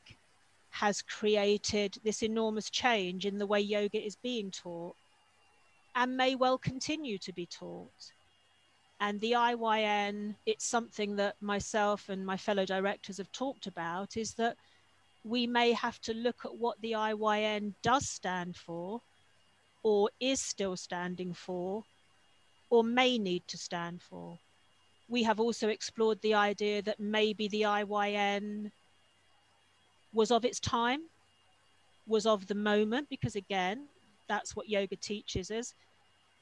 has 0.75 1.01
created 1.01 1.97
this 2.03 2.21
enormous 2.21 2.69
change 2.69 3.25
in 3.25 3.37
the 3.37 3.45
way 3.45 3.61
yoga 3.61 4.05
is 4.05 4.17
being 4.17 4.51
taught 4.51 4.93
and 5.95 6.17
may 6.17 6.35
well 6.35 6.57
continue 6.57 7.17
to 7.17 7.31
be 7.31 7.45
taught. 7.45 8.11
And 8.99 9.21
the 9.21 9.31
IYN, 9.31 10.35
it's 10.45 10.65
something 10.65 11.15
that 11.15 11.41
myself 11.41 12.09
and 12.09 12.25
my 12.25 12.35
fellow 12.35 12.65
directors 12.65 13.17
have 13.19 13.31
talked 13.31 13.67
about, 13.67 14.17
is 14.17 14.33
that 14.33 14.57
we 15.23 15.47
may 15.47 15.71
have 15.71 16.01
to 16.01 16.13
look 16.13 16.43
at 16.43 16.57
what 16.57 16.81
the 16.81 16.91
IYN 16.91 17.73
does 17.81 18.09
stand 18.09 18.57
for, 18.57 18.99
or 19.81 20.09
is 20.19 20.41
still 20.41 20.75
standing 20.75 21.33
for, 21.33 21.85
or 22.69 22.83
may 22.83 23.17
need 23.17 23.43
to 23.47 23.57
stand 23.57 24.01
for. 24.01 24.37
We 25.07 25.23
have 25.23 25.39
also 25.39 25.69
explored 25.69 26.21
the 26.21 26.33
idea 26.33 26.81
that 26.81 26.99
maybe 26.99 27.47
the 27.47 27.61
IYN 27.61 28.71
was 30.15 30.31
of 30.31 30.45
its 30.45 30.59
time, 30.59 31.01
was 32.07 32.25
of 32.25 32.47
the 32.47 32.55
moment, 32.55 33.07
because 33.09 33.35
again, 33.35 33.87
that's 34.27 34.55
what 34.55 34.69
yoga 34.69 34.95
teaches 34.95 35.51
us. 35.51 35.75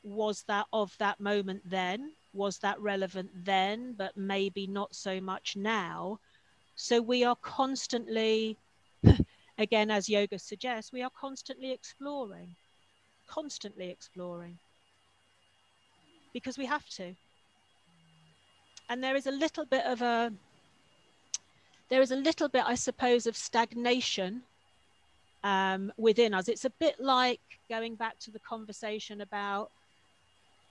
Was 0.04 0.44
that 0.48 0.66
of 0.72 0.96
that 1.00 1.20
moment 1.20 1.62
then? 1.66 2.12
Was 2.34 2.60
that 2.60 2.80
relevant 2.80 3.30
then? 3.44 3.96
But 3.98 4.16
maybe 4.16 4.68
not 4.68 4.96
so 4.96 5.20
much 5.20 5.58
now. 5.58 6.20
So 6.76 7.02
we 7.02 7.26
are 7.26 7.36
constantly 7.42 8.58
again 9.58 9.92
as 9.92 10.10
yoga 10.10 10.40
suggests 10.40 10.92
we 10.94 11.04
are 11.04 11.12
constantly 11.20 11.72
exploring 11.72 12.56
constantly 13.28 13.90
exploring 13.90 14.58
because 16.34 16.58
we 16.58 16.66
have 16.66 16.88
to. 16.90 17.16
And 18.90 19.04
there 19.04 19.16
is 19.16 19.28
a 19.28 19.32
little 19.32 19.66
bit 19.66 19.86
of 19.86 20.02
a 20.02 20.32
there 21.90 22.02
is 22.02 22.12
a 22.12 22.16
little 22.16 22.50
bit 22.50 22.64
i 22.66 22.76
suppose 22.76 23.28
of 23.28 23.36
stagnation 23.36 24.42
um, 25.44 25.92
within 25.98 26.34
us. 26.34 26.48
It's 26.48 26.66
a 26.66 26.70
bit 26.72 27.00
like 27.00 27.42
going 27.70 27.96
back 27.96 28.18
to 28.20 28.32
the 28.32 28.40
conversation 28.40 29.22
about 29.22 29.70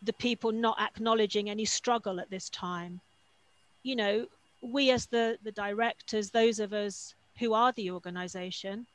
the 0.02 0.12
people 0.14 0.50
not 0.50 0.80
acknowledging 0.80 1.50
any 1.50 1.64
struggle 1.64 2.18
at 2.18 2.30
this 2.30 2.48
time. 2.50 3.00
You 3.82 3.96
know, 3.96 4.26
we 4.62 4.90
as 4.90 5.06
the, 5.06 5.38
the 5.44 5.52
directors, 5.52 6.30
those 6.30 6.58
of 6.58 6.72
us 6.72 7.14
who 7.38 7.52
are 7.52 7.72
the 7.72 7.90
organization, 7.90 8.86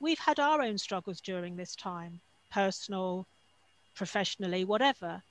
we've 0.00 0.18
had 0.18 0.38
our 0.38 0.62
own 0.62 0.78
struggles 0.78 1.20
during 1.20 1.56
this 1.56 1.76
time, 1.76 2.20
personal, 2.50 3.26
professionally, 3.94 4.64
whatever. 4.64 5.22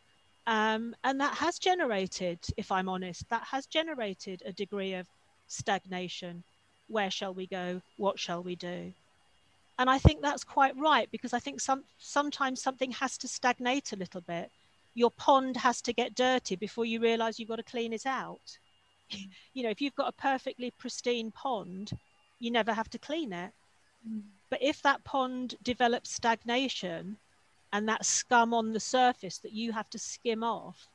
Um, 0.48 0.96
and 1.04 1.20
that 1.20 1.36
has 1.36 1.60
generated, 1.60 2.40
if 2.58 2.72
I'm 2.72 2.90
honest, 2.90 3.30
that 3.30 3.44
has 3.44 3.66
generated 3.68 4.42
a 4.46 4.52
degree 4.52 4.94
of 4.96 5.08
stagnation. 5.52 6.44
Where 6.88 7.12
shall 7.12 7.34
we 7.34 7.48
go? 7.48 7.82
What 7.98 8.20
shall 8.20 8.44
we 8.44 8.56
do? 8.56 8.94
and 9.82 9.90
I 9.90 9.98
think 9.98 10.22
that's 10.22 10.44
quite 10.44 10.78
right 10.78 11.10
because 11.12 11.34
I 11.34 11.40
think 11.40 11.60
some 11.60 11.84
sometimes 11.98 12.62
something 12.62 12.92
has 12.92 13.18
to 13.18 13.28
stagnate 13.28 13.94
a 13.94 13.96
little 13.96 14.22
bit. 14.22 14.52
Your 14.94 15.10
pond 15.10 15.58
has 15.58 15.82
to 15.82 15.92
get 15.92 16.14
dirty 16.14 16.56
before 16.56 16.86
you 16.86 17.00
realize 17.00 17.40
you've 17.40 17.50
got 17.50 17.56
to 17.56 17.64
clean 17.64 17.92
it 17.92 18.06
out. 18.06 18.58
You 19.54 19.64
know, 19.64 19.70
if 19.70 19.82
you've 19.82 19.96
got 19.96 20.08
a 20.08 20.22
perfectly 20.22 20.72
pristine 20.78 21.32
pond, 21.32 21.92
you 22.40 22.50
never 22.50 22.72
have 22.72 22.90
to 22.92 22.98
clean 22.98 23.34
it. 23.34 23.52
Mm. 24.08 24.22
But 24.50 24.62
if 24.62 24.82
that 24.84 25.04
pond 25.04 25.56
develops 25.64 26.14
stagnation 26.14 27.18
and 27.74 27.90
that 27.90 28.06
scum 28.06 28.54
on 28.54 28.72
the 28.72 28.80
surface 28.80 29.40
that 29.40 29.52
you 29.52 29.74
have 29.74 29.90
to 29.90 30.00
skim 30.00 30.46
off, 30.46 30.88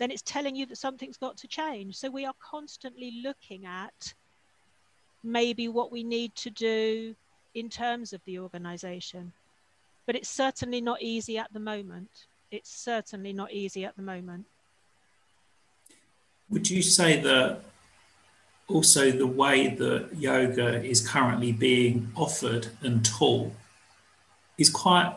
then 0.00 0.10
it's 0.10 0.22
telling 0.22 0.56
you 0.56 0.64
that 0.64 0.78
something's 0.78 1.18
got 1.18 1.36
to 1.36 1.46
change. 1.46 1.94
So 1.94 2.10
we 2.10 2.24
are 2.24 2.32
constantly 2.40 3.20
looking 3.22 3.66
at 3.66 4.14
maybe 5.22 5.68
what 5.68 5.92
we 5.92 6.02
need 6.02 6.34
to 6.36 6.48
do 6.48 7.14
in 7.54 7.68
terms 7.68 8.14
of 8.14 8.22
the 8.24 8.38
organization. 8.38 9.30
But 10.06 10.16
it's 10.16 10.30
certainly 10.30 10.80
not 10.80 11.02
easy 11.02 11.36
at 11.36 11.52
the 11.52 11.60
moment. 11.60 12.08
It's 12.50 12.70
certainly 12.70 13.34
not 13.34 13.52
easy 13.52 13.84
at 13.84 13.94
the 13.94 14.02
moment. 14.02 14.46
Would 16.48 16.70
you 16.70 16.80
say 16.80 17.20
that 17.20 17.60
also 18.68 19.10
the 19.10 19.26
way 19.26 19.68
that 19.68 20.16
yoga 20.16 20.82
is 20.82 21.06
currently 21.06 21.52
being 21.52 22.10
offered 22.16 22.68
and 22.80 23.04
taught 23.04 23.52
is 24.56 24.70
quite 24.70 25.14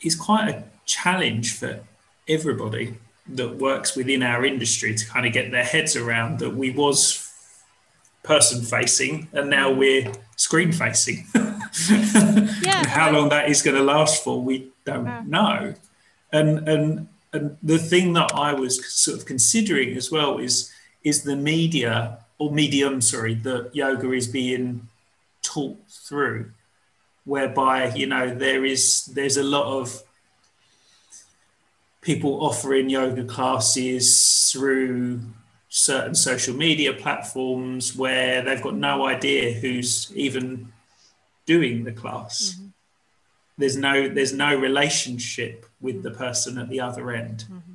is 0.00 0.16
quite 0.16 0.48
a 0.48 0.64
challenge 0.84 1.56
for 1.56 1.80
everybody 2.26 2.98
that 3.28 3.56
works 3.56 3.96
within 3.96 4.22
our 4.22 4.44
industry 4.44 4.94
to 4.94 5.06
kind 5.06 5.26
of 5.26 5.32
get 5.32 5.50
their 5.50 5.64
heads 5.64 5.96
around 5.96 6.38
that 6.40 6.50
we 6.50 6.70
was 6.70 7.30
person 8.22 8.62
facing 8.62 9.28
and 9.32 9.48
now 9.50 9.70
we're 9.70 10.10
screen 10.36 10.72
facing. 10.72 11.26
yeah, 11.34 12.86
how 12.86 13.10
long 13.10 13.28
that 13.28 13.48
is 13.48 13.62
going 13.62 13.76
to 13.76 13.82
last 13.82 14.22
for, 14.24 14.40
we 14.40 14.70
don't 14.84 15.08
uh, 15.08 15.22
know. 15.22 15.74
And 16.32 16.68
and 16.68 17.08
and 17.32 17.56
the 17.62 17.78
thing 17.78 18.12
that 18.14 18.32
I 18.34 18.54
was 18.54 18.84
sort 18.92 19.18
of 19.18 19.26
considering 19.26 19.96
as 19.96 20.10
well 20.10 20.38
is 20.38 20.72
is 21.02 21.22
the 21.22 21.36
media 21.36 22.18
or 22.38 22.50
medium, 22.50 23.00
sorry, 23.00 23.34
that 23.34 23.74
yoga 23.74 24.12
is 24.12 24.26
being 24.26 24.88
taught 25.42 25.78
through. 25.88 26.50
whereby 27.24 27.88
you 27.94 28.06
know 28.06 28.34
there 28.34 28.64
is 28.64 29.06
there's 29.06 29.36
a 29.36 29.42
lot 29.42 29.66
of 29.66 30.02
people 32.04 32.44
offering 32.44 32.90
yoga 32.90 33.24
classes 33.24 34.50
through 34.52 35.20
certain 35.70 36.14
social 36.14 36.54
media 36.54 36.92
platforms 36.92 37.96
where 37.96 38.42
they've 38.42 38.62
got 38.62 38.74
no 38.74 39.06
idea 39.06 39.54
who's 39.54 40.12
even 40.14 40.70
doing 41.46 41.82
the 41.82 41.92
class. 41.92 42.54
Mm-hmm. 42.54 42.66
There's 43.56 43.76
no 43.76 44.08
there's 44.08 44.32
no 44.32 44.54
relationship 44.54 45.66
with 45.80 46.02
the 46.02 46.10
person 46.10 46.58
at 46.58 46.68
the 46.68 46.80
other 46.80 47.10
end. 47.10 47.46
Mm-hmm. 47.50 47.74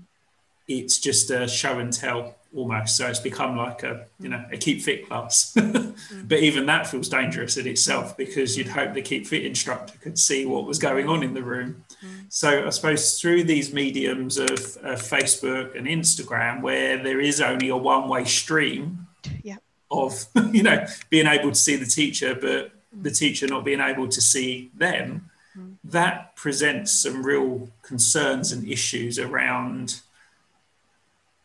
It's 0.68 1.00
just 1.00 1.32
a 1.32 1.48
show 1.48 1.80
and 1.80 1.92
tell 1.92 2.36
almost. 2.54 2.98
So 2.98 3.08
it's 3.08 3.20
become 3.20 3.58
like 3.58 3.82
a 3.82 4.06
you 4.20 4.30
know 4.30 4.46
a 4.52 4.58
keep 4.58 4.82
fit 4.82 5.08
class. 5.08 5.54
mm-hmm. 5.58 6.28
But 6.28 6.40
even 6.40 6.68
that 6.68 6.86
feels 6.86 7.10
dangerous 7.10 7.58
in 7.58 7.66
itself 7.66 8.16
because 8.16 8.58
you'd 8.58 8.68
hope 8.68 8.94
the 8.94 9.02
keep 9.02 9.26
fit 9.26 9.46
instructor 9.46 9.98
could 10.00 10.20
see 10.20 10.46
what 10.46 10.66
was 10.66 10.78
going 10.78 11.08
on 11.08 11.24
in 11.24 11.34
the 11.34 11.44
room. 11.44 11.86
Mm-hmm. 12.04 12.20
So 12.30 12.66
I 12.68 12.70
suppose 12.70 13.20
through 13.20 13.44
these 13.44 13.74
mediums 13.74 14.38
of, 14.38 14.50
of 14.50 15.02
Facebook 15.02 15.78
and 15.78 15.88
Instagram, 15.88 16.62
where 16.62 17.02
there 17.02 17.20
is 17.20 17.42
only 17.42 17.70
a 17.70 17.78
one 17.78 18.08
way 18.08 18.26
stream. 18.26 19.08
Yeah. 19.44 19.58
Of 19.92 20.26
you 20.52 20.64
know 20.64 20.86
being 21.10 21.28
able 21.28 21.50
to 21.50 21.56
see 21.56 21.76
the 21.76 21.86
teacher, 21.86 22.36
but 22.36 22.72
the 22.94 23.12
teacher 23.12 23.48
not 23.48 23.66
being 23.66 23.82
able 23.82 24.08
to 24.08 24.22
see 24.22 24.72
them, 24.76 25.30
mm. 25.58 25.76
that 25.84 26.36
presents 26.36 26.92
some 26.92 27.26
real 27.26 27.70
concerns 27.82 28.52
and 28.52 28.68
issues 28.68 29.20
around 29.20 30.02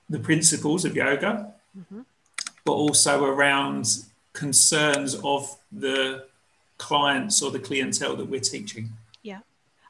the 0.09 0.19
principles 0.19 0.85
of 0.85 0.95
yoga, 0.95 1.55
mm-hmm. 1.77 2.03
but 2.65 2.73
also 2.73 3.25
around 3.25 4.05
concerns 4.33 5.15
of 5.25 5.59
the 5.73 6.27
clients 6.79 7.43
or 7.43 7.51
the 7.51 7.59
clientele 7.59 8.17
that 8.17 8.29
we're 8.29 8.41
teaching. 8.41 8.91
Yeah. 9.23 9.41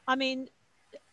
I 0.07 0.15
mean, 0.15 0.49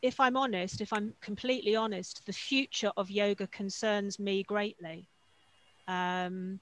if 0.03 0.19
I'm 0.19 0.37
honest, 0.37 0.81
if 0.81 0.93
I'm 0.93 1.15
completely 1.21 1.77
honest, 1.77 2.27
the 2.27 2.33
future 2.33 2.91
of 2.97 3.11
yoga 3.11 3.47
concerns 3.47 4.19
me 4.19 4.43
greatly. 4.43 5.07
Um, 5.87 6.59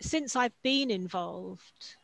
since 0.00 0.34
I've 0.34 0.60
been 0.64 0.90
involved 0.90 1.96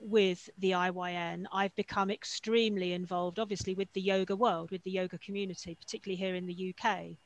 with 0.00 0.48
the 0.58 0.70
IYN, 0.70 1.46
I've 1.52 1.74
become 1.74 2.10
extremely 2.10 2.92
involved, 2.92 3.40
obviously, 3.40 3.74
with 3.74 3.92
the 3.92 4.00
yoga 4.00 4.36
world, 4.36 4.70
with 4.70 4.84
the 4.84 4.90
yoga 4.92 5.18
community, 5.18 5.74
particularly 5.74 6.16
here 6.16 6.36
in 6.36 6.46
the 6.46 6.74
UK. 6.74 7.16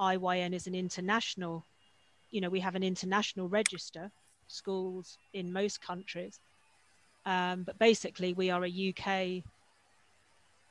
IYN 0.00 0.52
is 0.54 0.66
an 0.66 0.74
international, 0.74 1.64
you 2.32 2.40
know, 2.40 2.50
we 2.50 2.60
have 2.60 2.74
an 2.74 2.82
international 2.82 3.48
register, 3.48 4.10
schools 4.48 5.18
in 5.34 5.52
most 5.52 5.80
countries. 5.80 6.40
Um, 7.24 7.62
but 7.62 7.78
basically, 7.78 8.32
we 8.32 8.50
are 8.50 8.64
a 8.64 8.94
UK 8.94 9.44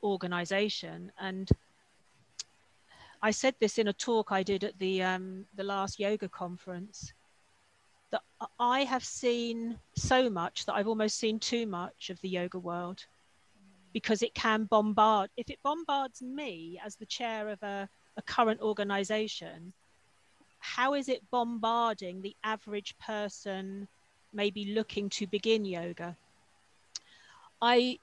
organization. 0.05 1.11
And 1.19 1.49
I 3.21 3.31
said 3.31 3.55
this 3.59 3.77
in 3.77 3.87
a 3.87 3.93
talk 3.93 4.31
I 4.31 4.43
did 4.43 4.63
at 4.63 4.77
the, 4.79 5.03
um, 5.03 5.45
the 5.55 5.63
last 5.63 5.99
yoga 5.99 6.29
conference 6.29 7.13
that 8.11 8.21
I 8.59 8.83
have 8.83 9.03
seen 9.03 9.77
so 9.95 10.29
much 10.29 10.65
that 10.65 10.75
I've 10.75 10.87
almost 10.87 11.17
seen 11.17 11.39
too 11.39 11.65
much 11.65 12.09
of 12.09 12.21
the 12.21 12.29
yoga 12.29 12.59
world 12.59 13.05
because 13.93 14.21
it 14.21 14.33
can 14.33 14.65
bombard. 14.65 15.29
If 15.37 15.49
it 15.49 15.59
bombards 15.63 16.21
me 16.21 16.79
as 16.85 16.95
the 16.95 17.05
chair 17.05 17.49
of 17.49 17.61
a, 17.63 17.89
a 18.17 18.21
current 18.21 18.61
organization, 18.61 19.73
how 20.59 20.93
is 20.93 21.09
it 21.09 21.21
bombarding 21.31 22.21
the 22.21 22.35
average 22.43 22.95
person 22.97 23.87
maybe 24.33 24.73
looking 24.73 25.09
to 25.09 25.27
begin 25.27 25.63
yoga? 25.63 26.15
I 27.61 27.99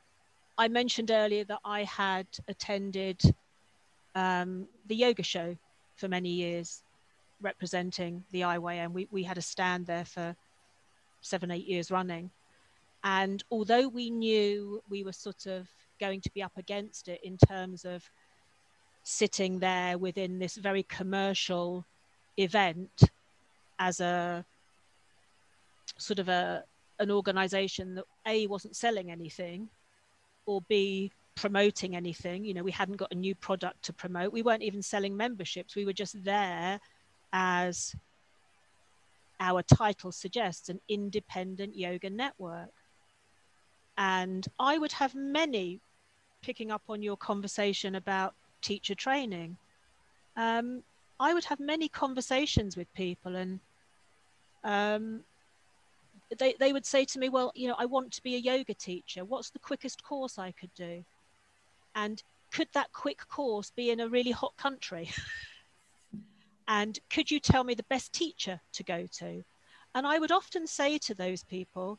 I 0.63 0.69
mentioned 0.69 1.11
earlier 1.11 1.43
that 1.47 1.59
I 1.65 1.83
had 1.83 2.29
attended 2.47 3.21
um, 4.15 4.69
the 4.87 4.95
yoga 4.95 5.25
show 5.25 5.57
for 5.97 6.07
many 6.07 6.29
years 6.29 6.85
representing 7.41 8.23
the 8.31 8.43
IYN. 8.43 8.93
We, 8.93 9.09
we 9.11 9.25
had 9.25 9.39
a 9.39 9.43
stand 9.43 9.87
there 9.87 10.05
for 10.05 10.37
seven, 11.21 11.51
eight 11.51 11.67
years 11.67 11.91
running. 11.91 12.31
And 13.03 13.43
although 13.51 13.89
we 13.89 14.09
knew 14.09 14.81
we 14.89 15.03
were 15.03 15.13
sort 15.13 15.47
of 15.47 15.67
going 15.99 16.21
to 16.21 16.31
be 16.31 16.45
up 16.45 16.57
against 16.57 17.09
it 17.09 17.21
in 17.25 17.39
terms 17.39 17.85
of 17.85 18.09
sitting 19.03 19.59
there 19.59 19.99
within 19.99 20.39
this 20.39 20.55
very 20.55 20.85
commercial 20.85 21.85
event 22.37 23.11
as 23.81 23.99
a 23.99 24.45
sort 25.99 26.21
of 26.21 26.29
a 26.29 26.63
an 27.01 27.11
organization 27.11 27.97
that 27.97 28.05
a 28.29 28.47
wasn't 28.47 28.77
selling 28.77 29.11
anything 29.11 29.69
or 30.47 30.61
b 30.68 31.11
promoting 31.34 31.97
anything 31.97 32.45
you 32.45 32.53
know 32.53 32.62
we 32.62 32.70
hadn't 32.70 32.99
got 32.99 33.11
a 33.11 33.14
new 33.14 33.34
product 33.34 33.82
to 33.84 33.93
promote. 33.93 34.32
We 34.32 34.43
weren't 34.43 34.62
even 34.62 34.82
selling 34.82 35.16
memberships. 35.16 35.74
We 35.74 35.84
were 35.84 35.93
just 35.93 36.22
there 36.24 36.78
as 37.32 37.95
our 39.43 39.62
title 39.62 40.12
suggests, 40.12 40.68
an 40.68 40.80
independent 40.88 41.76
yoga 41.76 42.09
network. 42.09 42.70
And 43.99 44.47
I 44.59 44.78
would 44.78 44.93
have 44.93 45.14
many, 45.14 45.80
picking 46.43 46.70
up 46.70 46.82
on 46.88 47.03
your 47.03 47.16
conversation 47.16 47.97
about 47.97 48.34
teacher 48.62 48.95
training, 48.95 49.57
um, 50.36 50.82
I 51.18 51.34
would 51.34 51.45
have 51.45 51.61
many 51.61 51.88
conversations 51.88 52.76
with 52.76 52.93
people 52.95 53.36
and 53.36 53.61
um, 54.64 55.24
they, 56.39 56.55
they 56.59 56.72
would 56.72 56.87
say 56.87 57.05
to 57.05 57.18
me, 57.18 57.28
well, 57.28 57.53
you 57.55 57.68
know, 57.68 57.76
I 57.78 57.87
want 57.87 58.12
to 58.12 58.22
be 58.22 58.35
a 58.35 58.39
yoga 58.39 58.74
teacher. 58.74 59.24
What's 59.24 59.51
the 59.51 59.59
quickest 59.59 60.03
course 60.03 60.39
I 60.39 60.53
could 60.53 60.72
do? 60.74 61.05
And 61.95 62.22
could 62.53 62.68
that 62.74 62.93
quick 62.93 63.26
course 63.28 63.70
be 63.70 63.91
in 63.91 64.01
a 64.01 64.09
really 64.09 64.30
hot 64.30 64.57
country? 64.57 65.11
and 66.68 66.99
could 67.11 67.30
you 67.30 67.41
tell 67.41 67.64
me 67.64 67.74
the 67.74 67.85
best 67.85 68.12
teacher 68.12 68.61
to 68.74 68.83
go 68.83 69.07
to? 69.18 69.43
And 69.95 70.07
I 70.07 70.18
would 70.18 70.33
often 70.33 70.66
say 70.66 70.99
to 70.99 71.14
those 71.14 71.43
people, 71.45 71.99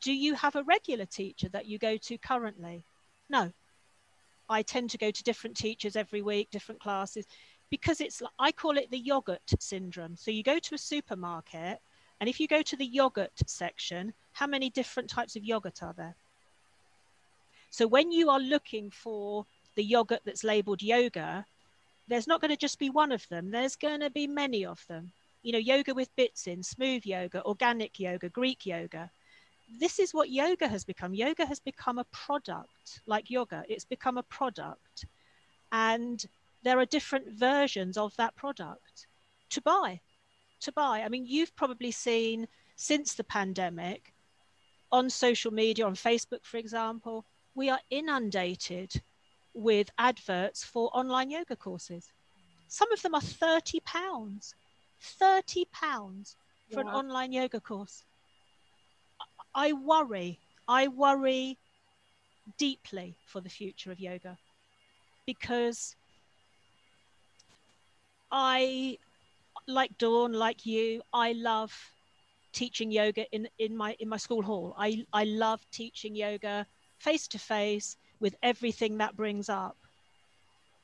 do 0.00 0.12
you 0.12 0.34
have 0.34 0.56
a 0.56 0.64
regular 0.64 1.04
teacher 1.04 1.48
that 1.50 1.66
you 1.66 1.78
go 1.78 1.96
to 1.96 2.18
currently? 2.18 2.84
No. 3.28 3.52
I 4.48 4.62
tend 4.62 4.90
to 4.90 4.98
go 4.98 5.10
to 5.10 5.22
different 5.22 5.56
teachers 5.56 5.94
every 5.94 6.22
week, 6.22 6.50
different 6.50 6.80
classes, 6.80 7.26
because 7.70 8.00
it's, 8.00 8.20
I 8.38 8.50
call 8.50 8.76
it 8.78 8.90
the 8.90 8.98
yogurt 8.98 9.42
syndrome. 9.60 10.16
So 10.16 10.32
you 10.32 10.42
go 10.42 10.58
to 10.58 10.74
a 10.74 10.78
supermarket, 10.78 11.78
and 12.20 12.28
if 12.28 12.38
you 12.38 12.46
go 12.46 12.62
to 12.62 12.76
the 12.76 12.86
yogurt 12.86 13.32
section, 13.46 14.12
how 14.32 14.46
many 14.46 14.70
different 14.70 15.08
types 15.08 15.36
of 15.36 15.44
yogurt 15.44 15.82
are 15.82 15.94
there? 15.96 16.14
So 17.70 17.86
when 17.86 18.12
you 18.12 18.28
are 18.28 18.40
looking 18.40 18.90
for 18.90 19.46
the 19.76 19.84
yogurt 19.84 20.20
that's 20.24 20.44
labeled 20.44 20.82
yoga, 20.82 21.46
there's 22.08 22.26
not 22.26 22.40
going 22.40 22.50
to 22.50 22.56
just 22.56 22.78
be 22.78 22.90
one 22.90 23.12
of 23.12 23.26
them. 23.28 23.50
There's 23.50 23.76
going 23.76 24.00
to 24.00 24.10
be 24.10 24.26
many 24.26 24.66
of 24.66 24.84
them. 24.88 25.12
You 25.42 25.52
know, 25.52 25.58
yoga 25.58 25.94
with 25.94 26.14
bits 26.16 26.46
in, 26.46 26.62
smooth 26.62 27.06
yoga, 27.06 27.42
organic 27.44 27.98
yoga, 27.98 28.28
Greek 28.28 28.66
yoga. 28.66 29.10
This 29.78 29.98
is 30.00 30.12
what 30.12 30.28
yoga 30.28 30.66
has 30.66 30.84
become. 30.84 31.14
Yoga 31.14 31.46
has 31.46 31.60
become 31.60 31.98
a 31.98 32.04
product, 32.12 33.00
like 33.06 33.30
yoga. 33.30 33.64
It's 33.68 33.84
become 33.84 34.18
a 34.18 34.24
product. 34.24 35.06
And 35.70 36.22
there 36.62 36.78
are 36.80 36.84
different 36.84 37.28
versions 37.28 37.96
of 37.96 38.14
that 38.16 38.34
product 38.34 39.06
to 39.50 39.62
buy. 39.62 40.00
To 40.60 40.72
buy. 40.72 41.02
I 41.02 41.08
mean, 41.08 41.26
you've 41.26 41.54
probably 41.56 41.90
seen 41.90 42.46
since 42.76 43.14
the 43.14 43.24
pandemic 43.24 44.12
on 44.92 45.08
social 45.08 45.52
media, 45.52 45.86
on 45.86 45.94
Facebook, 45.94 46.44
for 46.44 46.58
example, 46.58 47.24
we 47.54 47.68
are 47.70 47.80
inundated 47.90 49.02
with 49.54 49.90
adverts 49.98 50.64
for 50.64 50.90
online 50.96 51.30
yoga 51.30 51.56
courses. 51.56 52.12
Some 52.68 52.92
of 52.92 53.02
them 53.02 53.14
are 53.14 53.20
30 53.20 53.80
pounds. 53.80 54.54
30 55.00 55.66
pounds 55.72 56.36
for 56.72 56.80
an 56.80 56.88
online 56.88 57.32
yoga 57.32 57.60
course. 57.60 58.04
I 59.54 59.72
worry, 59.72 60.38
I 60.68 60.88
worry 60.88 61.58
deeply 62.58 63.16
for 63.26 63.40
the 63.40 63.48
future 63.48 63.90
of 63.90 63.98
yoga 63.98 64.38
because 65.26 65.96
I, 68.30 68.98
like 69.70 69.96
Dawn, 69.98 70.32
like 70.32 70.66
you, 70.66 71.02
I 71.12 71.32
love 71.32 71.72
teaching 72.52 72.90
yoga 72.90 73.30
in, 73.32 73.48
in 73.58 73.76
my 73.76 73.96
in 74.00 74.08
my 74.08 74.16
school 74.16 74.42
hall. 74.42 74.74
I, 74.78 75.04
I 75.12 75.24
love 75.24 75.60
teaching 75.70 76.16
yoga 76.16 76.66
face 76.98 77.28
to 77.28 77.38
face 77.38 77.96
with 78.20 78.34
everything 78.42 78.98
that 78.98 79.16
brings 79.16 79.48
up. 79.48 79.76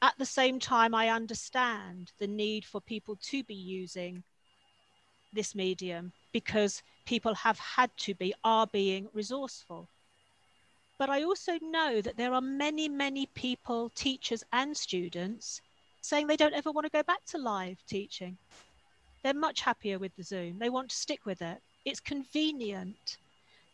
At 0.02 0.14
the 0.18 0.26
same 0.26 0.58
time, 0.58 0.94
I 0.94 1.08
understand 1.08 2.12
the 2.18 2.26
need 2.26 2.64
for 2.64 2.80
people 2.80 3.16
to 3.30 3.42
be 3.44 3.54
using 3.54 4.22
this 5.32 5.54
medium 5.54 6.12
because 6.32 6.82
people 7.04 7.34
have 7.34 7.58
had 7.58 7.90
to 7.98 8.14
be, 8.14 8.34
are 8.44 8.66
being 8.66 9.08
resourceful. 9.12 9.88
But 10.98 11.10
I 11.10 11.22
also 11.24 11.58
know 11.60 12.00
that 12.00 12.16
there 12.16 12.32
are 12.32 12.40
many, 12.40 12.88
many 12.88 13.26
people, 13.26 13.90
teachers 13.94 14.42
and 14.52 14.76
students, 14.76 15.60
saying 16.00 16.26
they 16.26 16.36
don't 16.36 16.54
ever 16.54 16.72
want 16.72 16.86
to 16.86 16.90
go 16.90 17.02
back 17.02 17.24
to 17.26 17.38
live 17.38 17.78
teaching. 17.86 18.38
They're 19.26 19.34
much 19.34 19.62
happier 19.62 19.98
with 19.98 20.14
the 20.14 20.22
Zoom. 20.22 20.60
They 20.60 20.70
want 20.70 20.90
to 20.90 20.96
stick 20.96 21.26
with 21.26 21.42
it. 21.42 21.60
It's 21.84 21.98
convenient. 21.98 23.18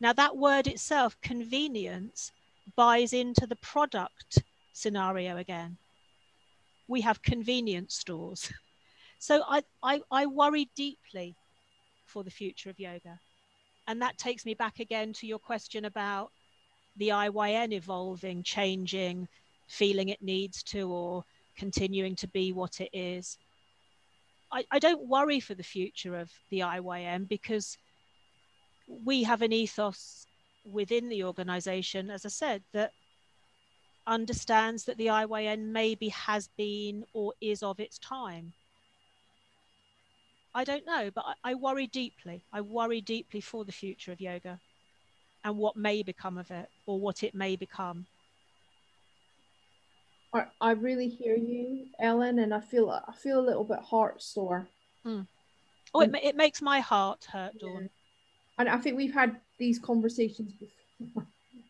Now, 0.00 0.14
that 0.14 0.34
word 0.34 0.66
itself, 0.66 1.14
convenience, 1.20 2.32
buys 2.74 3.12
into 3.12 3.46
the 3.46 3.56
product 3.56 4.42
scenario 4.72 5.36
again. 5.36 5.76
We 6.88 7.02
have 7.02 7.20
convenience 7.20 7.94
stores. 7.94 8.50
So 9.18 9.44
I, 9.46 9.62
I, 9.84 10.00
I 10.10 10.26
worry 10.26 10.68
deeply 10.74 11.36
for 12.06 12.24
the 12.24 12.30
future 12.30 12.70
of 12.70 12.80
yoga. 12.80 13.20
And 13.86 14.02
that 14.02 14.18
takes 14.18 14.44
me 14.44 14.54
back 14.54 14.80
again 14.80 15.12
to 15.12 15.28
your 15.28 15.38
question 15.38 15.84
about 15.84 16.32
the 16.96 17.10
IYN 17.10 17.72
evolving, 17.72 18.42
changing, 18.42 19.28
feeling 19.68 20.08
it 20.08 20.22
needs 20.22 20.64
to, 20.64 20.90
or 20.90 21.24
continuing 21.56 22.16
to 22.16 22.26
be 22.26 22.52
what 22.52 22.80
it 22.80 22.90
is. 22.92 23.38
I, 24.52 24.64
I 24.70 24.78
don't 24.78 25.08
worry 25.08 25.40
for 25.40 25.54
the 25.54 25.62
future 25.62 26.16
of 26.16 26.30
the 26.50 26.60
IYN 26.60 27.28
because 27.28 27.78
we 28.86 29.22
have 29.22 29.42
an 29.42 29.52
ethos 29.52 30.26
within 30.70 31.08
the 31.08 31.24
organization, 31.24 32.10
as 32.10 32.26
I 32.26 32.28
said, 32.28 32.62
that 32.72 32.92
understands 34.06 34.84
that 34.84 34.98
the 34.98 35.06
IYN 35.06 35.72
maybe 35.72 36.08
has 36.10 36.48
been 36.56 37.04
or 37.14 37.32
is 37.40 37.62
of 37.62 37.80
its 37.80 37.98
time. 37.98 38.52
I 40.54 40.64
don't 40.64 40.84
know, 40.84 41.10
but 41.14 41.24
I, 41.26 41.52
I, 41.52 41.54
worry 41.54 41.86
deeply. 41.86 42.42
I 42.52 42.60
worry 42.60 43.00
deeply 43.00 43.40
for 43.40 43.64
the 43.64 43.72
future 43.72 44.12
of 44.12 44.20
yoga 44.20 44.60
and 45.44 45.56
what 45.56 45.76
may 45.76 46.02
become 46.02 46.36
of 46.36 46.50
it 46.50 46.68
or 46.86 46.98
what 47.00 47.22
it 47.22 47.34
may 47.34 47.56
become. 47.56 48.06
I, 50.34 50.46
I 50.60 50.70
really 50.72 51.08
hear 51.08 51.36
you, 51.36 51.86
Ellen, 52.00 52.38
and 52.38 52.54
I 52.54 52.60
feel 52.60 52.90
I 52.90 53.12
feel 53.12 53.40
a 53.40 53.44
little 53.46 53.64
bit 53.64 53.80
heart 53.80 54.22
sore. 54.22 54.66
Mm. 55.06 55.26
Oh, 55.94 56.00
it, 56.00 56.14
it 56.22 56.36
makes 56.36 56.62
my 56.62 56.80
heart 56.80 57.26
hurt, 57.30 57.58
Dawn. 57.58 57.82
Yeah. 57.82 57.88
And 58.58 58.68
I 58.68 58.78
think 58.78 58.96
we've 58.96 59.12
had 59.12 59.36
these 59.58 59.78
conversations 59.78 60.52
before 60.52 61.26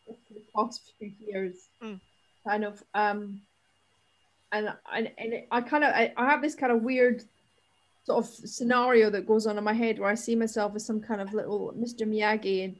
for 0.06 0.34
the 0.34 0.42
past 0.54 0.92
few 0.98 1.12
years, 1.26 1.54
mm. 1.82 1.98
kind 2.46 2.64
of. 2.64 2.82
Um, 2.94 3.40
and 4.52 4.72
and, 4.92 5.10
and 5.18 5.34
I 5.50 5.60
kind 5.60 5.82
of 5.82 5.92
I, 5.94 6.12
I 6.16 6.26
have 6.26 6.42
this 6.42 6.54
kind 6.54 6.72
of 6.72 6.82
weird 6.82 7.24
sort 8.04 8.24
of 8.24 8.30
scenario 8.30 9.10
that 9.10 9.26
goes 9.26 9.46
on 9.46 9.58
in 9.58 9.64
my 9.64 9.72
head 9.72 9.98
where 9.98 10.10
I 10.10 10.14
see 10.14 10.36
myself 10.36 10.74
as 10.76 10.84
some 10.84 11.00
kind 11.00 11.20
of 11.20 11.32
little 11.34 11.72
Mr. 11.76 12.06
Miyagi 12.06 12.64
and 12.64 12.76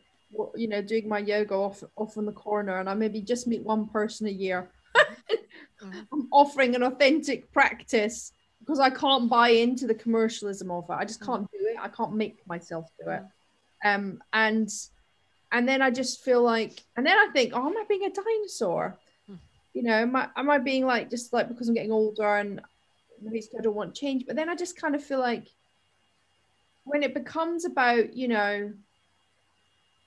you 0.54 0.68
know 0.68 0.82
doing 0.82 1.08
my 1.08 1.18
yoga 1.18 1.54
off 1.54 1.82
off 1.96 2.16
in 2.16 2.26
the 2.26 2.32
corner, 2.32 2.78
and 2.78 2.88
I 2.88 2.94
maybe 2.94 3.20
just 3.20 3.48
meet 3.48 3.64
one 3.64 3.88
person 3.88 4.28
a 4.28 4.30
year 4.30 4.70
Mm. 5.82 6.06
I'm 6.12 6.28
offering 6.30 6.74
an 6.74 6.82
authentic 6.82 7.52
practice 7.52 8.32
because 8.60 8.78
I 8.78 8.90
can't 8.90 9.28
buy 9.28 9.50
into 9.50 9.86
the 9.86 9.94
commercialism 9.94 10.70
of 10.70 10.84
it. 10.88 10.92
I 10.92 11.04
just 11.04 11.24
can't 11.24 11.50
do 11.50 11.58
it. 11.60 11.76
I 11.80 11.88
can't 11.88 12.14
make 12.14 12.46
myself 12.46 12.88
do 13.02 13.10
it. 13.10 13.22
Um, 13.84 14.22
and 14.32 14.70
and 15.50 15.68
then 15.68 15.82
I 15.82 15.90
just 15.90 16.24
feel 16.24 16.42
like, 16.42 16.82
and 16.96 17.04
then 17.06 17.16
I 17.18 17.28
think, 17.32 17.52
oh, 17.54 17.66
am 17.66 17.76
I 17.76 17.84
being 17.86 18.04
a 18.04 18.10
dinosaur? 18.10 18.96
Hmm. 19.26 19.34
You 19.74 19.82
know, 19.82 19.94
am 19.94 20.16
I 20.16 20.28
am 20.36 20.48
I 20.48 20.58
being 20.58 20.86
like 20.86 21.10
just 21.10 21.32
like 21.32 21.48
because 21.48 21.68
I'm 21.68 21.74
getting 21.74 21.92
older 21.92 22.36
and 22.36 22.60
maybe 23.20 23.42
I 23.58 23.62
don't 23.62 23.74
want 23.74 23.94
change? 23.94 24.24
But 24.26 24.36
then 24.36 24.48
I 24.48 24.54
just 24.54 24.80
kind 24.80 24.94
of 24.94 25.02
feel 25.02 25.18
like 25.18 25.48
when 26.84 27.02
it 27.02 27.14
becomes 27.14 27.64
about 27.64 28.14
you 28.14 28.28
know 28.28 28.72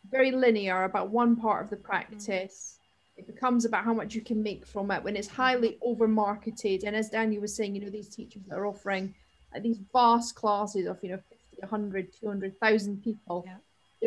very 0.10 0.32
linear 0.32 0.84
about 0.84 1.10
one 1.10 1.36
part 1.36 1.64
of 1.64 1.70
the 1.70 1.76
practice 1.76 2.78
it 3.18 3.28
becomes 3.28 3.66
about 3.66 3.86
how 3.86 3.94
much 3.94 4.14
you 4.14 4.22
can 4.22 4.44
make 4.44 4.66
from 4.66 4.92
it 4.92 5.04
when 5.04 5.16
it's 5.16 5.28
highly 5.28 5.78
over 5.82 6.08
marketed 6.08 6.84
and 6.84 6.96
as 6.96 7.10
daniel 7.10 7.42
was 7.42 7.56
saying 7.56 7.76
you 7.76 7.82
know 7.82 7.90
these 7.90 8.10
teachers 8.10 8.42
that 8.48 8.58
are 8.58 8.66
offering 8.66 9.14
uh, 9.56 9.60
these 9.60 9.80
vast 9.94 10.36
classes 10.36 10.88
of 10.88 10.98
you 11.02 11.10
know 11.10 11.20
50 11.30 11.36
100 11.60 12.14
200000 12.20 13.04
people 13.04 13.44
yeah. 13.46 13.58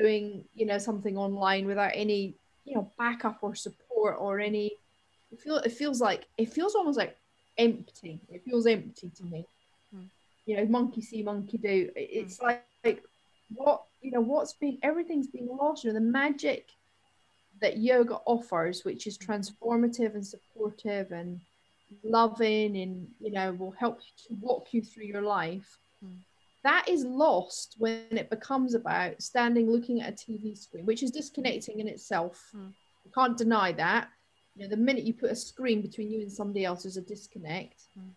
doing 0.00 0.44
you 0.54 0.66
know 0.66 0.78
something 0.78 1.16
online 1.16 1.66
without 1.66 1.92
any 1.94 2.34
you 2.64 2.74
know 2.74 2.90
backup 2.98 3.38
or 3.42 3.54
support 3.54 4.16
or 4.18 4.38
any 4.40 4.72
it, 5.32 5.40
feel, 5.40 5.56
it 5.56 5.72
feels 5.72 6.00
like 6.00 6.26
it 6.36 6.52
feels 6.52 6.74
almost 6.74 6.98
like 6.98 7.16
empty 7.56 8.20
it 8.28 8.44
feels 8.44 8.66
empty 8.66 9.10
to 9.16 9.24
me 9.24 9.46
mm. 9.94 10.04
you 10.46 10.56
know 10.56 10.66
monkey 10.66 11.00
see 11.00 11.22
monkey 11.22 11.58
do 11.58 11.90
it's 11.96 12.38
mm. 12.38 12.44
like, 12.44 12.64
like 12.84 13.02
what 13.54 13.82
you 14.02 14.10
know 14.10 14.20
what's 14.20 14.52
being 14.52 14.78
everything's 14.82 15.26
being 15.26 15.48
lost 15.48 15.82
you 15.82 15.90
know 15.90 15.94
the 15.94 16.04
magic 16.04 16.68
that 17.60 17.78
yoga 17.78 18.18
offers, 18.26 18.84
which 18.84 19.06
is 19.06 19.18
transformative 19.18 20.14
and 20.14 20.26
supportive 20.26 21.12
and 21.12 21.40
loving 22.02 22.76
and 22.76 23.08
you 23.20 23.32
know 23.32 23.52
will 23.52 23.70
help 23.72 24.00
to 24.00 24.34
walk 24.40 24.68
you 24.72 24.82
through 24.82 25.04
your 25.04 25.22
life 25.22 25.78
mm. 26.04 26.16
that 26.62 26.86
is 26.88 27.04
lost 27.04 27.76
when 27.78 28.04
it 28.10 28.30
becomes 28.30 28.74
about 28.74 29.20
standing 29.22 29.70
looking 29.70 30.00
at 30.00 30.12
a 30.12 30.16
tv 30.16 30.56
screen 30.56 30.84
which 30.84 31.02
is 31.02 31.10
disconnecting 31.10 31.80
in 31.80 31.88
itself 31.88 32.50
mm. 32.54 32.70
you 33.04 33.10
can't 33.14 33.38
deny 33.38 33.72
that 33.72 34.08
you 34.54 34.62
know 34.62 34.68
the 34.68 34.76
minute 34.76 35.04
you 35.04 35.14
put 35.14 35.30
a 35.30 35.36
screen 35.36 35.80
between 35.80 36.10
you 36.10 36.20
and 36.20 36.32
somebody 36.32 36.64
else 36.64 36.82
there's 36.82 36.96
a 36.96 37.02
disconnect 37.02 37.84
mm. 37.98 38.10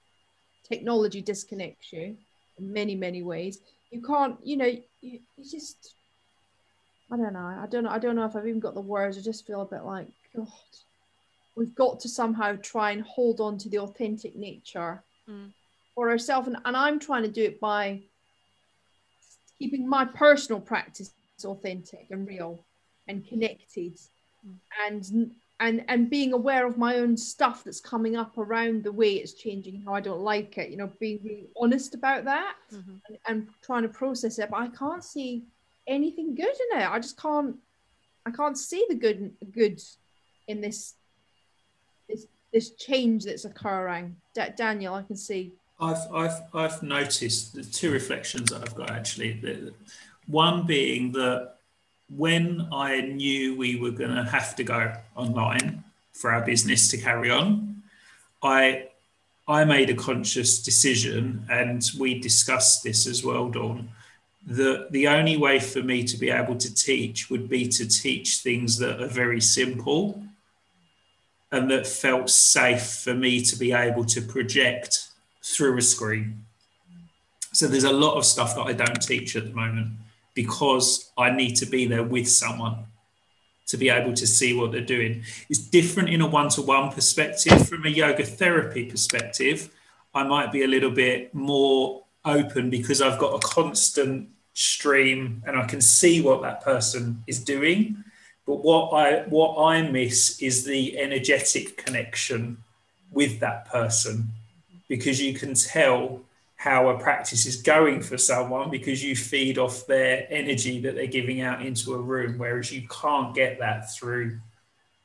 technology 0.67 1.21
disconnects 1.21 1.93
you 1.93 2.15
in 2.57 2.73
many 2.73 2.95
many 2.95 3.23
ways 3.23 3.59
you 3.89 4.01
can't 4.01 4.35
you 4.43 4.57
know 4.57 4.65
you, 4.65 5.19
you 5.37 5.49
just 5.49 5.95
I 7.12 7.18
don't 7.18 7.34
know. 7.34 7.39
I 7.39 7.68
don't 7.70 7.84
know. 7.84 7.89
I 7.89 7.99
don't 7.99 8.16
know 8.16 8.26
if 8.26 8.36
I've 8.36 8.47
even 8.47 8.59
got 8.59 8.74
the 8.74 8.82
words. 8.82 9.18
I 9.18 9.22
just 9.22 9.45
feel 9.45 9.62
a 9.62 9.66
bit 9.66 9.84
like, 9.84 10.07
God, 10.36 10.47
we've 11.55 11.76
got 11.76 11.99
to 12.01 12.09
somehow 12.09 12.55
try 12.62 12.91
and 12.91 13.01
hold 13.01 13.41
on 13.41 13.57
to 13.59 13.70
the 13.70 13.80
authentic 13.80 14.36
nature 14.36 15.03
mm. 15.30 15.51
for 15.93 16.09
ourselves. 16.09 16.47
And, 16.47 16.57
and 16.64 16.78
I'm 16.78 16.99
trying 16.99 17.24
to 17.24 17.30
do 17.30 17.43
it 17.43 17.59
by 17.59 18.01
keeping 19.59 19.88
my 19.88 20.05
personal 20.05 20.62
practice 20.62 21.12
authentic 21.43 22.05
and 22.12 22.28
real 22.28 22.59
and 23.07 23.28
connected 23.28 23.93
mm. 24.47 24.55
and 24.88 25.32
and 25.59 25.84
and 25.88 26.09
being 26.09 26.34
aware 26.34 26.66
of 26.68 26.78
my 26.78 26.97
own 26.97 27.18
stuff 27.18 27.64
that's 27.64 27.80
coming 27.80 28.16
up 28.16 28.38
around 28.38 28.84
the 28.84 28.91
way 28.91 29.14
it's 29.14 29.34
changing 29.34 29.82
how 29.84 29.93
i 29.93 29.99
don't 29.99 30.22
like 30.22 30.57
it 30.57 30.70
you 30.70 30.78
know 30.78 30.91
being 30.99 31.20
really 31.24 31.47
honest 31.59 31.95
about 31.95 32.26
that 32.26 32.55
mm-hmm. 32.74 32.95
and, 33.07 33.18
and 33.28 33.47
trying 33.64 33.82
to 33.84 33.89
process 33.89 34.39
it 34.39 34.49
but 34.51 34.57
i 34.57 34.68
can't 34.68 35.03
see 35.03 35.43
anything 35.88 36.36
good 36.36 36.45
in 36.71 36.79
it. 36.79 36.89
I 36.89 36.99
just 36.99 37.19
can't. 37.19 37.55
I 38.25 38.32
can't 38.32 38.57
see 38.57 38.86
the 38.88 38.95
good 38.95 39.34
good 39.51 39.82
in 40.47 40.61
this 40.61 40.93
this 42.07 42.27
this 42.53 42.71
change 42.71 43.25
that's 43.25 43.45
occurring. 43.45 44.15
D- 44.34 44.41
Daniel, 44.55 44.93
I 44.93 45.03
can 45.03 45.15
see. 45.15 45.53
I've 45.79 46.11
I've 46.13 46.41
I've 46.53 46.84
noticed 46.84 47.55
the 47.55 47.63
two 47.63 47.91
reflections 47.91 48.51
that 48.51 48.61
I've 48.61 48.75
got 48.75 48.91
actually. 48.91 49.71
One 50.27 50.65
being 50.65 51.11
that 51.13 51.55
when 52.15 52.67
I 52.71 53.01
knew 53.01 53.57
we 53.57 53.79
were 53.79 53.91
going 53.91 54.13
to 54.13 54.23
have 54.23 54.55
to 54.57 54.63
go 54.63 54.93
online 55.15 55.84
for 56.13 56.32
our 56.32 56.41
business 56.41 56.89
to 56.91 56.97
carry 56.97 57.32
on, 57.32 57.82
I 58.43 58.88
I 59.47 59.65
made 59.65 59.89
a 59.89 59.95
conscious 59.95 60.61
decision, 60.61 61.45
and 61.49 61.84
we 61.99 62.19
discussed 62.19 62.84
this 62.84 63.07
as 63.07 63.23
well, 63.23 63.49
Dawn, 63.49 63.89
the 64.45 64.87
the 64.89 65.07
only 65.07 65.37
way 65.37 65.59
for 65.59 65.83
me 65.83 66.03
to 66.03 66.17
be 66.17 66.29
able 66.29 66.55
to 66.55 66.73
teach 66.73 67.29
would 67.29 67.47
be 67.47 67.67
to 67.67 67.87
teach 67.87 68.37
things 68.37 68.77
that 68.79 69.01
are 69.01 69.07
very 69.07 69.41
simple 69.41 70.23
and 71.51 71.69
that 71.69 71.85
felt 71.85 72.29
safe 72.29 73.01
for 73.03 73.13
me 73.13 73.41
to 73.41 73.55
be 73.55 73.71
able 73.73 74.05
to 74.05 74.21
project 74.21 75.09
through 75.43 75.77
a 75.77 75.81
screen. 75.81 76.45
So 77.53 77.67
there's 77.67 77.83
a 77.83 77.91
lot 77.91 78.15
of 78.15 78.25
stuff 78.25 78.55
that 78.55 78.61
I 78.61 78.73
don't 78.73 79.01
teach 79.01 79.35
at 79.35 79.45
the 79.45 79.53
moment 79.53 79.89
because 80.33 81.11
I 81.17 81.29
need 81.31 81.55
to 81.57 81.65
be 81.65 81.85
there 81.85 82.03
with 82.03 82.27
someone 82.29 82.85
to 83.67 83.77
be 83.77 83.89
able 83.89 84.13
to 84.13 84.25
see 84.25 84.53
what 84.53 84.71
they're 84.71 84.81
doing. 84.81 85.23
It's 85.49 85.59
different 85.59 86.09
in 86.09 86.21
a 86.21 86.27
one-to-one 86.27 86.91
perspective. 86.91 87.67
From 87.67 87.85
a 87.85 87.89
yoga 87.89 88.25
therapy 88.25 88.85
perspective, 88.85 89.69
I 90.13 90.23
might 90.23 90.51
be 90.51 90.63
a 90.63 90.67
little 90.67 90.91
bit 90.91 91.33
more 91.33 92.03
open 92.26 92.69
because 92.69 93.01
I've 93.01 93.19
got 93.19 93.36
a 93.36 93.39
constant 93.39 94.30
stream 94.53 95.43
and 95.45 95.57
I 95.57 95.65
can 95.65 95.82
see 95.82 96.22
what 96.22 96.41
that 96.41 96.61
person 96.61 97.24
is 97.28 97.43
doing. 97.43 98.03
But 98.45 98.63
what 98.63 98.89
I 98.89 99.22
what 99.24 99.63
I 99.63 99.82
miss 99.84 100.41
is 100.41 100.65
the 100.65 100.99
energetic 100.99 101.78
connection 101.78 102.57
with 103.11 103.39
that 103.39 103.65
person 103.69 104.30
because 104.88 105.22
you 105.22 105.34
can 105.34 105.53
tell 105.53 106.22
how 106.55 106.89
a 106.89 106.99
practice 106.99 107.45
is 107.45 107.61
going 107.61 108.01
for 108.01 108.17
someone 108.17 108.69
because 108.69 109.03
you 109.03 109.15
feed 109.15 109.57
off 109.57 109.88
their 109.88 110.28
energy 110.30 110.80
that 110.80 110.95
they're 110.95 111.07
giving 111.07 111.41
out 111.41 111.61
into 111.65 111.93
a 111.93 111.97
room 111.97 112.38
whereas 112.38 112.72
you 112.72 112.88
can't 112.88 113.34
get 113.34 113.57
that 113.59 113.91
through 113.93 114.39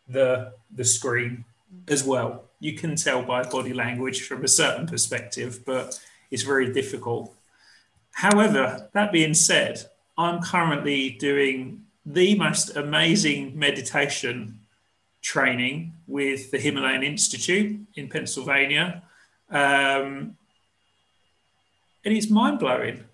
the 0.08 0.52
the 0.74 0.84
screen 0.84 1.44
as 1.88 2.04
well 2.04 2.44
you 2.60 2.74
can 2.74 2.94
tell 2.94 3.22
by 3.22 3.42
body 3.42 3.72
language 3.72 4.22
from 4.22 4.44
a 4.44 4.48
certain 4.48 4.86
perspective 4.86 5.60
but 5.64 5.98
is 6.30 6.42
very 6.42 6.72
difficult. 6.72 7.34
However, 8.12 8.88
that 8.92 9.12
being 9.12 9.34
said, 9.34 9.84
I'm 10.16 10.40
currently 10.42 11.10
doing 11.10 11.84
the 12.04 12.34
most 12.36 12.76
amazing 12.76 13.58
meditation 13.58 14.60
training 15.20 15.92
with 16.06 16.50
the 16.50 16.58
Himalayan 16.58 17.02
Institute 17.02 17.80
in 17.96 18.08
Pennsylvania. 18.08 19.02
Um, 19.50 20.36
and 22.04 22.14
it's 22.16 22.30
mind 22.30 22.60
blowing. 22.60 23.04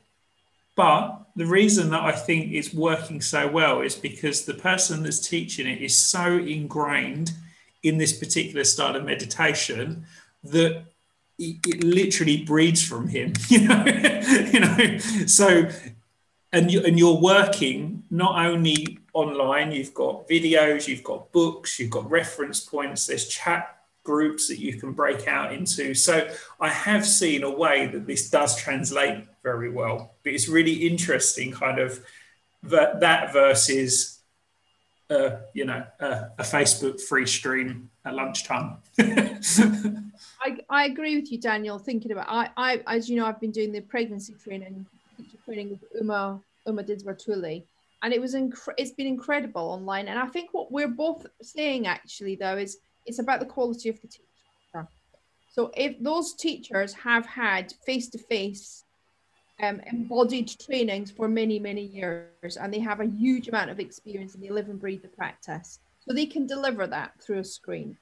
But 0.76 1.22
the 1.34 1.46
reason 1.46 1.90
that 1.90 2.02
I 2.02 2.12
think 2.12 2.52
it's 2.52 2.74
working 2.74 3.20
so 3.20 3.48
well 3.48 3.80
is 3.80 3.94
because 3.94 4.44
the 4.44 4.54
person 4.54 5.02
that's 5.02 5.26
teaching 5.26 5.66
it 5.66 5.80
is 5.80 5.96
so 5.96 6.36
ingrained 6.36 7.32
in 7.82 7.98
this 7.98 8.18
particular 8.18 8.64
style 8.64 8.94
of 8.94 9.04
meditation 9.04 10.04
that 10.44 10.84
it, 11.42 11.84
literally 11.84 12.44
breeds 12.44 12.82
from 12.82 13.08
him. 13.08 13.32
You 13.48 13.68
know, 13.68 13.84
you 14.52 14.60
know. 14.60 14.98
So, 15.26 15.68
and 16.52 16.70
you 16.70 16.82
and 16.84 16.98
you're 16.98 17.20
working 17.20 18.04
not 18.10 18.44
only 18.46 18.98
online. 19.12 19.72
You've 19.72 19.94
got 19.94 20.28
videos, 20.28 20.88
you've 20.88 21.04
got 21.04 21.32
books, 21.32 21.78
you've 21.78 21.90
got 21.90 22.10
reference 22.10 22.60
points. 22.60 23.06
There's 23.06 23.28
chat 23.28 23.82
groups 24.04 24.48
that 24.48 24.58
you 24.58 24.78
can 24.78 24.92
break 24.92 25.28
out 25.28 25.52
into. 25.52 25.94
So 25.94 26.28
I 26.60 26.68
have 26.68 27.06
seen 27.06 27.42
a 27.44 27.50
way 27.50 27.86
that 27.86 28.06
this 28.06 28.30
does 28.30 28.56
translate 28.56 29.26
very 29.42 29.70
well. 29.70 30.14
But 30.22 30.32
it's 30.32 30.48
really 30.48 30.72
interesting, 30.72 31.52
kind 31.52 31.78
of 31.78 32.04
that, 32.64 33.00
that 33.00 33.32
versus, 33.32 34.18
uh, 35.10 35.36
you 35.52 35.64
know, 35.64 35.84
uh, 36.00 36.24
a 36.38 36.42
Facebook 36.42 37.00
free 37.00 37.26
stream 37.26 37.90
at 38.04 38.14
lunchtime. 38.14 38.78
I, 40.42 40.56
I 40.68 40.84
agree 40.86 41.16
with 41.16 41.30
you, 41.30 41.38
Daniel. 41.38 41.78
Thinking 41.78 42.12
about 42.12 42.26
I, 42.28 42.50
I 42.56 42.82
as 42.86 43.08
you 43.08 43.16
know, 43.16 43.26
I've 43.26 43.40
been 43.40 43.52
doing 43.52 43.72
the 43.72 43.80
pregnancy 43.80 44.34
training, 44.42 44.86
training 45.44 45.70
with 45.70 45.84
Uma 46.00 46.40
Uma 46.66 46.82
Dinsmore 46.82 47.16
and 48.02 48.12
it 48.12 48.20
was 48.20 48.34
incre- 48.34 48.74
it's 48.76 48.90
been 48.90 49.06
incredible 49.06 49.62
online. 49.62 50.08
And 50.08 50.18
I 50.18 50.26
think 50.26 50.50
what 50.52 50.72
we're 50.72 50.88
both 50.88 51.26
saying 51.40 51.86
actually 51.86 52.36
though 52.36 52.56
is 52.56 52.78
it's 53.06 53.20
about 53.20 53.40
the 53.40 53.46
quality 53.46 53.88
of 53.88 54.00
the 54.00 54.08
teacher. 54.08 54.88
So 55.48 55.70
if 55.76 56.00
those 56.00 56.34
teachers 56.34 56.94
have 56.94 57.26
had 57.26 57.72
face-to-face 57.84 58.84
um, 59.62 59.80
embodied 59.92 60.50
trainings 60.58 61.10
for 61.10 61.28
many, 61.28 61.58
many 61.58 61.82
years, 61.82 62.56
and 62.56 62.72
they 62.72 62.78
have 62.78 63.00
a 63.00 63.06
huge 63.06 63.48
amount 63.48 63.70
of 63.70 63.78
experience 63.78 64.34
and 64.34 64.42
they 64.42 64.48
live 64.48 64.68
and 64.68 64.80
breathe 64.80 65.02
the 65.02 65.08
practice, 65.08 65.78
so 66.00 66.14
they 66.14 66.26
can 66.26 66.46
deliver 66.46 66.86
that 66.86 67.12
through 67.20 67.38
a 67.38 67.44
screen. 67.44 67.96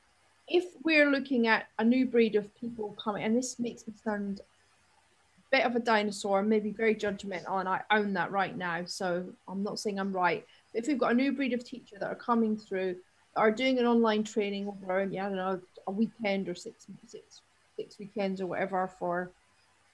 If 0.50 0.64
we're 0.82 1.10
looking 1.10 1.46
at 1.46 1.68
a 1.78 1.84
new 1.84 2.06
breed 2.06 2.34
of 2.34 2.52
people 2.60 2.96
coming, 3.02 3.22
and 3.22 3.36
this 3.36 3.60
makes 3.60 3.86
me 3.86 3.94
sound 4.04 4.40
a 4.40 5.56
bit 5.56 5.64
of 5.64 5.76
a 5.76 5.80
dinosaur, 5.80 6.42
maybe 6.42 6.70
very 6.70 6.94
judgmental, 6.94 7.60
and 7.60 7.68
I 7.68 7.82
own 7.92 8.12
that 8.14 8.32
right 8.32 8.56
now, 8.56 8.84
so 8.84 9.24
I'm 9.46 9.62
not 9.62 9.78
saying 9.78 10.00
I'm 10.00 10.12
right. 10.12 10.44
But 10.72 10.82
if 10.82 10.88
we've 10.88 10.98
got 10.98 11.12
a 11.12 11.14
new 11.14 11.32
breed 11.32 11.52
of 11.52 11.64
teacher 11.64 11.96
that 12.00 12.08
are 12.08 12.16
coming 12.16 12.56
through 12.56 12.96
are 13.36 13.52
doing 13.52 13.78
an 13.78 13.86
online 13.86 14.24
training 14.24 14.66
over, 14.66 15.04
yeah, 15.04 15.26
I 15.26 15.28
don't 15.28 15.36
know, 15.36 15.60
a 15.86 15.90
weekend 15.92 16.48
or 16.48 16.56
six, 16.56 16.86
six, 17.06 17.42
six 17.76 17.98
weekends 18.00 18.40
or 18.40 18.48
whatever 18.48 18.90
for 18.98 19.30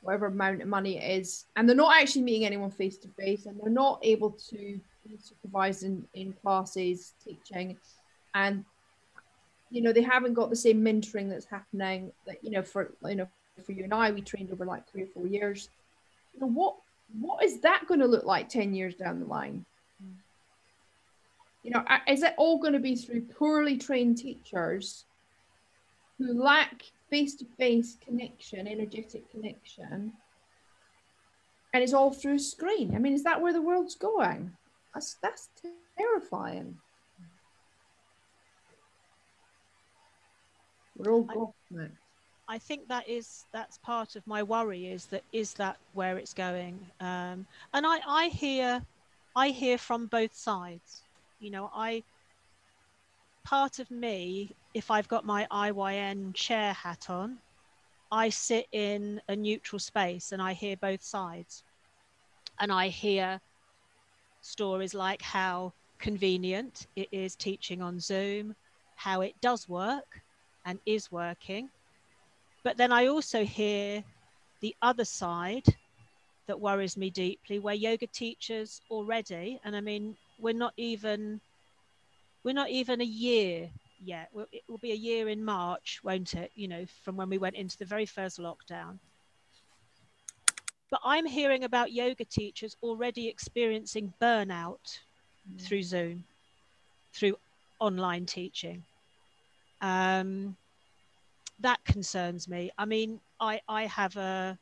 whatever 0.01 0.27
amount 0.27 0.63
of 0.63 0.69
money 0.69 0.97
it 0.97 1.19
is, 1.19 1.45
and 1.57 1.69
they're 1.69 1.77
not 1.77 2.01
actually 2.01 2.23
meeting 2.23 2.47
anyone 2.47 2.71
face 2.71 2.97
to 2.97 3.09
face, 3.09 3.45
and 3.45 3.61
they're 3.61 3.71
not 3.71 3.99
able 4.03 4.31
to 4.31 4.81
be 5.07 5.19
supervised 5.19 5.83
in, 5.83 6.07
in 6.15 6.33
classes, 6.33 7.13
teaching, 7.23 7.77
and 8.35 8.65
you 9.71 9.83
know 9.83 9.93
they 9.93 10.03
haven't 10.03 10.35
got 10.35 10.51
the 10.51 10.57
same 10.57 10.83
mentoring 10.83 11.29
that's 11.29 11.47
happening 11.47 12.13
that 12.27 12.43
you 12.43 12.51
know 12.51 12.63
for 12.63 12.93
you 13.05 13.17
know 13.17 13.29
for 13.65 13.73
you 13.73 13.85
and 13.85 13.95
I 13.95 14.11
we 14.11 14.21
trained 14.21 14.51
over 14.53 14.65
like 14.65 14.89
three 14.89 15.03
or 15.03 15.07
four 15.07 15.27
years. 15.27 15.69
You 16.35 16.41
know 16.41 16.49
what 16.49 16.77
what 17.21 17.45
is 17.45 17.61
that 17.61 17.87
going 17.87 18.01
to 18.01 18.07
look 18.07 18.25
like 18.25 18.49
ten 18.49 18.75
years 18.75 18.95
down 18.95 19.21
the 19.21 19.27
line? 19.27 19.65
you 21.67 21.73
know, 21.73 21.85
is 22.07 22.23
it 22.23 22.33
all 22.37 22.59
going 22.59 22.75
to 22.75 22.79
be 22.79 22.95
through 22.95 23.23
poorly 23.23 23.77
trained 23.77 24.19
teachers 24.19 25.05
who 26.17 26.41
lack 26.41 26.85
face-to-face 27.11 27.97
connection, 28.07 28.69
energetic 28.69 29.29
connection, 29.33 30.13
and 31.75 31.83
it's 31.83 31.93
all 31.93 32.13
through 32.13 32.39
screen? 32.39 32.95
I 32.95 33.01
mean, 33.01 33.15
is 33.15 33.25
that 33.25 33.43
where 33.43 33.53
the 33.53 33.61
world's 33.61 33.97
going? 33.97 34.53
That's 34.95 35.17
that's 35.21 35.49
terrifying. 35.99 36.77
We're 40.97 41.13
all 41.13 41.25
gobsmacked. 41.25 41.91
I 42.49 42.59
think 42.59 42.89
that 42.89 43.09
is 43.09 43.45
that's 43.53 43.79
part 43.79 44.15
of 44.17 44.27
my 44.27 44.43
worry 44.43 44.87
is 44.87 45.07
that 45.07 45.23
is 45.33 45.55
that 45.55 45.77
where 45.95 46.17
it's 46.17 46.33
going, 46.35 46.79
um, 47.01 47.47
and 47.75 47.87
I 47.87 47.99
I 48.07 48.29
hear 48.29 48.83
I 49.35 49.49
hear 49.49 49.79
from 49.79 50.07
both 50.07 50.35
sides. 50.35 51.03
You 51.41 51.51
know 51.51 51.71
i 51.75 52.03
part 53.45 53.79
of 53.79 53.89
me 53.93 54.51
if 54.75 54.91
i've 54.91 55.07
got 55.07 55.25
my 55.25 55.47
iyn 55.53 56.35
chair 56.35 56.73
hat 56.73 57.09
on 57.09 57.39
i 58.11 58.29
sit 58.29 58.67
in 58.73 59.21
a 59.29 59.37
neutral 59.37 59.79
space 59.79 60.33
and 60.33 60.43
i 60.43 60.53
hear 60.53 60.77
both 60.77 61.03
sides. 61.03 61.63
And 62.59 62.73
i 62.73 62.89
hear 62.89 63.41
stories 64.41 64.95
like 64.95 65.23
how 65.23 65.73
convenient 65.99 66.87
it 66.97 67.09
is 67.13 67.37
teaching 67.37 67.83
on 67.83 68.01
zoom 68.01 68.55
how 68.97 69.21
it 69.21 69.35
does 69.41 69.69
work 69.69 70.23
and 70.67 70.79
is 70.85 71.11
working 71.11 71.71
but 72.63 72.77
then 72.77 72.93
i 72.93 73.07
also 73.07 73.45
hear 73.45 74.05
the 74.61 74.75
other 74.83 75.05
side 75.05 75.65
that 76.47 76.61
worries 76.61 76.97
me 76.97 77.09
deeply 77.09 77.59
where 77.59 77.75
yoga 77.75 78.07
teachers 78.07 78.81
already 78.91 79.59
and 79.65 79.75
i 79.75 79.81
mean 79.81 80.17
we're 80.39 80.53
not 80.53 80.75
even 80.77 81.41
we're 82.45 82.53
not 82.53 82.71
even 82.71 83.01
a 83.01 83.05
year 83.05 83.71
yet. 84.05 84.31
It 84.53 84.63
will 84.69 84.79
be 84.79 84.93
a 84.93 84.97
year 84.97 85.29
in 85.29 85.45
March, 85.45 86.01
won't 86.03 86.35
it? 86.35 86.53
You 86.55 86.69
know, 86.69 86.87
from 87.03 87.17
when 87.17 87.29
we 87.29 87.39
went 87.39 87.57
into 87.57 87.77
the 87.77 87.85
very 87.85 88.07
first 88.07 88.39
lockdown. 88.39 88.99
But 90.91 91.01
I'm 91.05 91.27
hearing 91.27 91.65
about 91.65 91.93
yoga 91.93 92.25
teachers 92.25 92.77
already 92.83 93.29
experiencing 93.29 94.13
burnout 94.21 95.01
mm. 95.51 95.61
through 95.61 95.83
Zoom, 95.83 96.25
through 97.13 97.37
online 97.81 98.27
teaching. 98.27 98.85
Um, 99.87 100.57
that 101.61 101.83
concerns 101.85 102.49
me. 102.49 102.71
I 102.77 102.85
mean, 102.85 103.21
I, 103.41 103.61
I 103.69 103.87
have 103.87 104.17
a, 104.17 104.59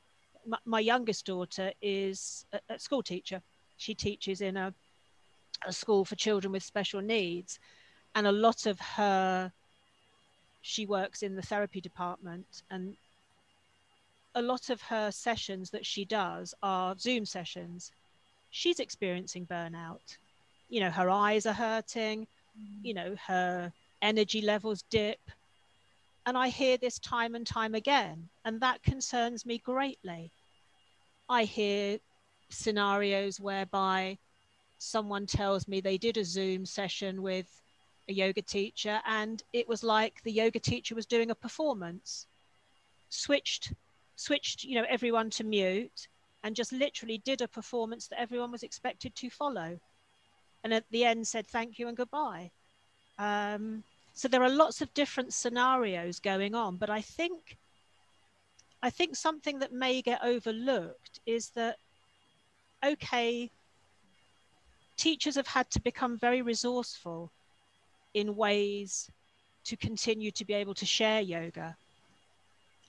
my, 0.46 0.58
my 0.64 0.80
youngest 0.80 1.26
daughter 1.26 1.72
is 1.80 2.46
a, 2.52 2.60
a 2.74 2.78
school 2.78 3.02
teacher. 3.02 3.40
She 3.76 3.94
teaches 3.94 4.40
in 4.40 4.56
a 4.56 4.74
a 5.66 5.72
school 5.72 6.04
for 6.04 6.16
children 6.16 6.52
with 6.52 6.62
special 6.62 7.00
needs. 7.00 7.58
And 8.14 8.26
a 8.26 8.32
lot 8.32 8.66
of 8.66 8.78
her 8.80 9.52
she 10.62 10.86
works 10.86 11.22
in 11.22 11.36
the 11.36 11.42
therapy 11.42 11.80
department. 11.80 12.62
And 12.70 12.96
a 14.34 14.42
lot 14.42 14.70
of 14.70 14.80
her 14.82 15.10
sessions 15.10 15.70
that 15.70 15.84
she 15.84 16.04
does 16.04 16.54
are 16.62 16.96
zoom 16.98 17.24
sessions. 17.24 17.92
She's 18.50 18.80
experiencing 18.80 19.46
burnout. 19.46 20.16
You 20.68 20.80
know 20.80 20.90
her 20.90 21.10
eyes 21.10 21.46
are 21.46 21.52
hurting. 21.52 22.26
You 22.82 22.94
know 22.94 23.14
her 23.26 23.72
energy 24.02 24.40
levels 24.40 24.84
dip 24.90 25.20
and 26.26 26.36
i 26.36 26.48
hear 26.48 26.76
this 26.76 26.98
time 26.98 27.34
and 27.34 27.46
time 27.46 27.74
again 27.74 28.28
and 28.44 28.60
that 28.60 28.82
concerns 28.82 29.46
me 29.46 29.58
greatly. 29.58 30.30
I 31.28 31.44
hear 31.44 31.98
scenarios 32.50 33.40
whereby 33.40 34.18
someone 34.78 35.26
tells 35.26 35.66
me 35.66 35.80
they 35.80 35.96
did 35.96 36.18
a 36.18 36.24
Zoom 36.24 36.66
session 36.66 37.22
with 37.22 37.62
a 38.08 38.12
yoga 38.12 38.42
teacher 38.42 39.00
and 39.06 39.42
it 39.54 39.66
was 39.66 39.82
like 39.82 40.22
the 40.22 40.32
yoga 40.32 40.60
teacher 40.60 40.94
was 40.94 41.06
doing 41.06 41.30
a 41.30 41.34
performance. 41.34 42.26
Switched 43.08 43.72
switched 44.16 44.62
you 44.64 44.76
know 44.76 44.86
everyone 44.88 45.28
to 45.28 45.42
mute 45.42 46.08
and 46.44 46.54
just 46.54 46.72
literally 46.72 47.18
did 47.24 47.40
a 47.40 47.48
performance 47.48 48.06
that 48.08 48.20
everyone 48.20 48.52
was 48.52 48.62
expected 48.62 49.14
to 49.16 49.30
follow. 49.30 49.80
And 50.62 50.74
at 50.74 50.84
the 50.90 51.04
end 51.04 51.26
said 51.26 51.46
thank 51.46 51.78
you 51.78 51.88
and 51.88 51.96
goodbye 51.96 52.50
um, 53.18 53.82
so 54.12 54.28
there 54.28 54.42
are 54.42 54.50
lots 54.50 54.80
of 54.80 54.92
different 54.94 55.32
scenarios 55.32 56.20
going 56.20 56.54
on 56.54 56.76
but 56.76 56.90
i 56.90 57.00
think 57.00 57.56
i 58.82 58.90
think 58.90 59.16
something 59.16 59.58
that 59.58 59.72
may 59.72 60.02
get 60.02 60.20
overlooked 60.22 61.20
is 61.26 61.50
that 61.50 61.76
okay 62.84 63.50
teachers 64.96 65.36
have 65.36 65.46
had 65.46 65.70
to 65.70 65.80
become 65.80 66.18
very 66.18 66.42
resourceful 66.42 67.30
in 68.14 68.36
ways 68.36 69.10
to 69.64 69.76
continue 69.76 70.30
to 70.30 70.44
be 70.44 70.54
able 70.54 70.74
to 70.74 70.86
share 70.86 71.20
yoga. 71.20 71.76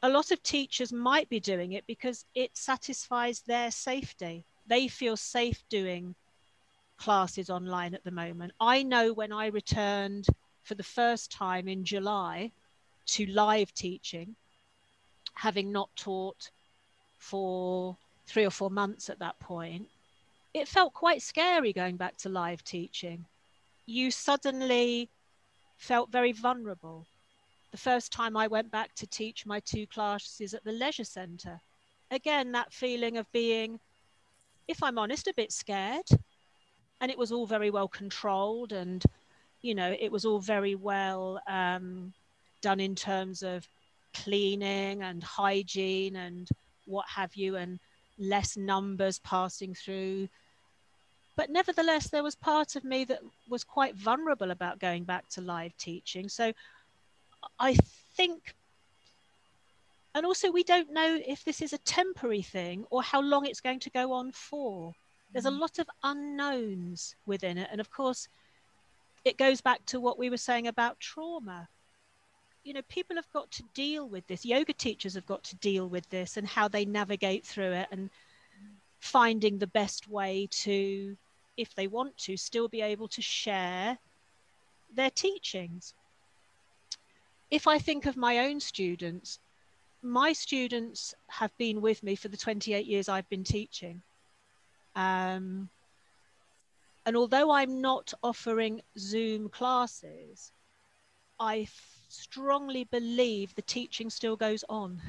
A 0.03 0.09
lot 0.09 0.31
of 0.31 0.43
teachers 0.43 0.93
might 0.93 1.29
be 1.29 1.39
doing 1.39 1.71
it 1.71 1.85
because 1.87 2.25
it 2.35 2.51
satisfies 2.55 3.41
their 3.41 3.71
safety. 3.71 4.45
They 4.67 4.87
feel 4.87 5.17
safe 5.17 5.63
doing 5.69 6.15
classes 6.97 7.49
online 7.49 7.93
at 7.93 8.03
the 8.03 8.11
moment. 8.11 8.51
I 8.59 8.83
know 8.83 9.13
when 9.13 9.31
I 9.31 9.47
returned 9.47 10.27
for 10.63 10.75
the 10.75 10.83
first 10.83 11.31
time 11.31 11.67
in 11.67 11.85
July 11.85 12.51
to 13.07 13.25
live 13.27 13.73
teaching, 13.73 14.35
having 15.33 15.71
not 15.71 15.89
taught 15.95 16.49
for 17.17 17.97
three 18.25 18.45
or 18.45 18.51
four 18.51 18.69
months 18.69 19.09
at 19.09 19.19
that 19.19 19.39
point, 19.39 19.87
it 20.53 20.67
felt 20.67 20.93
quite 20.93 21.21
scary 21.21 21.73
going 21.73 21.97
back 21.97 22.17
to 22.17 22.29
live 22.29 22.63
teaching. 22.63 23.25
You 23.85 24.09
suddenly 24.09 25.09
felt 25.77 26.11
very 26.11 26.31
vulnerable. 26.31 27.05
The 27.71 27.77
first 27.77 28.11
time 28.11 28.37
I 28.37 28.47
went 28.47 28.71
back 28.71 28.95
to 28.95 29.07
teach 29.07 29.45
my 29.45 29.59
two 29.59 29.85
classes 29.85 30.53
at 30.53 30.63
the 30.63 30.71
leisure 30.71 31.03
centre, 31.03 31.59
again, 32.09 32.53
that 32.53 32.73
feeling 32.73 33.17
of 33.17 33.31
being 33.31 33.79
if 34.67 34.81
I'm 34.81 34.97
honest, 34.97 35.27
a 35.27 35.33
bit 35.33 35.51
scared. 35.51 36.07
And 37.01 37.11
it 37.11 37.17
was 37.17 37.31
all 37.31 37.45
very 37.45 37.69
well 37.69 37.87
controlled 37.87 38.71
and, 38.71 39.03
you 39.61 39.75
know, 39.75 39.95
it 39.99 40.11
was 40.11 40.25
all 40.25 40.39
very 40.39 40.75
well 40.75 41.41
um, 41.47 42.13
done 42.61 42.79
in 42.79 42.95
terms 42.95 43.43
of 43.43 43.67
cleaning 44.13 45.03
and 45.03 45.23
hygiene 45.23 46.15
and 46.15 46.47
what 46.85 47.05
have 47.07 47.35
you, 47.35 47.57
and 47.57 47.79
less 48.17 48.55
numbers 48.55 49.19
passing 49.19 49.73
through. 49.73 50.29
But 51.35 51.49
nevertheless, 51.49 52.09
there 52.09 52.23
was 52.23 52.35
part 52.35 52.75
of 52.75 52.85
me 52.85 53.03
that 53.05 53.19
was 53.49 53.63
quite 53.63 53.95
vulnerable 53.95 54.51
about 54.51 54.79
going 54.79 55.03
back 55.03 55.27
to 55.29 55.41
live 55.41 55.75
teaching. 55.77 56.29
So 56.29 56.53
I 57.59 57.75
think 58.15 58.55
and 60.15 60.25
also, 60.25 60.49
we 60.49 60.63
don't 60.63 60.93
know 60.93 61.19
if 61.27 61.43
this 61.43 61.61
is 61.61 61.73
a 61.73 61.77
temporary 61.79 62.41
thing 62.41 62.85
or 62.89 63.03
how 63.03 63.21
long 63.21 63.45
it's 63.45 63.59
going 63.59 63.81
to 63.81 63.89
go 63.89 64.13
on 64.13 64.31
for. 64.31 64.93
There's 65.35 65.45
a 65.45 65.49
mm. 65.49 65.59
lot 65.59 65.79
of 65.79 65.89
unknowns 66.01 67.13
within 67.25 67.57
it. 67.57 67.67
And 67.69 67.81
of 67.81 67.91
course, 67.91 68.29
it 69.25 69.37
goes 69.37 69.59
back 69.59 69.85
to 69.87 69.99
what 69.99 70.17
we 70.17 70.29
were 70.29 70.37
saying 70.37 70.65
about 70.65 71.01
trauma. 71.01 71.67
You 72.63 72.71
know, 72.71 72.81
people 72.87 73.17
have 73.17 73.29
got 73.33 73.51
to 73.51 73.63
deal 73.73 74.07
with 74.07 74.25
this. 74.27 74.45
Yoga 74.45 74.71
teachers 74.71 75.13
have 75.13 75.25
got 75.25 75.43
to 75.43 75.57
deal 75.57 75.89
with 75.89 76.09
this 76.09 76.37
and 76.37 76.47
how 76.47 76.69
they 76.69 76.85
navigate 76.85 77.45
through 77.45 77.73
it 77.73 77.89
and 77.91 78.09
finding 79.01 79.57
the 79.57 79.67
best 79.67 80.07
way 80.07 80.47
to, 80.51 81.17
if 81.57 81.75
they 81.75 81.87
want 81.87 82.15
to, 82.19 82.37
still 82.37 82.69
be 82.69 82.79
able 82.79 83.09
to 83.09 83.21
share 83.21 83.97
their 84.95 85.11
teachings. 85.11 85.93
If 87.51 87.67
I 87.67 87.77
think 87.77 88.05
of 88.05 88.15
my 88.15 88.39
own 88.39 88.61
students, 88.61 89.39
my 90.01 90.31
students 90.31 91.13
have 91.27 91.51
been 91.57 91.81
with 91.81 92.03
me 92.03 92.15
for 92.15 92.29
the 92.29 92.37
28 92.37 92.85
years 92.85 93.09
I've 93.09 93.27
been 93.27 93.43
teaching. 93.43 94.01
Um, 94.95 95.69
and 97.05 97.15
although 97.15 97.51
I'm 97.51 97.81
not 97.81 98.13
offering 98.23 98.81
Zoom 98.97 99.49
classes, 99.49 100.51
I 101.39 101.67
strongly 102.07 102.85
believe 102.85 103.53
the 103.53 103.61
teaching 103.61 104.09
still 104.09 104.35
goes 104.35 104.63
on. 104.69 105.01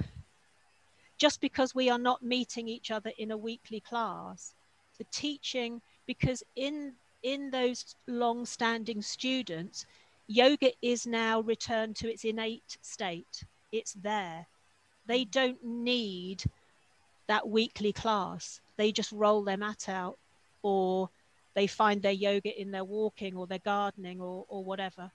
Just 1.19 1.41
because 1.41 1.75
we 1.75 1.89
are 1.89 1.99
not 1.99 2.23
meeting 2.23 2.69
each 2.69 2.91
other 2.91 3.13
in 3.17 3.31
a 3.31 3.37
weekly 3.37 3.81
class, 3.81 4.53
the 4.99 5.07
teaching, 5.13 5.81
because 6.07 6.43
in 6.57 6.93
in 7.23 7.51
those 7.51 7.97
long-standing 8.07 9.03
students, 9.03 9.87
yoga 10.27 10.71
is 10.83 11.07
now 11.07 11.41
returned 11.41 11.97
to 11.97 12.11
its 12.11 12.25
innate 12.25 12.77
state. 12.83 13.45
It's 13.73 13.95
there 13.95 14.47
they 15.07 15.25
don't 15.25 15.63
need 15.65 16.45
that 17.29 17.49
weekly 17.49 17.93
class. 17.93 18.61
They 18.77 18.93
just 18.93 19.13
roll 19.13 19.43
their 19.43 19.57
mat 19.57 19.89
out 19.89 20.19
or 20.63 21.11
they 21.55 21.67
find 21.67 22.03
their 22.03 22.13
yoga 22.13 22.61
in 22.61 22.71
their 22.71 22.85
walking 22.85 23.37
or 23.37 23.47
their 23.47 23.59
gardening 23.59 24.21
or, 24.21 24.45
or 24.49 24.63
whatever. 24.63 25.11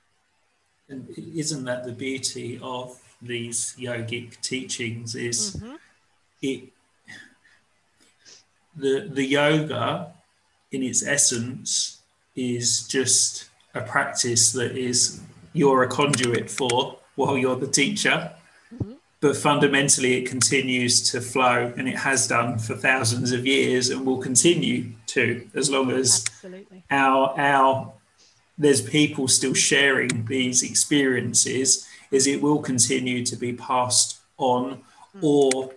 And 0.89 1.07
isn't 1.17 1.63
that 1.65 1.83
the 1.85 1.91
beauty 1.91 2.59
of 2.61 2.99
these 3.21 3.75
yogic 3.77 4.41
teachings 4.41 5.15
is 5.15 5.55
mm-hmm. 5.55 5.75
it 6.41 6.69
the 8.75 9.07
the 9.11 9.23
yoga 9.23 10.11
in 10.71 10.81
its 10.81 11.05
essence 11.05 12.01
is 12.35 12.87
just 12.87 13.49
a 13.75 13.81
practice 13.81 14.51
that 14.53 14.75
is 14.75 15.21
you're 15.53 15.83
a 15.83 15.87
conduit 15.87 16.49
for 16.49 16.97
while 17.15 17.37
you're 17.37 17.55
the 17.55 17.67
teacher 17.67 18.31
but 19.21 19.37
fundamentally 19.37 20.15
it 20.15 20.27
continues 20.27 21.11
to 21.11 21.21
flow 21.21 21.71
and 21.77 21.87
it 21.87 21.95
has 21.95 22.27
done 22.27 22.57
for 22.57 22.75
thousands 22.75 23.31
of 23.31 23.45
years 23.45 23.89
and 23.89 24.05
will 24.05 24.17
continue 24.17 24.91
to 25.05 25.47
as 25.55 25.69
long 25.69 25.91
as 25.91 26.25
Absolutely. 26.27 26.83
our 26.89 27.33
our 27.39 27.93
there's 28.57 28.81
people 28.81 29.27
still 29.27 29.53
sharing 29.53 30.25
these 30.25 30.63
experiences 30.63 31.87
is 32.11 32.27
it 32.27 32.41
will 32.41 32.59
continue 32.59 33.25
to 33.25 33.35
be 33.35 33.53
passed 33.53 34.19
on 34.37 34.81
mm. 35.15 35.23
or 35.23 35.71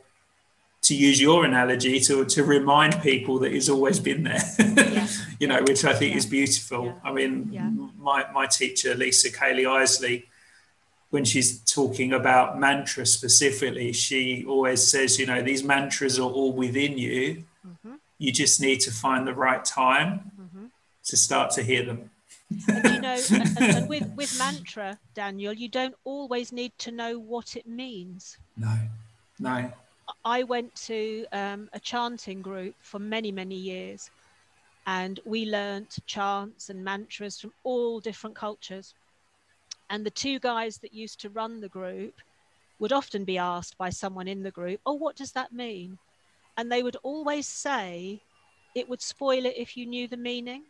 to 0.83 0.95
use 0.95 1.19
your 1.19 1.47
analogy 1.47 1.99
to, 1.99 2.27
to 2.27 2.45
remind 2.45 3.01
people 3.01 3.39
that 3.39 3.53
it's 3.53 3.71
always 3.71 3.99
been 3.99 4.25
there 4.25 4.43
yeah. 4.59 5.07
you 5.39 5.47
know 5.47 5.63
which 5.63 5.85
i 5.85 5.93
think 5.93 6.13
yeah. 6.13 6.19
is 6.19 6.27
beautiful 6.27 6.87
yeah. 6.87 6.93
i 7.05 7.13
mean 7.13 7.91
my, 7.99 8.25
my 8.33 8.47
teacher 8.47 8.95
lisa 8.95 9.31
cayley 9.31 9.67
isley 9.67 10.27
when 11.15 11.25
she's 11.25 11.61
talking 11.61 12.13
about 12.13 12.59
mantra 12.59 13.07
specifically, 13.07 13.93
she 13.93 14.45
always 14.49 14.85
says, 14.85 15.17
you 15.17 15.27
know, 15.27 15.41
these 15.43 15.63
mantras 15.63 16.19
are 16.19 16.29
all 16.29 16.53
within 16.53 16.99
you. 16.99 17.45
Mm-hmm. 17.65 17.95
You 18.19 18.33
just 18.33 18.61
need 18.61 18.81
to 18.81 18.91
find 18.91 19.25
the 19.25 19.33
right 19.33 19.65
time 19.65 20.33
mm-hmm. 20.37 20.65
to 21.05 21.17
start 21.17 21.53
to 21.53 21.63
hear 21.63 21.85
them. 21.85 22.11
and 22.67 22.95
you 22.95 23.01
know, 23.01 23.17
and, 23.31 23.59
and 23.77 23.89
with, 23.89 24.09
with 24.17 24.37
mantra, 24.41 24.99
Daniel, 25.15 25.53
you 25.53 25.69
don't 25.69 25.95
always 26.03 26.51
need 26.51 26.73
to 26.79 26.91
know 26.91 27.21
what 27.21 27.55
it 27.55 27.69
means. 27.69 28.37
No, 28.57 28.77
no. 29.39 29.71
I 30.25 30.43
went 30.43 30.75
to 30.91 31.27
um, 31.33 31.71
a 31.73 31.79
chanting 31.79 32.43
group 32.43 32.75
for 32.81 32.99
many, 32.99 33.31
many 33.31 33.55
years, 33.55 34.11
and 34.89 35.21
we 35.25 35.47
learnt 35.47 35.97
chants 36.07 36.71
and 36.71 36.85
mantras 36.85 37.41
from 37.41 37.53
all 37.63 38.01
different 38.01 38.35
cultures. 38.35 38.95
And 39.91 40.05
the 40.05 40.11
two 40.11 40.39
guys 40.39 40.79
that 40.79 40.95
used 40.95 41.21
to 41.21 41.31
run 41.31 41.61
the 41.61 41.69
group 41.69 42.15
would 42.79 42.93
often 42.93 43.25
be 43.25 43.39
asked 43.39 43.79
by 43.79 43.91
someone 43.91 44.29
in 44.29 44.43
the 44.43 44.51
group, 44.51 44.81
Oh, 44.85 44.95
what 44.95 45.17
does 45.17 45.33
that 45.33 45.53
mean? 45.53 45.99
And 46.57 46.71
they 46.71 46.83
would 46.83 46.97
always 47.03 47.47
say, 47.47 48.21
It 48.75 48.89
would 48.89 49.03
spoil 49.03 49.45
it 49.47 49.57
if 49.57 49.77
you 49.77 49.87
knew 49.87 50.09
the 50.09 50.17
meaning. 50.17 50.65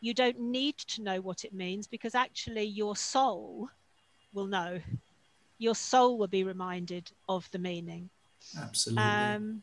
You 0.00 0.12
don't 0.14 0.38
need 0.38 0.76
to 0.78 1.02
know 1.02 1.20
what 1.20 1.44
it 1.44 1.54
means 1.54 1.86
because 1.86 2.14
actually 2.14 2.64
your 2.64 2.96
soul 2.96 3.68
will 4.32 4.46
know. 4.46 4.80
Your 5.58 5.74
soul 5.74 6.18
will 6.18 6.26
be 6.28 6.44
reminded 6.44 7.10
of 7.28 7.48
the 7.52 7.58
meaning. 7.58 8.10
Absolutely. 8.58 9.04
Um, 9.04 9.62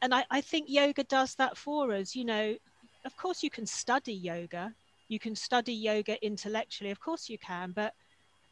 and 0.00 0.14
I, 0.14 0.24
I 0.30 0.40
think 0.40 0.68
yoga 0.68 1.04
does 1.04 1.34
that 1.36 1.56
for 1.56 1.92
us. 1.92 2.14
You 2.14 2.24
know, 2.24 2.56
of 3.04 3.16
course, 3.16 3.42
you 3.42 3.50
can 3.50 3.66
study 3.66 4.14
yoga 4.14 4.74
you 5.08 5.18
can 5.18 5.34
study 5.34 5.72
yoga 5.72 6.22
intellectually, 6.24 6.90
of 6.90 7.00
course 7.00 7.28
you 7.28 7.38
can, 7.38 7.72
but 7.72 7.94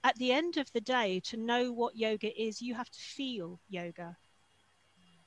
at 0.05 0.17
the 0.17 0.33
end 0.33 0.57
of 0.57 0.71
the 0.73 0.81
day, 0.81 1.21
to 1.25 1.37
know 1.37 1.73
what 1.73 1.97
yoga 1.97 2.31
is, 2.41 2.63
you 2.63 2.75
have 2.75 2.91
to 2.91 2.99
feel 2.99 3.61
yoga. 3.69 4.17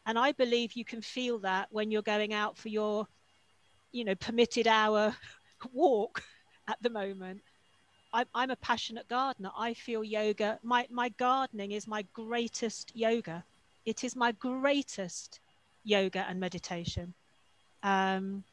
And 0.06 0.18
I 0.18 0.32
believe 0.32 0.74
you 0.74 0.86
can 0.86 1.02
feel 1.02 1.38
that 1.40 1.68
when 1.70 1.92
you're 1.92 2.02
going 2.02 2.34
out 2.34 2.58
for 2.58 2.70
your, 2.70 3.06
you 3.92 4.06
know, 4.06 4.16
permitted 4.16 4.68
hour 4.68 5.16
walk 5.74 6.24
at 6.68 6.82
the 6.82 6.90
moment. 6.90 7.42
I'm, 8.12 8.50
a 8.50 8.56
passionate 8.56 9.08
gardener. 9.08 9.52
I 9.56 9.76
feel 9.76 10.04
yoga. 10.04 10.58
My, 10.64 10.88
my 10.90 11.10
gardening 11.10 11.74
is 11.74 11.86
my 11.86 12.04
greatest 12.14 12.92
yoga. 12.96 13.44
It 13.86 14.04
is 14.04 14.16
my 14.16 14.32
greatest 14.32 15.42
yoga 15.84 16.26
and 16.28 16.40
meditation. 16.40 17.14
Um, 17.84 18.44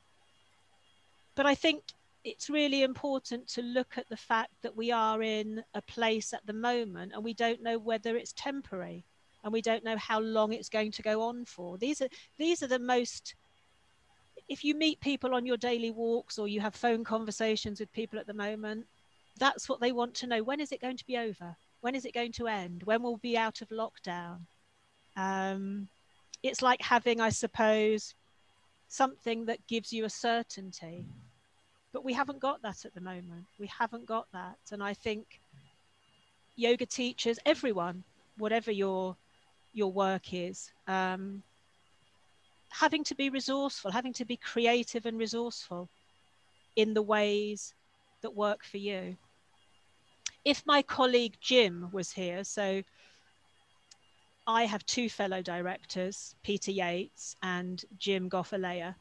but 1.37 1.47
I 1.47 1.55
think 1.55 1.85
it's 2.27 2.51
really 2.51 2.83
important 2.83 3.47
to 3.47 3.63
look 3.63 3.97
at 3.97 4.09
the 4.09 4.17
fact 4.17 4.51
that 4.63 4.77
we 4.77 4.91
are 4.91 5.23
in 5.23 5.63
a 5.75 5.83
place 5.83 6.33
at 6.33 6.45
the 6.45 6.53
moment 6.53 7.13
and 7.15 7.23
we 7.23 7.33
don't 7.33 7.63
know 7.63 7.79
whether 7.79 8.17
it's 8.17 8.33
temporary 8.33 9.05
and 9.45 9.53
we 9.53 9.63
don't 9.63 9.85
know 9.85 9.97
how 9.97 10.19
long 10.19 10.53
it's 10.53 10.69
going 10.69 10.91
to 10.91 11.03
go 11.03 11.23
on 11.23 11.45
for. 11.45 11.79
These 11.79 12.03
are 12.03 12.09
these 12.37 12.65
are 12.65 12.67
the 12.67 12.81
most 12.81 13.37
if 14.49 14.65
you 14.65 14.75
meet 14.75 15.01
people 15.01 15.35
on 15.35 15.47
your 15.47 15.57
daily 15.57 15.93
walks 15.93 16.37
or 16.37 16.49
you 16.49 16.61
have 16.61 16.75
phone 16.75 17.05
conversations 17.05 17.79
with 17.79 17.93
people 17.93 18.19
at 18.19 18.27
the 18.27 18.35
moment 18.35 18.87
that's 19.39 19.69
what 19.69 19.81
they 19.81 19.93
want 19.93 20.15
to 20.15 20.27
know. 20.27 20.43
When 20.43 20.61
is 20.61 20.73
it 20.73 20.81
going 20.81 20.97
to 20.97 21.07
be 21.07 21.19
over? 21.19 21.57
When 21.81 21.95
is 21.95 22.07
it 22.07 22.15
going 22.15 22.33
to 22.33 22.49
end? 22.49 22.83
When 22.85 23.03
will 23.03 23.15
we 23.15 23.33
be 23.33 23.37
out 23.37 23.61
of 23.61 23.69
lockdown? 23.69 24.39
Um, 25.15 25.89
it's 26.43 26.63
like 26.63 26.81
having 26.83 27.21
i 27.21 27.29
suppose 27.29 28.15
something 28.89 29.47
that 29.47 29.67
gives 29.67 29.93
you 29.93 30.05
a 30.05 30.11
certainty 30.11 31.07
but 31.97 32.05
we 32.05 32.13
haven't 32.13 32.41
got 32.41 32.61
that 32.61 32.85
at 32.85 32.95
the 32.95 33.01
moment. 33.01 33.47
We 33.59 33.69
haven't 33.69 34.05
got 34.05 34.31
that. 34.35 34.59
And 34.71 34.83
I 34.83 34.93
think 34.93 35.41
yoga 36.55 36.85
teachers, 36.85 37.39
everyone, 37.47 38.05
whatever 38.37 38.71
your 38.71 39.17
your 39.73 39.91
work 39.91 40.35
is, 40.35 40.71
um, 40.89 41.43
having 42.69 43.03
to 43.05 43.15
be 43.15 43.31
resourceful, 43.31 43.91
having 43.91 44.13
to 44.13 44.27
be 44.27 44.37
creative 44.37 45.07
and 45.07 45.19
resourceful 45.19 45.89
in 46.77 46.93
the 46.93 47.01
ways 47.01 47.73
that 48.21 48.37
work 48.37 48.63
for 48.63 48.77
you. 48.77 49.17
If 50.45 50.67
my 50.67 50.83
colleague 50.83 51.39
Jim 51.41 51.89
was 51.93 52.13
here, 52.13 52.45
so 52.45 52.83
I 54.47 54.67
have 54.67 54.85
two 54.85 55.09
fellow 55.09 55.41
directors, 55.41 56.35
Peter 56.43 56.73
Yates 56.73 57.37
and 57.43 57.83
Jim 57.97 58.29
Goffalea. 58.29 58.97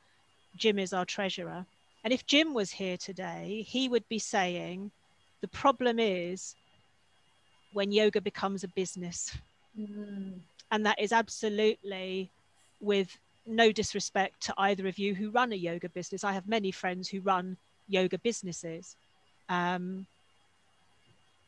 Jim 0.55 0.79
is 0.79 0.93
our 0.93 1.03
treasurer. 1.03 1.65
And 2.05 2.13
if 2.13 2.27
Jim 2.27 2.53
was 2.53 2.69
here 2.69 2.97
today, 2.97 3.65
he 3.67 3.89
would 3.89 4.07
be 4.07 4.19
saying 4.19 4.91
the 5.41 5.47
problem 5.47 5.97
is 5.97 6.55
when 7.73 7.91
yoga 7.91 8.21
becomes 8.21 8.63
a 8.63 8.67
business. 8.67 9.35
Mm. 9.77 10.39
And 10.71 10.85
that 10.85 11.01
is 11.01 11.11
absolutely 11.11 12.29
with 12.79 13.17
no 13.47 13.71
disrespect 13.71 14.39
to 14.41 14.53
either 14.59 14.87
of 14.87 14.99
you 14.99 15.15
who 15.15 15.31
run 15.31 15.51
a 15.51 15.55
yoga 15.55 15.89
business. 15.89 16.23
I 16.23 16.33
have 16.33 16.47
many 16.47 16.69
friends 16.69 17.09
who 17.09 17.21
run 17.21 17.57
yoga 17.87 18.19
businesses. 18.19 18.95
Um, 19.49 20.05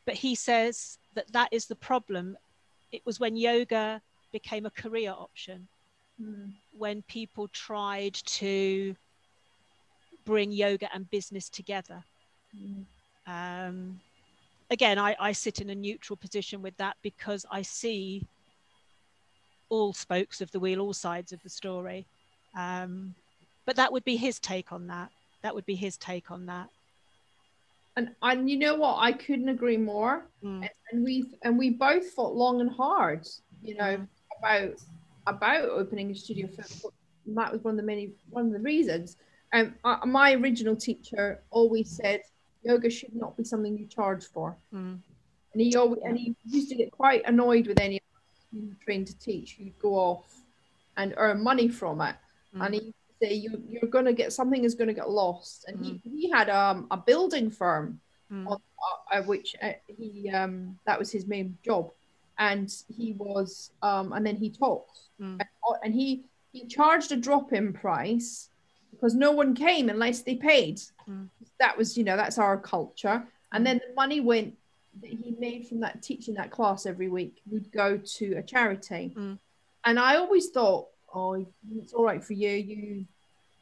but 0.06 0.14
he 0.14 0.34
says 0.34 0.98
that 1.14 1.32
that 1.32 1.50
is 1.52 1.66
the 1.66 1.76
problem. 1.76 2.36
It 2.90 3.06
was 3.06 3.20
when 3.20 3.36
yoga 3.36 4.02
became 4.32 4.66
a 4.66 4.70
career 4.70 5.12
option, 5.12 5.68
mm. 6.20 6.50
when 6.76 7.02
people 7.02 7.46
tried 7.48 8.14
to 8.14 8.96
bring 10.28 10.52
yoga 10.52 10.88
and 10.94 11.10
business 11.10 11.48
together. 11.48 12.04
Mm. 12.54 12.84
Um, 13.26 13.98
again, 14.70 14.98
I, 14.98 15.16
I 15.18 15.32
sit 15.32 15.62
in 15.62 15.70
a 15.70 15.74
neutral 15.74 16.18
position 16.18 16.60
with 16.60 16.76
that 16.76 16.96
because 17.02 17.46
I 17.50 17.62
see 17.62 18.26
all 19.70 19.94
spokes 19.94 20.42
of 20.42 20.52
the 20.52 20.60
wheel, 20.60 20.80
all 20.80 20.92
sides 20.92 21.32
of 21.32 21.42
the 21.42 21.48
story. 21.48 22.04
Um, 22.54 23.14
but 23.64 23.76
that 23.76 23.90
would 23.90 24.04
be 24.04 24.16
his 24.16 24.38
take 24.38 24.70
on 24.70 24.86
that. 24.88 25.10
That 25.40 25.54
would 25.54 25.64
be 25.64 25.74
his 25.74 25.96
take 25.96 26.30
on 26.30 26.44
that. 26.44 26.68
And 27.96 28.10
and 28.20 28.50
you 28.50 28.58
know 28.58 28.74
what? 28.74 28.96
I 28.98 29.12
couldn't 29.12 29.48
agree 29.48 29.78
more. 29.78 30.26
Mm. 30.44 30.60
And, 30.60 30.70
and 30.92 31.04
we 31.04 31.24
and 31.42 31.58
we 31.58 31.70
both 31.70 32.10
fought 32.10 32.34
long 32.34 32.60
and 32.60 32.70
hard, 32.70 33.26
you 33.62 33.76
know, 33.76 33.96
mm. 33.96 34.08
about 34.38 34.74
about 35.26 35.68
opening 35.70 36.10
a 36.10 36.14
studio. 36.14 36.48
For, 36.48 36.90
that 37.34 37.52
was 37.52 37.62
one 37.64 37.72
of 37.72 37.78
the 37.78 37.82
many 37.82 38.10
one 38.30 38.46
of 38.46 38.52
the 38.52 38.60
reasons. 38.60 39.16
Um, 39.52 39.74
uh, 39.84 40.04
my 40.04 40.34
original 40.34 40.76
teacher 40.76 41.40
always 41.50 41.90
said 41.90 42.22
yoga 42.62 42.90
should 42.90 43.14
not 43.14 43.36
be 43.36 43.44
something 43.44 43.78
you 43.78 43.86
charge 43.86 44.24
for. 44.24 44.56
Mm. 44.74 44.98
And 45.52 45.62
he 45.62 45.74
always 45.76 46.00
and 46.04 46.18
he 46.18 46.34
used 46.44 46.68
to 46.68 46.74
get 46.74 46.90
quite 46.90 47.22
annoyed 47.24 47.66
with 47.66 47.80
any 47.80 48.00
you 48.52 48.74
trained 48.84 49.06
to 49.06 49.18
teach, 49.18 49.56
you'd 49.58 49.78
go 49.78 49.94
off 49.94 50.42
and 50.96 51.14
earn 51.16 51.42
money 51.42 51.68
from 51.68 52.00
it. 52.00 52.16
Mm. 52.54 52.66
And 52.66 52.74
he 52.74 52.94
say 53.22 53.34
you 53.34 53.62
you're 53.68 53.90
going 53.90 54.04
to 54.04 54.12
get 54.12 54.32
something 54.32 54.64
is 54.64 54.74
going 54.74 54.88
to 54.88 54.94
get 54.94 55.10
lost. 55.10 55.64
And 55.68 55.78
mm. 55.78 56.00
he, 56.04 56.10
he 56.10 56.30
had 56.30 56.48
um, 56.50 56.86
a 56.90 56.96
building 56.96 57.50
firm, 57.50 58.00
mm. 58.32 58.46
on, 58.46 58.58
uh, 59.12 59.16
uh, 59.16 59.22
which 59.22 59.56
uh, 59.62 59.72
he 59.86 60.30
um, 60.30 60.78
that 60.86 60.98
was 60.98 61.10
his 61.10 61.26
main 61.26 61.56
job, 61.64 61.90
and 62.38 62.72
he 62.96 63.12
was 63.12 63.70
um, 63.82 64.12
and 64.12 64.26
then 64.26 64.36
he 64.36 64.50
talks, 64.50 65.08
mm. 65.20 65.32
and, 65.32 65.42
uh, 65.42 65.74
and 65.82 65.94
he 65.94 66.24
he 66.52 66.66
charged 66.66 67.12
a 67.12 67.16
drop 67.16 67.52
in 67.52 67.72
price 67.72 68.50
because 68.98 69.14
no 69.14 69.32
one 69.32 69.54
came 69.54 69.88
unless 69.88 70.22
they 70.22 70.34
paid. 70.34 70.80
Mm. 71.08 71.28
That 71.60 71.76
was 71.76 71.96
you 71.96 72.04
know 72.04 72.16
that's 72.16 72.38
our 72.38 72.58
culture. 72.58 73.22
And 73.52 73.62
mm. 73.62 73.64
then 73.64 73.80
the 73.86 73.94
money 73.94 74.20
went 74.20 74.54
that 75.00 75.10
he 75.10 75.34
made 75.38 75.66
from 75.68 75.80
that 75.80 76.02
teaching 76.02 76.34
that 76.34 76.50
class 76.50 76.86
every 76.86 77.08
week 77.08 77.40
would 77.50 77.70
go 77.70 77.96
to 77.96 78.34
a 78.34 78.42
charity. 78.42 79.14
Mm. 79.16 79.38
And 79.84 79.98
I 79.98 80.16
always 80.16 80.48
thought, 80.48 80.88
oh, 81.14 81.46
it's 81.76 81.92
all 81.92 82.04
right 82.04 82.22
for 82.22 82.32
you. 82.32 82.50
You 82.50 83.06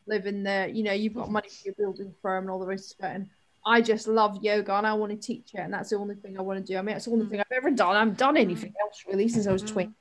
live 0.06 0.26
in 0.26 0.42
there, 0.42 0.68
you 0.68 0.82
know, 0.82 0.92
you've 0.92 1.14
got 1.14 1.30
money 1.30 1.48
for 1.48 1.66
your 1.66 1.74
building 1.74 2.14
firm 2.22 2.44
and 2.44 2.50
all 2.50 2.58
the 2.58 2.66
rest 2.66 2.96
of 2.98 3.04
it. 3.04 3.14
And 3.14 3.28
I 3.64 3.80
just 3.80 4.06
love 4.06 4.42
yoga 4.42 4.74
and 4.74 4.86
I 4.86 4.94
want 4.94 5.10
to 5.12 5.18
teach 5.18 5.50
it. 5.54 5.60
And 5.60 5.72
that's 5.72 5.90
the 5.90 5.96
only 5.96 6.14
thing 6.14 6.38
I 6.38 6.42
want 6.42 6.64
to 6.64 6.72
do. 6.72 6.78
I 6.78 6.82
mean, 6.82 6.94
that's 6.94 7.06
the 7.06 7.10
only 7.10 7.26
mm. 7.26 7.30
thing 7.30 7.40
I've 7.40 7.46
ever 7.52 7.70
done. 7.70 7.96
I 7.96 7.98
haven't 7.98 8.18
done 8.18 8.36
anything 8.36 8.70
mm. 8.70 8.80
else 8.84 9.04
really 9.08 9.28
since 9.28 9.46
I 9.46 9.52
was 9.52 9.62
mm. 9.64 9.72
20. 9.72 9.92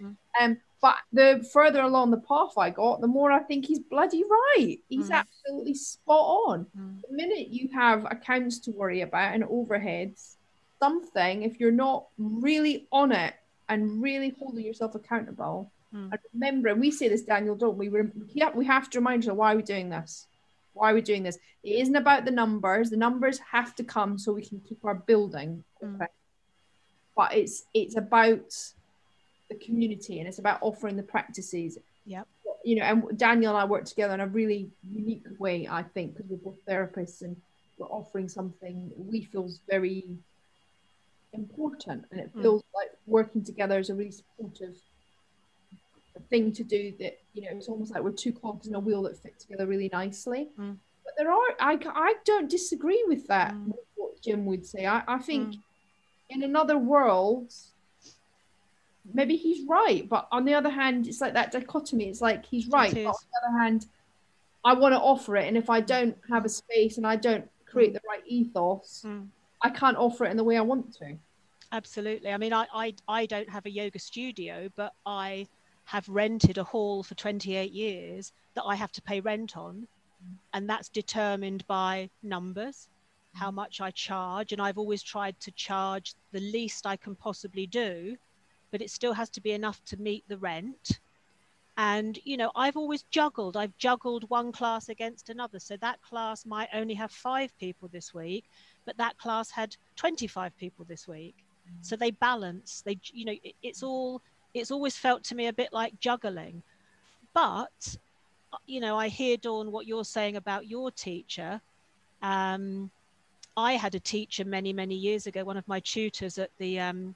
Mm. 0.00 0.16
Um, 0.40 0.58
but 0.82 0.96
the 1.12 1.46
further 1.52 1.80
along 1.82 2.10
the 2.10 2.20
path 2.20 2.56
I 2.56 2.70
got, 2.70 3.00
the 3.00 3.06
more 3.06 3.30
I 3.30 3.40
think 3.40 3.66
he's 3.66 3.80
bloody 3.80 4.24
right. 4.24 4.78
He's 4.88 5.10
mm. 5.10 5.14
absolutely 5.14 5.74
spot 5.74 6.24
on. 6.48 6.66
Mm. 6.78 7.02
The 7.08 7.14
minute 7.14 7.48
you 7.48 7.68
have 7.74 8.06
accounts 8.10 8.58
to 8.60 8.70
worry 8.70 9.02
about 9.02 9.34
and 9.34 9.44
overheads, 9.44 10.36
something, 10.82 11.42
if 11.42 11.60
you're 11.60 11.70
not 11.70 12.06
really 12.18 12.86
on 12.92 13.12
it 13.12 13.34
and 13.68 14.02
really 14.02 14.34
holding 14.38 14.64
yourself 14.64 14.94
accountable, 14.94 15.70
mm. 15.94 16.10
and 16.10 16.18
remembering, 16.32 16.80
we 16.80 16.90
say 16.90 17.08
this, 17.08 17.22
Daniel, 17.22 17.54
don't 17.54 17.76
we? 17.76 17.90
We, 17.90 18.00
we 18.54 18.64
have 18.64 18.88
to 18.90 18.98
remind 18.98 19.26
you 19.26 19.34
why 19.34 19.52
are 19.52 19.56
we 19.56 19.62
doing 19.62 19.90
this? 19.90 20.26
Why 20.72 20.92
are 20.92 20.94
we 20.94 21.02
doing 21.02 21.22
this? 21.22 21.38
It 21.62 21.80
isn't 21.80 21.96
about 21.96 22.24
the 22.24 22.30
numbers. 22.30 22.88
The 22.88 22.96
numbers 22.96 23.38
have 23.52 23.74
to 23.74 23.84
come 23.84 24.16
so 24.18 24.32
we 24.32 24.46
can 24.46 24.60
keep 24.60 24.82
our 24.84 24.94
building. 24.94 25.62
Mm. 25.84 26.06
But 27.16 27.34
it's 27.34 27.64
it's 27.74 27.96
about 27.98 28.54
the 29.50 29.56
community 29.56 30.20
and 30.20 30.28
it's 30.28 30.38
about 30.38 30.58
offering 30.62 30.96
the 30.96 31.02
practices. 31.02 31.76
Yep. 32.06 32.26
You 32.64 32.76
know, 32.76 32.82
and 32.82 33.18
Daniel 33.18 33.54
and 33.54 33.60
I 33.60 33.64
work 33.66 33.84
together 33.84 34.14
in 34.14 34.20
a 34.20 34.26
really 34.26 34.70
unique 34.90 35.24
way, 35.38 35.68
I 35.70 35.82
think, 35.82 36.16
because 36.16 36.30
we're 36.30 36.36
both 36.38 36.64
therapists 36.66 37.22
and 37.22 37.36
we're 37.78 37.86
offering 37.88 38.28
something 38.28 38.90
we 38.96 39.22
feel 39.22 39.46
is 39.46 39.60
very 39.68 40.04
important 41.32 42.04
and 42.10 42.20
it 42.20 42.30
hmm. 42.34 42.42
feels 42.42 42.62
mm. 42.62 42.74
like 42.74 42.90
working 43.06 43.44
together 43.44 43.78
is 43.78 43.88
a 43.90 43.94
really 43.94 44.10
supportive 44.10 44.76
thing 46.28 46.52
to 46.52 46.64
do 46.64 46.92
that 46.98 47.18
you 47.32 47.42
know 47.42 47.48
it's 47.52 47.68
almost 47.68 47.92
like 47.92 48.02
we're 48.02 48.10
two 48.10 48.32
cogs 48.32 48.66
in 48.66 48.74
a 48.74 48.80
wheel 48.80 49.02
that 49.02 49.16
fit 49.16 49.38
together 49.38 49.66
really 49.66 49.88
nicely 49.92 50.48
mm. 50.58 50.76
but 51.04 51.14
there 51.16 51.30
are 51.30 51.50
I, 51.60 51.78
I 51.94 52.14
don't 52.24 52.50
disagree 52.50 53.02
with 53.06 53.26
that 53.28 53.54
mm. 53.54 53.72
what 53.94 54.20
jim 54.20 54.44
would 54.46 54.66
say 54.66 54.86
i, 54.86 55.02
I 55.06 55.18
think 55.18 55.54
hmm. 55.54 55.60
in 56.30 56.42
another 56.42 56.76
world 56.76 57.52
maybe 59.14 59.36
he's 59.36 59.66
right 59.68 60.08
but 60.08 60.28
on 60.32 60.44
the 60.44 60.54
other 60.54 60.70
hand 60.70 61.06
it's 61.06 61.20
like 61.20 61.34
that 61.34 61.50
dichotomy 61.52 62.08
it's 62.08 62.20
like 62.20 62.44
he's 62.44 62.66
right 62.68 62.94
but 62.94 63.06
on 63.06 63.14
the 63.32 63.48
other 63.48 63.58
hand 63.58 63.86
i 64.64 64.72
want 64.72 64.92
to 64.92 64.98
offer 64.98 65.36
it 65.36 65.46
and 65.46 65.56
if 65.56 65.70
i 65.70 65.80
don't 65.80 66.16
have 66.28 66.44
a 66.44 66.48
space 66.48 66.96
and 66.96 67.06
i 67.06 67.16
don't 67.16 67.48
create 67.66 67.88
hmm. 67.88 67.94
the 67.94 68.00
right 68.08 68.22
ethos 68.26 69.04
I 69.62 69.70
can't 69.70 69.96
offer 69.96 70.24
it 70.24 70.30
in 70.30 70.36
the 70.36 70.44
way 70.44 70.56
I 70.56 70.62
want 70.62 70.94
to. 70.94 71.16
Absolutely. 71.72 72.30
I 72.30 72.36
mean, 72.36 72.52
I, 72.52 72.66
I, 72.74 72.94
I 73.08 73.26
don't 73.26 73.48
have 73.48 73.66
a 73.66 73.70
yoga 73.70 73.98
studio, 73.98 74.68
but 74.74 74.92
I 75.06 75.46
have 75.84 76.08
rented 76.08 76.58
a 76.58 76.64
hall 76.64 77.02
for 77.02 77.14
28 77.14 77.70
years 77.70 78.32
that 78.54 78.64
I 78.64 78.74
have 78.74 78.92
to 78.92 79.02
pay 79.02 79.20
rent 79.20 79.56
on. 79.56 79.86
And 80.52 80.68
that's 80.68 80.88
determined 80.88 81.66
by 81.66 82.10
numbers, 82.22 82.88
how 83.34 83.50
much 83.50 83.80
I 83.80 83.90
charge. 83.90 84.52
And 84.52 84.60
I've 84.60 84.78
always 84.78 85.02
tried 85.02 85.38
to 85.40 85.50
charge 85.52 86.14
the 86.32 86.40
least 86.40 86.86
I 86.86 86.96
can 86.96 87.14
possibly 87.14 87.66
do, 87.66 88.16
but 88.70 88.82
it 88.82 88.90
still 88.90 89.12
has 89.12 89.28
to 89.30 89.40
be 89.40 89.52
enough 89.52 89.84
to 89.86 89.96
meet 89.96 90.24
the 90.28 90.38
rent. 90.38 91.00
And, 91.76 92.18
you 92.24 92.36
know, 92.36 92.50
I've 92.54 92.76
always 92.76 93.04
juggled. 93.10 93.56
I've 93.56 93.76
juggled 93.78 94.28
one 94.28 94.52
class 94.52 94.88
against 94.88 95.30
another. 95.30 95.58
So 95.58 95.76
that 95.78 96.02
class 96.02 96.44
might 96.44 96.68
only 96.74 96.94
have 96.94 97.10
five 97.10 97.56
people 97.58 97.88
this 97.90 98.12
week, 98.12 98.44
but 98.84 98.96
that 98.98 99.16
class 99.18 99.50
had 99.50 99.76
25 99.96 100.56
people 100.58 100.84
this 100.88 101.08
week. 101.08 101.34
Mm. 101.66 101.84
So 101.84 101.96
they 101.96 102.10
balance. 102.10 102.82
They, 102.84 102.98
you 103.12 103.24
know, 103.24 103.34
it, 103.42 103.54
it's 103.62 103.82
all. 103.82 104.22
It's 104.52 104.72
always 104.72 104.96
felt 104.96 105.22
to 105.24 105.36
me 105.36 105.46
a 105.46 105.52
bit 105.52 105.72
like 105.72 106.00
juggling, 106.00 106.60
but 107.32 107.96
you 108.66 108.80
know, 108.80 108.98
I 108.98 109.08
hear 109.08 109.36
Dawn 109.36 109.70
what 109.70 109.86
you're 109.86 110.04
saying 110.04 110.36
about 110.36 110.66
your 110.66 110.90
teacher. 110.90 111.60
Um, 112.22 112.90
I 113.56 113.72
had 113.74 113.94
a 113.94 114.00
teacher 114.00 114.44
many, 114.44 114.72
many 114.72 114.94
years 114.94 115.26
ago. 115.26 115.44
One 115.44 115.56
of 115.56 115.66
my 115.68 115.80
tutors 115.80 116.38
at 116.38 116.50
the 116.58 116.80
um, 116.80 117.14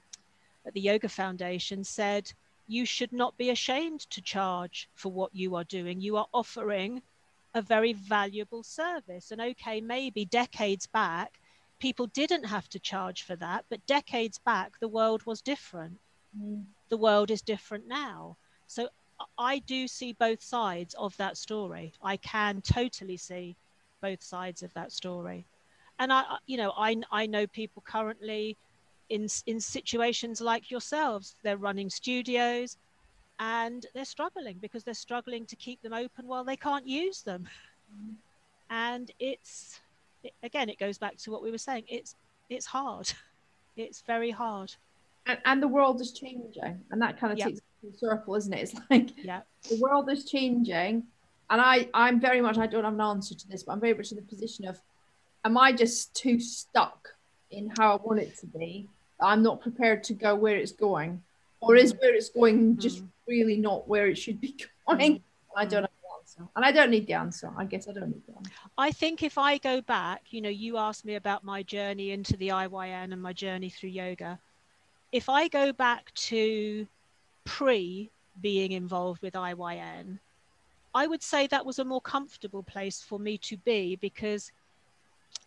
at 0.65 0.73
the 0.73 0.81
Yoga 0.81 1.09
Foundation 1.09 1.83
said, 1.83 2.33
"You 2.67 2.85
should 2.85 3.13
not 3.13 3.37
be 3.37 3.49
ashamed 3.49 4.01
to 4.09 4.21
charge 4.21 4.89
for 4.93 5.11
what 5.11 5.35
you 5.35 5.55
are 5.55 5.63
doing. 5.63 6.01
You 6.01 6.17
are 6.17 6.27
offering 6.33 7.01
a 7.53 7.61
very 7.61 7.93
valuable 7.93 8.63
service." 8.63 9.31
And 9.31 9.41
okay, 9.41 9.81
maybe 9.81 10.25
decades 10.25 10.87
back, 10.87 11.39
people 11.79 12.07
didn't 12.07 12.45
have 12.45 12.69
to 12.69 12.79
charge 12.79 13.23
for 13.23 13.35
that. 13.35 13.65
But 13.69 13.85
decades 13.85 14.39
back, 14.39 14.79
the 14.79 14.87
world 14.87 15.25
was 15.25 15.41
different. 15.41 15.99
Mm. 16.37 16.65
The 16.89 16.97
world 16.97 17.31
is 17.31 17.41
different 17.41 17.87
now. 17.87 18.37
So 18.67 18.89
I 19.37 19.59
do 19.59 19.87
see 19.87 20.13
both 20.13 20.41
sides 20.41 20.93
of 20.95 21.15
that 21.17 21.37
story. 21.37 21.93
I 22.01 22.17
can 22.17 22.61
totally 22.61 23.17
see 23.17 23.55
both 24.01 24.23
sides 24.23 24.63
of 24.63 24.73
that 24.73 24.91
story. 24.91 25.45
And 25.99 26.11
I, 26.11 26.37
you 26.45 26.57
know, 26.57 26.73
I, 26.75 27.01
I 27.11 27.25
know 27.25 27.47
people 27.47 27.81
currently 27.85 28.57
in, 29.09 29.27
in 29.45 29.59
situations 29.59 30.41
like 30.41 30.71
yourselves. 30.71 31.35
They're 31.43 31.57
running 31.57 31.89
studios 31.89 32.77
and 33.39 33.85
they're 33.93 34.05
struggling 34.05 34.57
because 34.61 34.83
they're 34.83 34.93
struggling 34.93 35.45
to 35.45 35.55
keep 35.55 35.81
them 35.81 35.93
open 35.93 36.27
while 36.27 36.43
they 36.43 36.55
can't 36.55 36.87
use 36.87 37.21
them. 37.21 37.47
Mm. 37.93 38.13
And 38.69 39.11
it's, 39.19 39.79
it, 40.23 40.33
again, 40.43 40.69
it 40.69 40.79
goes 40.79 40.97
back 40.97 41.17
to 41.17 41.31
what 41.31 41.43
we 41.43 41.51
were 41.51 41.57
saying. 41.57 41.83
It's 41.87 42.15
it's 42.49 42.65
hard. 42.65 43.11
It's 43.77 44.01
very 44.07 44.31
hard. 44.31 44.73
And, 45.25 45.37
and 45.43 45.61
the 45.61 45.67
world 45.67 45.99
is 45.99 46.13
changing, 46.13 46.79
and 46.91 47.01
that 47.01 47.19
kind 47.19 47.33
of 47.33 47.39
yep. 47.39 47.49
takes 47.49 47.59
a 47.59 47.97
circle, 47.97 48.35
isn't 48.35 48.53
it? 48.53 48.61
It's 48.61 48.75
like 48.89 49.09
yeah, 49.17 49.41
the 49.69 49.77
world 49.81 50.09
is 50.09 50.23
changing, 50.23 51.03
and 51.49 51.61
I 51.61 51.89
I'm 51.93 52.21
very 52.21 52.39
much 52.39 52.57
I 52.57 52.67
don't 52.67 52.85
have 52.85 52.93
an 52.93 53.01
answer 53.01 53.35
to 53.35 53.47
this, 53.49 53.63
but 53.63 53.73
I'm 53.73 53.81
very 53.81 53.93
much 53.93 54.11
in 54.11 54.15
the 54.15 54.23
position 54.23 54.65
of, 54.65 54.79
am 55.43 55.57
I 55.57 55.73
just 55.73 56.15
too 56.15 56.39
stuck 56.39 57.09
in 57.51 57.69
how 57.77 57.93
I 57.93 57.95
want 58.01 58.21
it 58.21 58.37
to 58.37 58.45
be? 58.45 58.87
I'm 59.25 59.43
not 59.43 59.61
prepared 59.61 60.03
to 60.05 60.13
go 60.13 60.35
where 60.35 60.55
it's 60.55 60.71
going, 60.71 61.21
or 61.59 61.75
is 61.75 61.93
mm. 61.93 62.01
where 62.01 62.13
it's 62.13 62.29
going 62.29 62.77
just 62.77 63.03
mm. 63.03 63.07
really 63.27 63.57
not 63.57 63.87
where 63.87 64.07
it 64.07 64.17
should 64.17 64.39
be 64.39 64.55
going? 64.87 65.15
Mm. 65.15 65.21
I 65.55 65.65
don't 65.65 65.83
know 65.83 65.89
answer. 66.25 66.49
And 66.55 66.65
I 66.65 66.71
don't 66.71 66.89
need 66.89 67.07
the 67.07 67.13
answer. 67.13 67.51
I 67.57 67.65
guess 67.65 67.87
I 67.87 67.93
don't 67.93 68.07
need 68.07 68.21
the 68.27 68.35
answer. 68.37 68.51
I 68.77 68.91
think 68.91 69.23
if 69.23 69.37
I 69.37 69.57
go 69.57 69.81
back, 69.81 70.21
you 70.29 70.41
know, 70.41 70.49
you 70.49 70.77
asked 70.77 71.05
me 71.05 71.15
about 71.15 71.43
my 71.43 71.63
journey 71.63 72.11
into 72.11 72.37
the 72.37 72.49
IYN 72.49 73.13
and 73.13 73.21
my 73.21 73.33
journey 73.33 73.69
through 73.69 73.89
yoga. 73.89 74.39
If 75.11 75.29
I 75.29 75.47
go 75.47 75.71
back 75.71 76.13
to 76.15 76.87
pre 77.45 78.09
being 78.41 78.73
involved 78.73 79.21
with 79.21 79.33
IYN, 79.33 80.19
I 80.93 81.07
would 81.07 81.23
say 81.23 81.47
that 81.47 81.65
was 81.65 81.79
a 81.79 81.85
more 81.85 82.01
comfortable 82.01 82.63
place 82.63 83.01
for 83.01 83.19
me 83.19 83.37
to 83.39 83.57
be 83.57 83.95
because, 83.97 84.51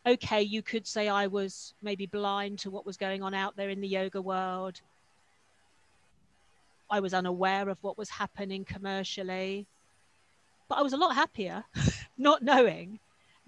okay, 0.08 0.42
you 0.42 0.62
could 0.62 0.86
say 0.86 1.08
I 1.08 1.26
was 1.26 1.74
maybe 1.82 2.06
blind 2.06 2.58
to 2.60 2.70
what 2.70 2.86
was 2.86 2.96
going 2.96 3.22
on 3.22 3.34
out 3.34 3.56
there 3.56 3.68
in 3.68 3.80
the 3.80 3.88
yoga 3.88 4.20
world. 4.20 4.80
I 6.90 7.00
was 7.00 7.12
unaware 7.12 7.68
of 7.68 7.78
what 7.82 7.98
was 7.98 8.08
happening 8.08 8.64
commercially, 8.64 9.66
but 10.68 10.78
I 10.78 10.82
was 10.82 10.94
a 10.94 10.96
lot 10.96 11.14
happier 11.14 11.64
not 12.18 12.42
knowing 12.42 12.98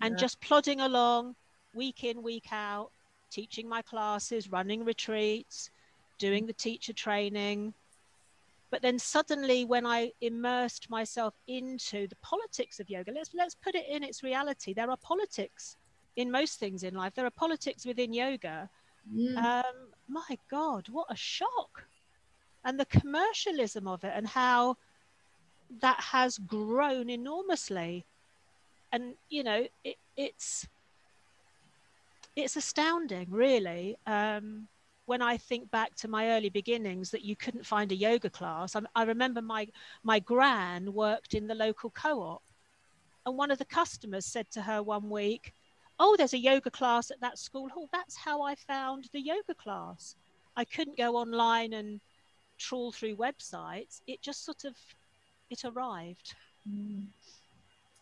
and 0.02 0.12
yeah. 0.12 0.18
just 0.18 0.40
plodding 0.40 0.80
along 0.80 1.34
week 1.74 2.04
in, 2.04 2.22
week 2.22 2.46
out, 2.52 2.90
teaching 3.30 3.68
my 3.68 3.80
classes, 3.80 4.52
running 4.52 4.84
retreats, 4.84 5.70
doing 6.18 6.46
the 6.46 6.52
teacher 6.52 6.92
training, 6.92 7.72
but 8.70 8.82
then 8.82 8.98
suddenly, 8.98 9.64
when 9.64 9.84
I 9.84 10.12
immersed 10.20 10.88
myself 10.90 11.34
into 11.48 12.06
the 12.06 12.16
politics 12.16 12.78
of 12.78 12.88
yoga, 12.88 13.10
let's 13.10 13.30
let's 13.34 13.56
put 13.56 13.74
it 13.74 13.86
in 13.88 14.04
its 14.04 14.22
reality. 14.22 14.72
There 14.72 14.90
are 14.90 14.96
politics 14.96 15.76
in 16.20 16.30
most 16.30 16.58
things 16.58 16.82
in 16.82 16.94
life. 16.94 17.14
There 17.14 17.26
are 17.26 17.30
politics 17.30 17.86
within 17.86 18.12
yoga. 18.12 18.68
Mm. 19.14 19.36
Um, 19.36 19.76
my 20.08 20.38
God, 20.50 20.88
what 20.88 21.06
a 21.10 21.16
shock! 21.16 21.84
And 22.64 22.78
the 22.78 22.86
commercialism 22.86 23.88
of 23.88 24.04
it, 24.04 24.12
and 24.14 24.26
how 24.26 24.76
that 25.80 26.00
has 26.00 26.38
grown 26.38 27.08
enormously. 27.08 28.04
And 28.92 29.14
you 29.28 29.42
know, 29.44 29.66
it, 29.84 29.96
it's 30.16 30.68
it's 32.36 32.56
astounding, 32.56 33.28
really. 33.30 33.96
Um, 34.06 34.68
when 35.06 35.22
I 35.22 35.36
think 35.36 35.70
back 35.70 35.94
to 35.96 36.08
my 36.08 36.28
early 36.28 36.50
beginnings 36.50 37.10
that 37.10 37.24
you 37.24 37.34
couldn't 37.34 37.66
find 37.66 37.90
a 37.90 37.96
yoga 37.96 38.30
class, 38.30 38.76
I, 38.76 38.82
I 38.94 39.02
remember 39.02 39.42
my, 39.42 39.66
my 40.04 40.20
gran 40.20 40.92
worked 40.92 41.34
in 41.34 41.48
the 41.48 41.54
local 41.54 41.90
co 41.90 42.22
op. 42.22 42.42
And 43.26 43.36
one 43.36 43.50
of 43.50 43.58
the 43.58 43.64
customers 43.64 44.24
said 44.24 44.50
to 44.52 44.62
her 44.62 44.82
one 44.82 45.10
week, 45.10 45.52
Oh, 46.02 46.16
there's 46.16 46.32
a 46.32 46.38
yoga 46.38 46.70
class 46.70 47.10
at 47.10 47.20
that 47.20 47.38
school 47.38 47.68
hall. 47.68 47.90
That's 47.92 48.16
how 48.16 48.40
I 48.40 48.54
found 48.54 49.10
the 49.12 49.20
yoga 49.20 49.54
class. 49.54 50.16
I 50.56 50.64
couldn't 50.64 50.96
go 50.96 51.14
online 51.14 51.74
and 51.74 52.00
trawl 52.58 52.90
through 52.90 53.16
websites. 53.16 54.00
It 54.06 54.22
just 54.22 54.46
sort 54.46 54.64
of 54.64 54.74
it 55.50 55.62
arrived. 55.62 56.34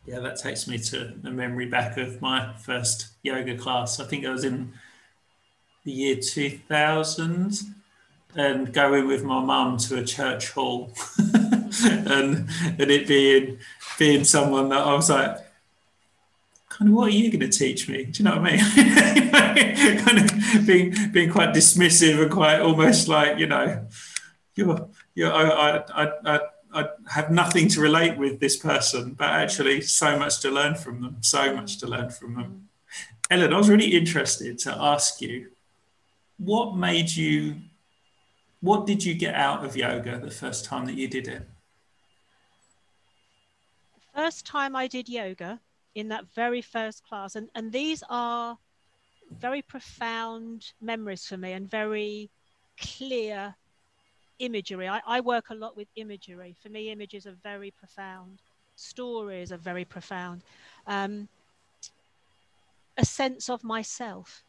Yeah, 0.06 0.20
that 0.20 0.38
takes 0.38 0.68
me 0.68 0.78
to 0.78 1.12
the 1.20 1.30
memory 1.30 1.66
back 1.66 1.96
of 1.96 2.22
my 2.22 2.54
first 2.54 3.08
yoga 3.24 3.58
class. 3.58 3.98
I 3.98 4.04
think 4.04 4.24
I 4.24 4.30
was 4.30 4.44
in 4.44 4.72
the 5.84 5.90
year 5.90 6.16
2000 6.16 7.54
and 8.36 8.72
going 8.72 9.08
with 9.08 9.24
my 9.24 9.40
mum 9.40 9.76
to 9.78 9.98
a 9.98 10.04
church 10.04 10.50
hall 10.52 10.92
and 11.82 12.48
and 12.78 12.90
it 12.90 13.08
being 13.08 13.58
being 13.98 14.22
someone 14.22 14.68
that 14.68 14.86
I 14.86 14.94
was 14.94 15.10
like 15.10 15.47
kind 16.78 16.90
of 16.90 16.94
what 16.94 17.08
are 17.08 17.12
you 17.12 17.30
going 17.30 17.50
to 17.50 17.58
teach 17.58 17.88
me? 17.88 18.04
Do 18.04 18.22
you 18.22 18.24
know 18.24 18.38
what 18.38 18.52
I 18.52 18.56
mean? 18.56 19.98
Kind 20.04 20.18
of 20.18 20.66
being 20.66 20.94
being 21.10 21.30
quite 21.30 21.50
dismissive 21.50 22.22
and 22.22 22.30
quite 22.30 22.60
almost 22.60 23.08
like 23.08 23.38
you 23.38 23.46
know 23.46 23.84
you're 24.54 24.88
you're 25.14 25.32
I, 25.32 25.82
I, 25.92 26.12
I, 26.24 26.40
I 26.72 26.88
have 27.10 27.30
nothing 27.32 27.68
to 27.70 27.80
relate 27.80 28.16
with 28.16 28.38
this 28.38 28.56
person 28.56 29.14
but 29.14 29.28
actually 29.28 29.80
so 29.80 30.18
much 30.18 30.40
to 30.40 30.50
learn 30.50 30.76
from 30.76 31.02
them 31.02 31.16
so 31.20 31.54
much 31.54 31.78
to 31.78 31.88
learn 31.88 32.10
from 32.10 32.36
them. 32.36 32.68
Ellen 33.28 33.52
I 33.52 33.58
was 33.58 33.68
really 33.68 33.96
interested 33.96 34.58
to 34.60 34.70
ask 34.72 35.20
you 35.20 35.48
what 36.38 36.76
made 36.76 37.10
you 37.10 37.56
what 38.60 38.86
did 38.86 39.04
you 39.04 39.14
get 39.14 39.34
out 39.34 39.64
of 39.64 39.76
yoga 39.76 40.18
the 40.18 40.30
first 40.30 40.64
time 40.64 40.86
that 40.86 40.94
you 40.94 41.08
did 41.08 41.26
it? 41.26 41.42
First 44.14 44.46
time 44.46 44.76
i 44.76 44.86
did 44.86 45.08
yoga 45.08 45.60
in 45.98 46.08
that 46.08 46.24
very 46.34 46.62
first 46.62 47.04
class. 47.04 47.34
And 47.34 47.48
and 47.54 47.72
these 47.72 48.02
are 48.08 48.56
very 49.30 49.62
profound 49.62 50.72
memories 50.80 51.26
for 51.26 51.36
me 51.36 51.52
and 51.52 51.68
very 51.68 52.30
clear 52.80 53.54
imagery. 54.38 54.88
I, 54.88 55.00
I 55.06 55.20
work 55.20 55.50
a 55.50 55.54
lot 55.54 55.76
with 55.76 55.88
imagery. 55.96 56.54
For 56.62 56.68
me 56.68 56.90
images 56.90 57.26
are 57.26 57.36
very 57.42 57.72
profound. 57.72 58.40
Stories 58.76 59.52
are 59.52 59.58
very 59.58 59.84
profound. 59.84 60.42
Um, 60.86 61.28
a 62.96 63.04
sense 63.04 63.48
of 63.48 63.64
myself. 63.64 64.44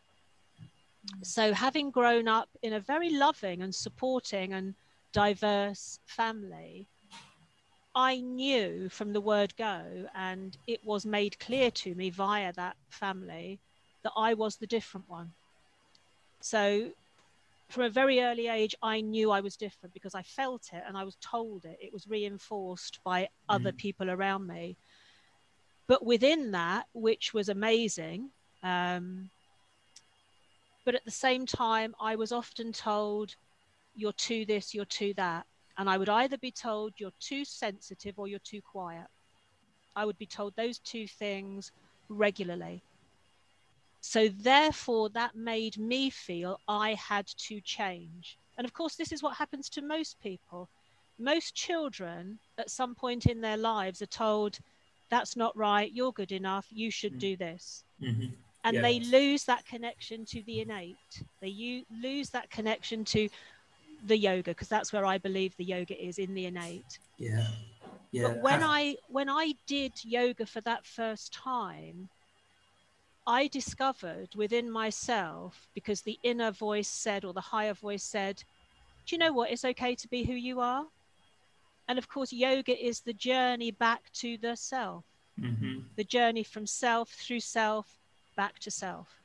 So, 1.24 1.54
having 1.54 1.90
grown 1.90 2.28
up 2.28 2.50
in 2.62 2.74
a 2.74 2.80
very 2.80 3.10
loving 3.10 3.62
and 3.64 3.74
supporting 3.74 4.54
and 4.54 4.76
diverse 5.14 6.00
family, 6.06 6.88
I 8.00 8.22
knew 8.22 8.88
from 8.88 9.12
the 9.12 9.20
word 9.20 9.54
go, 9.58 10.08
and 10.16 10.58
it 10.68 10.80
was 10.86 11.06
made 11.06 11.38
clear 11.38 11.70
to 11.72 11.94
me 11.96 12.10
via 12.10 12.54
that 12.54 12.78
family 12.88 13.60
that 14.04 14.14
I 14.16 14.36
was 14.36 14.56
the 14.56 14.68
different 14.68 15.10
one. 15.10 15.34
So, 16.40 16.92
from 17.68 17.84
a 17.84 17.90
very 17.90 18.22
early 18.22 18.48
age, 18.48 18.74
I 18.82 19.02
knew 19.02 19.32
I 19.32 19.42
was 19.42 19.58
different 19.58 19.94
because 19.94 20.16
I 20.16 20.22
felt 20.22 20.70
it 20.72 20.82
and 20.88 20.98
I 20.98 21.04
was 21.04 21.18
told 21.20 21.66
it. 21.66 21.78
It 21.82 21.92
was 21.92 22.08
reinforced 22.08 23.00
by 23.04 23.24
mm. 23.24 23.28
other 23.50 23.74
people 23.74 24.10
around 24.10 24.48
me. 24.48 24.78
But 25.86 26.06
within 26.06 26.52
that, 26.52 26.86
which 26.94 27.34
was 27.34 27.50
amazing, 27.50 28.30
um, 28.64 29.30
but 30.86 30.96
at 30.96 31.04
the 31.04 31.12
same 31.12 31.46
time, 31.46 31.94
I 32.00 32.16
was 32.16 32.32
often 32.32 32.72
told, 32.72 33.36
you're 33.94 34.14
too 34.14 34.46
this, 34.46 34.74
you're 34.74 34.86
too 34.86 35.14
that. 35.16 35.46
And 35.80 35.90
I 35.90 35.98
would 35.98 36.10
either 36.10 36.38
be 36.38 36.52
told 36.52 36.94
you're 36.98 37.12
too 37.22 37.46
sensitive 37.46 38.20
or 38.20 38.28
you're 38.28 38.40
too 38.40 38.62
quiet. 38.62 39.08
I 39.96 40.06
would 40.06 40.18
be 40.18 40.26
told 40.26 40.54
those 40.56 40.78
two 40.80 41.08
things 41.08 41.72
regularly. 42.10 42.84
So, 44.02 44.28
therefore, 44.28 45.10
that 45.12 45.36
made 45.36 45.78
me 45.78 46.10
feel 46.10 46.60
I 46.68 46.96
had 46.96 47.28
to 47.48 47.62
change. 47.62 48.38
And 48.58 48.66
of 48.66 48.74
course, 48.74 48.96
this 48.96 49.14
is 49.14 49.24
what 49.24 49.38
happens 49.38 49.70
to 49.70 49.82
most 49.82 50.20
people. 50.22 50.70
Most 51.18 51.56
children, 51.56 52.40
at 52.58 52.70
some 52.70 52.94
point 52.94 53.26
in 53.26 53.40
their 53.40 53.58
lives, 53.58 54.02
are 54.02 54.08
told, 54.08 54.60
That's 55.10 55.38
not 55.38 55.56
right, 55.58 55.92
you're 55.92 56.12
good 56.12 56.34
enough, 56.34 56.68
you 56.70 56.92
should 56.92 57.16
mm. 57.16 57.20
do 57.20 57.38
this. 57.38 57.84
Mm-hmm 58.02 58.28
and 58.66 58.84
they 58.84 59.00
lose 59.00 59.46
that 59.46 59.66
connection 59.66 60.26
to 60.26 60.44
the 60.44 60.60
innate 60.60 61.24
they 61.42 61.48
u- 61.48 61.86
lose 62.02 62.30
that 62.30 62.50
connection 62.50 63.06
to 63.06 63.30
the 64.06 64.18
yoga 64.18 64.52
because 64.52 64.68
that's 64.68 64.94
where 64.94 65.06
i 65.06 65.18
believe 65.18 65.56
the 65.58 65.64
yoga 65.64 65.96
is 66.04 66.18
in 66.18 66.34
the 66.34 66.46
innate. 66.46 67.00
Yeah. 67.18 67.48
Yeah 68.12 68.30
but 68.30 68.42
when 68.42 68.64
i 68.64 68.96
when 69.08 69.30
i 69.30 69.54
did 69.68 69.94
yoga 70.04 70.46
for 70.46 70.62
that 70.62 70.86
first 70.86 71.34
time 71.34 72.10
i 73.28 73.48
discovered 73.48 74.30
within 74.36 74.72
myself 74.72 75.68
because 75.74 76.02
the 76.02 76.18
inner 76.24 76.52
voice 76.52 76.88
said 76.88 77.26
or 77.26 77.34
the 77.34 77.42
higher 77.42 77.74
voice 77.74 78.04
said 78.04 78.44
do 79.10 79.16
you 79.16 79.20
know 79.20 79.34
what? 79.34 79.50
It's 79.50 79.66
okay 79.66 79.96
to 79.96 80.08
be 80.08 80.24
who 80.24 80.34
you 80.34 80.60
are. 80.60 80.86
And 81.88 81.98
of 81.98 82.08
course 82.08 82.32
yoga 82.32 82.78
is 82.78 83.00
the 83.00 83.14
journey 83.14 83.72
back 83.72 84.12
to 84.14 84.38
the 84.38 84.56
self. 84.56 85.04
Mm-hmm. 85.40 85.80
the 85.96 86.04
journey 86.04 86.44
from 86.44 86.68
self 86.68 87.10
through 87.12 87.40
self 87.40 87.88
back 88.36 88.60
to 88.60 88.70
self. 88.70 89.19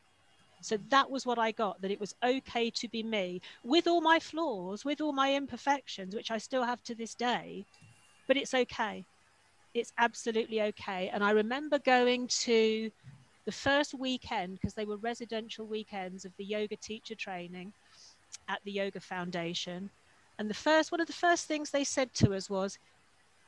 So 0.65 0.79
that 0.89 1.11
was 1.11 1.27
what 1.27 1.39
I 1.39 1.53
got 1.53 1.83
that 1.83 1.91
it 1.91 2.01
was 2.01 2.15
okay 2.25 2.71
to 2.71 2.89
be 2.89 3.03
me 3.03 3.43
with 3.63 3.87
all 3.87 4.01
my 4.01 4.19
flaws, 4.19 4.85
with 4.85 5.01
all 5.03 5.13
my 5.13 5.35
imperfections, 5.35 6.15
which 6.15 6.31
I 6.31 6.39
still 6.39 6.65
have 6.65 6.83
to 6.85 6.95
this 6.95 7.15
day, 7.15 7.67
but 8.27 8.39
it's 8.39 8.55
okay. 8.55 9.05
It's 9.75 9.93
absolutely 9.99 10.63
okay. 10.63 11.11
And 11.13 11.23
I 11.23 11.33
remember 11.33 11.79
going 11.79 12.29
to 12.29 12.91
the 13.45 13.53
first 13.53 13.93
weekend, 13.93 14.55
because 14.55 14.73
they 14.73 14.87
were 14.87 14.97
residential 14.97 15.67
weekends 15.67 16.25
of 16.25 16.33
the 16.39 16.45
yoga 16.45 16.77
teacher 16.77 17.15
training 17.15 17.75
at 18.49 18.61
the 18.65 18.73
Yoga 18.73 19.01
Foundation. 19.01 19.91
And 20.39 20.49
the 20.49 20.55
first, 20.55 20.91
one 20.91 21.01
of 21.01 21.07
the 21.07 21.13
first 21.13 21.47
things 21.47 21.71
they 21.71 21.85
said 21.85 22.15
to 22.15 22.35
us 22.35 22.49
was, 22.49 22.79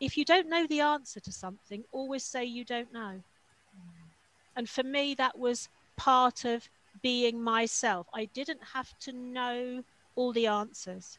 if 0.01 0.19
you 0.19 0.27
don't 0.27 0.51
know 0.51 0.67
the 0.67 0.81
answer 0.81 1.21
to 1.21 1.33
something, 1.33 1.83
always 1.93 2.25
say 2.25 2.45
you 2.45 2.65
don't 2.65 2.93
know. 2.93 3.23
And 4.55 4.69
for 4.69 4.83
me, 4.83 5.15
that 5.15 5.39
was 5.39 5.71
part 5.97 6.45
of 6.45 6.69
being 7.03 7.43
myself. 7.43 8.07
I 8.15 8.27
didn't 8.27 8.61
have 8.75 8.99
to 9.01 9.13
know 9.13 9.83
all 10.15 10.33
the 10.33 10.47
answers. 10.47 11.19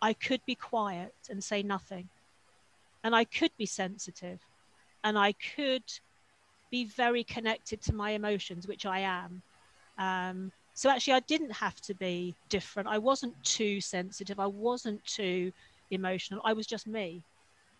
I 0.00 0.12
could 0.12 0.40
be 0.46 0.54
quiet 0.54 1.14
and 1.30 1.42
say 1.42 1.62
nothing. 1.62 2.08
And 3.04 3.14
I 3.14 3.24
could 3.24 3.52
be 3.56 3.66
sensitive. 3.66 4.40
And 5.04 5.18
I 5.18 5.32
could 5.56 5.84
be 6.70 6.84
very 6.84 7.24
connected 7.24 7.82
to 7.82 7.94
my 7.94 8.12
emotions, 8.12 8.66
which 8.66 8.86
I 8.86 9.00
am. 9.00 9.42
Um, 9.98 10.52
so 10.74 10.88
actually, 10.90 11.14
I 11.14 11.20
didn't 11.20 11.52
have 11.52 11.80
to 11.82 11.94
be 11.94 12.34
different. 12.48 12.88
I 12.88 12.98
wasn't 12.98 13.34
too 13.44 13.80
sensitive. 13.80 14.40
I 14.40 14.46
wasn't 14.46 15.04
too 15.04 15.52
emotional. 15.90 16.40
I 16.44 16.54
was 16.54 16.66
just 16.66 16.86
me. 16.86 17.22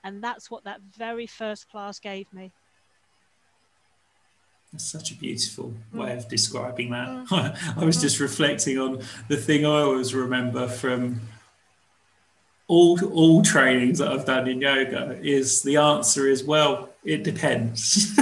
And 0.04 0.22
that's 0.22 0.50
what 0.50 0.64
that 0.64 0.80
very 0.96 1.26
first 1.26 1.70
class 1.70 1.98
gave 1.98 2.32
me. 2.32 2.52
That's 4.72 4.90
such 4.90 5.10
a 5.12 5.14
beautiful 5.14 5.74
mm. 5.94 5.98
way 5.98 6.16
of 6.16 6.28
describing 6.28 6.90
that. 6.90 7.08
Mm. 7.08 7.76
I 7.76 7.84
was 7.84 8.00
just 8.00 8.20
reflecting 8.20 8.78
on 8.78 9.02
the 9.28 9.36
thing 9.36 9.66
I 9.66 9.80
always 9.82 10.14
remember 10.14 10.66
from 10.66 11.20
all 12.68 12.98
all 13.12 13.42
trainings 13.42 13.98
that 13.98 14.08
I've 14.08 14.24
done 14.24 14.48
in 14.48 14.62
yoga 14.62 15.18
is 15.20 15.62
the 15.62 15.76
answer 15.76 16.26
is 16.26 16.42
well, 16.42 16.88
it 17.04 17.22
depends. 17.22 18.14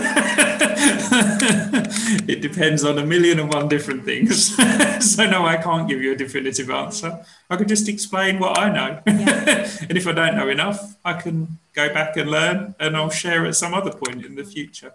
it 2.26 2.40
depends 2.40 2.82
on 2.82 2.98
a 2.98 3.06
million 3.06 3.38
and 3.38 3.52
one 3.52 3.68
different 3.68 4.04
things. 4.04 4.56
so 5.14 5.30
no, 5.30 5.46
I 5.46 5.56
can't 5.56 5.88
give 5.88 6.02
you 6.02 6.12
a 6.12 6.16
definitive 6.16 6.68
answer. 6.70 7.24
I 7.48 7.56
can 7.56 7.68
just 7.68 7.88
explain 7.88 8.40
what 8.40 8.58
I 8.58 8.70
know. 8.72 9.00
Yeah. 9.06 9.70
and 9.88 9.96
if 9.96 10.08
I 10.08 10.12
don't 10.12 10.34
know 10.34 10.48
enough, 10.48 10.96
I 11.04 11.12
can 11.12 11.58
go 11.74 11.92
back 11.94 12.16
and 12.16 12.28
learn 12.28 12.74
and 12.80 12.96
I'll 12.96 13.10
share 13.10 13.46
at 13.46 13.54
some 13.54 13.72
other 13.72 13.92
point 13.92 14.24
in 14.24 14.34
the 14.34 14.44
future. 14.44 14.94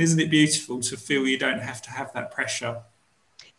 And 0.00 0.04
isn't 0.06 0.18
it 0.18 0.30
beautiful 0.30 0.80
to 0.80 0.96
feel 0.96 1.28
you 1.28 1.36
don't 1.36 1.60
have 1.60 1.82
to 1.82 1.90
have 1.90 2.10
that 2.14 2.30
pressure 2.30 2.80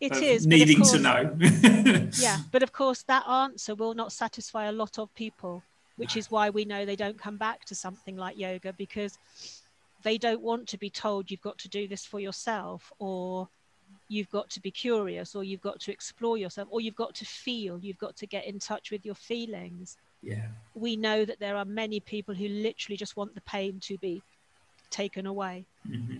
it 0.00 0.16
is 0.16 0.44
needing 0.44 0.78
course, 0.78 0.90
to 0.90 0.98
know. 0.98 1.36
yeah, 2.18 2.38
but 2.50 2.64
of 2.64 2.72
course, 2.72 3.04
that 3.04 3.24
answer 3.28 3.76
will 3.76 3.94
not 3.94 4.10
satisfy 4.10 4.64
a 4.64 4.72
lot 4.72 4.98
of 4.98 5.14
people, 5.14 5.62
which 5.94 6.16
is 6.16 6.32
why 6.32 6.50
we 6.50 6.64
know 6.64 6.84
they 6.84 6.96
don't 6.96 7.16
come 7.16 7.36
back 7.36 7.64
to 7.66 7.76
something 7.76 8.16
like 8.16 8.36
yoga 8.36 8.72
because 8.72 9.18
they 10.02 10.18
don't 10.18 10.40
want 10.40 10.66
to 10.66 10.78
be 10.78 10.90
told 10.90 11.30
you've 11.30 11.40
got 11.42 11.58
to 11.58 11.68
do 11.68 11.86
this 11.86 12.04
for 12.04 12.18
yourself 12.18 12.92
or 12.98 13.48
you've 14.08 14.30
got 14.30 14.50
to 14.50 14.60
be 14.60 14.72
curious 14.72 15.36
or 15.36 15.44
you've 15.44 15.62
got 15.62 15.78
to 15.78 15.92
explore 15.92 16.36
yourself 16.36 16.66
or 16.72 16.80
you've 16.80 16.96
got 16.96 17.14
to 17.14 17.24
feel 17.24 17.78
you've 17.78 17.98
got 17.98 18.16
to 18.16 18.26
get 18.26 18.46
in 18.46 18.58
touch 18.58 18.90
with 18.90 19.06
your 19.06 19.14
feelings. 19.14 19.96
Yeah. 20.24 20.48
We 20.74 20.96
know 20.96 21.24
that 21.24 21.38
there 21.38 21.56
are 21.56 21.64
many 21.64 22.00
people 22.00 22.34
who 22.34 22.48
literally 22.48 22.96
just 22.96 23.16
want 23.16 23.36
the 23.36 23.40
pain 23.42 23.78
to 23.82 23.96
be 23.98 24.24
taken 24.92 25.26
away 25.26 25.64
mm-hmm. 25.88 26.18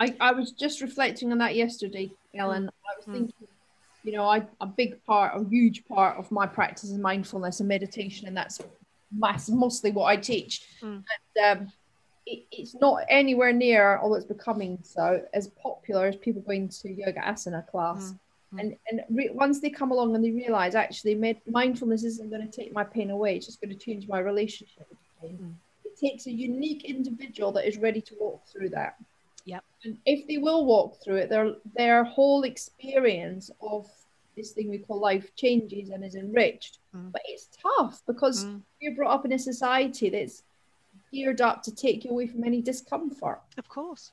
I, 0.00 0.16
I 0.18 0.32
was 0.32 0.52
just 0.52 0.80
reflecting 0.80 1.30
on 1.30 1.38
that 1.38 1.54
yesterday, 1.54 2.10
Ellen. 2.34 2.64
Mm. 2.64 2.68
I 2.68 2.96
was 2.96 3.06
mm. 3.06 3.12
thinking, 3.12 3.48
you 4.02 4.12
know, 4.12 4.24
I 4.24 4.46
a 4.60 4.66
big 4.66 5.04
part, 5.04 5.38
a 5.38 5.46
huge 5.46 5.84
part 5.84 6.16
of 6.16 6.32
my 6.32 6.46
practice 6.46 6.84
is 6.84 6.98
mindfulness 6.98 7.60
and 7.60 7.68
meditation, 7.68 8.26
and 8.26 8.36
that's 8.36 8.60
mass, 9.16 9.50
mostly 9.50 9.90
what 9.90 10.06
I 10.06 10.16
teach. 10.16 10.62
Mm. 10.82 11.04
And 11.36 11.60
um, 11.60 11.72
it, 12.24 12.44
it's 12.50 12.74
not 12.74 13.04
anywhere 13.10 13.52
near, 13.52 13.98
although 13.98 14.14
it's 14.14 14.24
becoming 14.24 14.78
so, 14.82 15.22
as 15.34 15.48
popular 15.48 16.06
as 16.06 16.16
people 16.16 16.40
going 16.40 16.70
to 16.70 16.90
yoga 16.90 17.20
asana 17.20 17.66
class. 17.66 18.12
Mm. 18.12 18.18
Mm. 18.54 18.60
And 18.60 18.76
and 18.90 19.00
re- 19.10 19.30
once 19.34 19.60
they 19.60 19.68
come 19.68 19.90
along 19.92 20.14
and 20.14 20.24
they 20.24 20.30
realize 20.30 20.74
actually 20.74 21.14
med- 21.14 21.42
mindfulness 21.46 22.04
isn't 22.04 22.30
going 22.30 22.48
to 22.48 22.50
take 22.50 22.72
my 22.72 22.84
pain 22.84 23.10
away, 23.10 23.36
it's 23.36 23.44
just 23.44 23.60
going 23.60 23.70
to 23.70 23.84
change 23.84 24.08
my 24.08 24.18
relationship 24.18 24.86
with 24.88 24.98
pain. 25.20 25.58
Takes 26.00 26.26
a 26.26 26.32
unique 26.32 26.84
individual 26.84 27.52
that 27.52 27.66
is 27.68 27.76
ready 27.76 28.00
to 28.00 28.14
walk 28.18 28.46
through 28.46 28.70
that. 28.70 28.96
Yep. 29.44 29.64
And 29.84 29.98
if 30.06 30.26
they 30.26 30.38
will 30.38 30.64
walk 30.64 31.02
through 31.02 31.16
it, 31.16 31.28
their 31.28 31.54
their 31.76 32.04
whole 32.04 32.42
experience 32.44 33.50
of 33.60 33.86
this 34.36 34.52
thing 34.52 34.70
we 34.70 34.78
call 34.78 34.98
life 34.98 35.34
changes 35.36 35.90
and 35.90 36.04
is 36.04 36.14
enriched. 36.14 36.78
Mm. 36.94 37.12
But 37.12 37.22
it's 37.26 37.48
tough 37.62 38.02
because 38.06 38.44
Mm. 38.44 38.62
you're 38.80 38.94
brought 38.94 39.12
up 39.14 39.24
in 39.24 39.32
a 39.32 39.38
society 39.38 40.08
that's 40.08 40.42
geared 41.12 41.40
up 41.40 41.62
to 41.64 41.74
take 41.74 42.04
you 42.04 42.10
away 42.12 42.26
from 42.26 42.44
any 42.44 42.62
discomfort. 42.62 43.40
Of 43.58 43.68
course. 43.68 44.12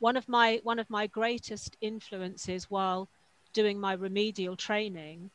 One 0.00 0.16
of 0.16 0.28
my 0.28 0.60
one 0.64 0.78
of 0.78 0.90
my 0.90 1.06
greatest 1.06 1.76
influences 1.80 2.70
while 2.70 3.08
doing 3.54 3.78
my 3.80 3.92
remedial 3.94 4.56
training 4.56 5.30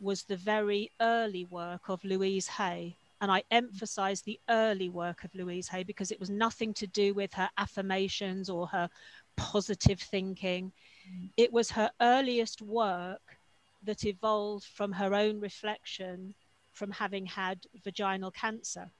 was 0.00 0.24
the 0.24 0.36
very 0.36 0.90
early 1.00 1.44
work 1.46 1.88
of 1.88 2.04
Louise 2.04 2.46
Hay. 2.46 2.96
And 3.24 3.32
I 3.32 3.42
emphasize 3.50 4.20
the 4.20 4.38
early 4.50 4.90
work 4.90 5.24
of 5.24 5.34
Louise 5.34 5.66
Hay 5.68 5.82
because 5.82 6.10
it 6.10 6.20
was 6.20 6.28
nothing 6.28 6.74
to 6.74 6.86
do 6.86 7.14
with 7.14 7.32
her 7.32 7.48
affirmations 7.56 8.50
or 8.50 8.66
her 8.66 8.90
positive 9.34 9.98
thinking. 9.98 10.70
Mm. 11.10 11.30
It 11.38 11.50
was 11.50 11.70
her 11.70 11.90
earliest 12.02 12.60
work 12.60 13.38
that 13.82 14.04
evolved 14.04 14.66
from 14.66 14.92
her 14.92 15.14
own 15.14 15.40
reflection 15.40 16.34
from 16.74 16.90
having 16.90 17.24
had 17.24 17.60
vaginal 17.82 18.30
cancer. 18.30 18.90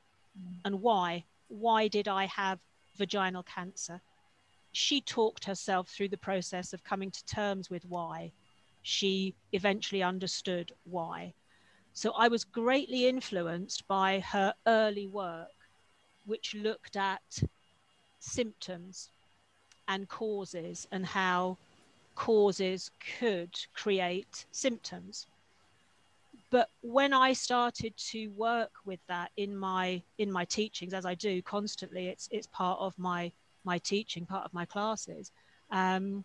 Mm. 0.40 0.56
And 0.64 0.80
why? 0.80 1.24
Why 1.48 1.86
did 1.86 2.08
I 2.08 2.24
have 2.24 2.60
vaginal 2.96 3.42
cancer? 3.42 4.00
She 4.72 5.02
talked 5.02 5.44
herself 5.44 5.90
through 5.90 6.08
the 6.08 6.16
process 6.16 6.72
of 6.72 6.82
coming 6.82 7.10
to 7.10 7.24
terms 7.26 7.68
with 7.68 7.84
why. 7.84 8.32
She 8.80 9.34
eventually 9.52 10.02
understood 10.02 10.72
why. 10.84 11.34
So 11.96 12.10
I 12.18 12.26
was 12.26 12.44
greatly 12.44 13.06
influenced 13.06 13.86
by 13.86 14.18
her 14.18 14.52
early 14.66 15.06
work, 15.06 15.54
which 16.26 16.54
looked 16.54 16.96
at 16.96 17.42
symptoms 18.18 19.10
and 19.86 20.08
causes 20.08 20.88
and 20.90 21.06
how 21.06 21.56
causes 22.16 22.90
could 23.18 23.54
create 23.74 24.44
symptoms. 24.50 25.28
But 26.50 26.68
when 26.82 27.12
I 27.12 27.32
started 27.32 27.96
to 28.10 28.28
work 28.30 28.72
with 28.84 29.00
that 29.06 29.30
in 29.36 29.56
my 29.56 30.02
in 30.18 30.32
my 30.32 30.44
teachings, 30.44 30.94
as 30.94 31.06
I 31.06 31.14
do 31.14 31.42
constantly, 31.42 32.08
it's 32.08 32.28
it's 32.32 32.48
part 32.48 32.80
of 32.80 32.98
my 32.98 33.30
my 33.64 33.78
teaching, 33.78 34.26
part 34.26 34.44
of 34.44 34.52
my 34.52 34.64
classes. 34.64 35.30
Um, 35.70 36.24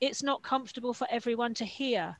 it's 0.00 0.22
not 0.22 0.42
comfortable 0.42 0.92
for 0.92 1.06
everyone 1.10 1.54
to 1.54 1.64
hear 1.64 2.16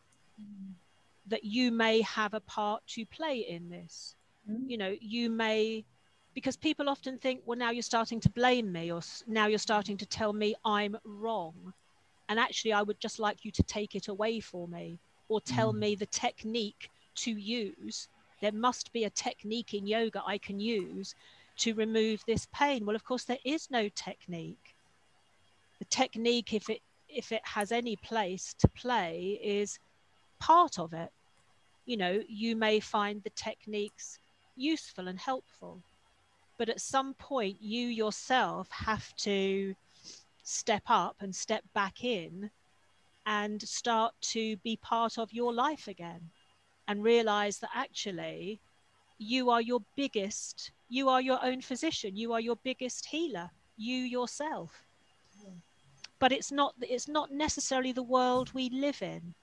that 1.31 1.45
you 1.45 1.73
may 1.73 2.03
have 2.03 2.35
a 2.35 2.41
part 2.41 2.87
to 2.89 3.07
play 3.07 3.39
in 3.49 3.71
this. 3.71 4.17
Mm. 4.49 4.69
You 4.69 4.79
know, 4.79 4.95
you 5.01 5.31
may, 5.31 5.85
because 6.35 6.57
people 6.57 6.89
often 6.89 7.19
think, 7.19 7.41
well, 7.47 7.59
now 7.59 7.71
you're 7.71 7.83
starting 7.83 8.21
to 8.21 8.31
blame 8.31 8.71
me, 8.71 8.93
or 8.93 9.01
now 9.27 9.47
you're 9.47 9.59
starting 9.59 9.97
to 9.97 10.07
tell 10.07 10.33
me 10.33 10.55
I'm 10.65 10.97
wrong. 11.05 11.73
And 12.29 12.39
actually, 12.39 12.73
I 12.73 12.83
would 12.83 13.01
just 13.01 13.19
like 13.19 13.45
you 13.45 13.51
to 13.53 13.63
take 13.63 13.95
it 13.95 14.09
away 14.09 14.41
for 14.41 14.69
me, 14.69 14.99
or 15.29 15.41
tell 15.41 15.73
Mm. 15.73 15.79
me 15.79 15.95
the 15.95 16.07
technique 16.07 16.91
to 17.17 17.31
use. 17.31 18.09
There 18.41 18.53
must 18.53 18.93
be 18.93 19.05
a 19.05 19.11
technique 19.11 19.75
in 19.75 19.87
yoga 19.87 20.23
I 20.25 20.39
can 20.39 20.61
use 20.61 21.15
to 21.59 21.75
remove 21.75 22.23
this 22.27 22.47
pain. 22.53 22.87
Well, 22.87 22.97
of 22.97 23.05
course, 23.05 23.25
there 23.25 23.45
is 23.45 23.71
no 23.71 23.89
technique. 23.91 24.75
The 25.79 25.85
technique, 25.87 26.53
if 26.53 26.69
it 26.69 26.83
if 27.09 27.33
it 27.33 27.45
has 27.45 27.73
any 27.73 27.97
place 27.97 28.55
to 28.55 28.69
play, 28.69 29.41
is 29.43 29.79
part 30.39 30.79
of 30.79 30.93
it 30.93 31.11
you 31.87 31.97
know, 31.97 32.23
you 32.29 32.57
may 32.57 32.81
find 32.81 33.23
the 33.23 33.31
techniques 33.31 34.19
useful 34.57 35.09
and 35.09 35.19
helpful. 35.19 35.83
But 36.59 36.69
at 36.69 36.81
some 36.81 37.15
point, 37.15 37.57
you 37.61 37.89
yourself 37.89 38.69
have 38.71 39.15
to 39.17 39.75
step 40.43 40.83
up 40.89 41.17
and 41.21 41.35
step 41.35 41.65
back 41.75 42.05
in 42.05 42.51
and 43.27 43.63
start 43.63 44.15
to 44.21 44.57
be 44.59 44.77
part 44.77 45.19
of 45.19 45.33
your 45.33 45.53
life 45.53 45.89
again 45.89 46.21
and 46.89 47.03
realize 47.03 47.59
that 47.59 47.71
actually 47.75 48.61
you 49.19 49.51
are 49.51 49.61
your 49.61 49.81
biggest, 49.97 50.73
you 50.89 51.09
are 51.09 51.21
your 51.21 51.39
own 51.45 51.61
physician, 51.61 52.17
you 52.17 52.33
are 52.33 52.41
your 52.41 52.57
biggest 52.57 53.07
healer, 53.07 53.51
you 53.77 53.97
yourself. 53.97 54.85
But 56.19 56.33
it's 56.33 56.51
not, 56.51 56.75
it's 56.81 57.09
not 57.09 57.31
necessarily 57.31 57.93
the 57.93 58.03
world 58.03 58.53
we 58.53 58.69
live 58.71 59.01
in 59.03 59.35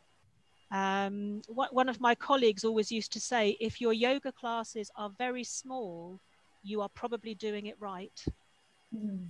um, 0.72 1.42
what, 1.48 1.74
one 1.74 1.90
of 1.90 2.00
my 2.02 2.14
colleagues 2.16 2.64
always 2.66 2.92
used 2.92 3.12
to 3.14 3.20
say 3.20 3.58
if 3.60 3.80
your 3.80 3.94
yoga 3.94 4.32
classes 4.32 4.92
are 4.96 5.10
very 5.18 5.44
small, 5.44 6.20
you 6.64 6.82
are 6.82 6.90
probably 6.90 7.34
doing 7.36 7.68
it 7.68 7.76
right. 7.80 8.26
Mm. 8.96 9.28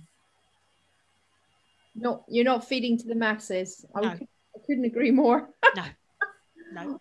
No, 1.94 2.24
you're 2.28 2.44
not 2.44 2.64
feeding 2.66 2.96
to 2.98 3.06
the 3.06 3.14
masses. 3.14 3.84
I, 3.94 4.00
No. 4.00 4.10
could, 4.16 4.28
I 4.56 4.58
couldn't 4.66 4.84
agree 4.84 5.10
more. 5.10 5.50
No, 5.76 5.84
no. 6.72 7.00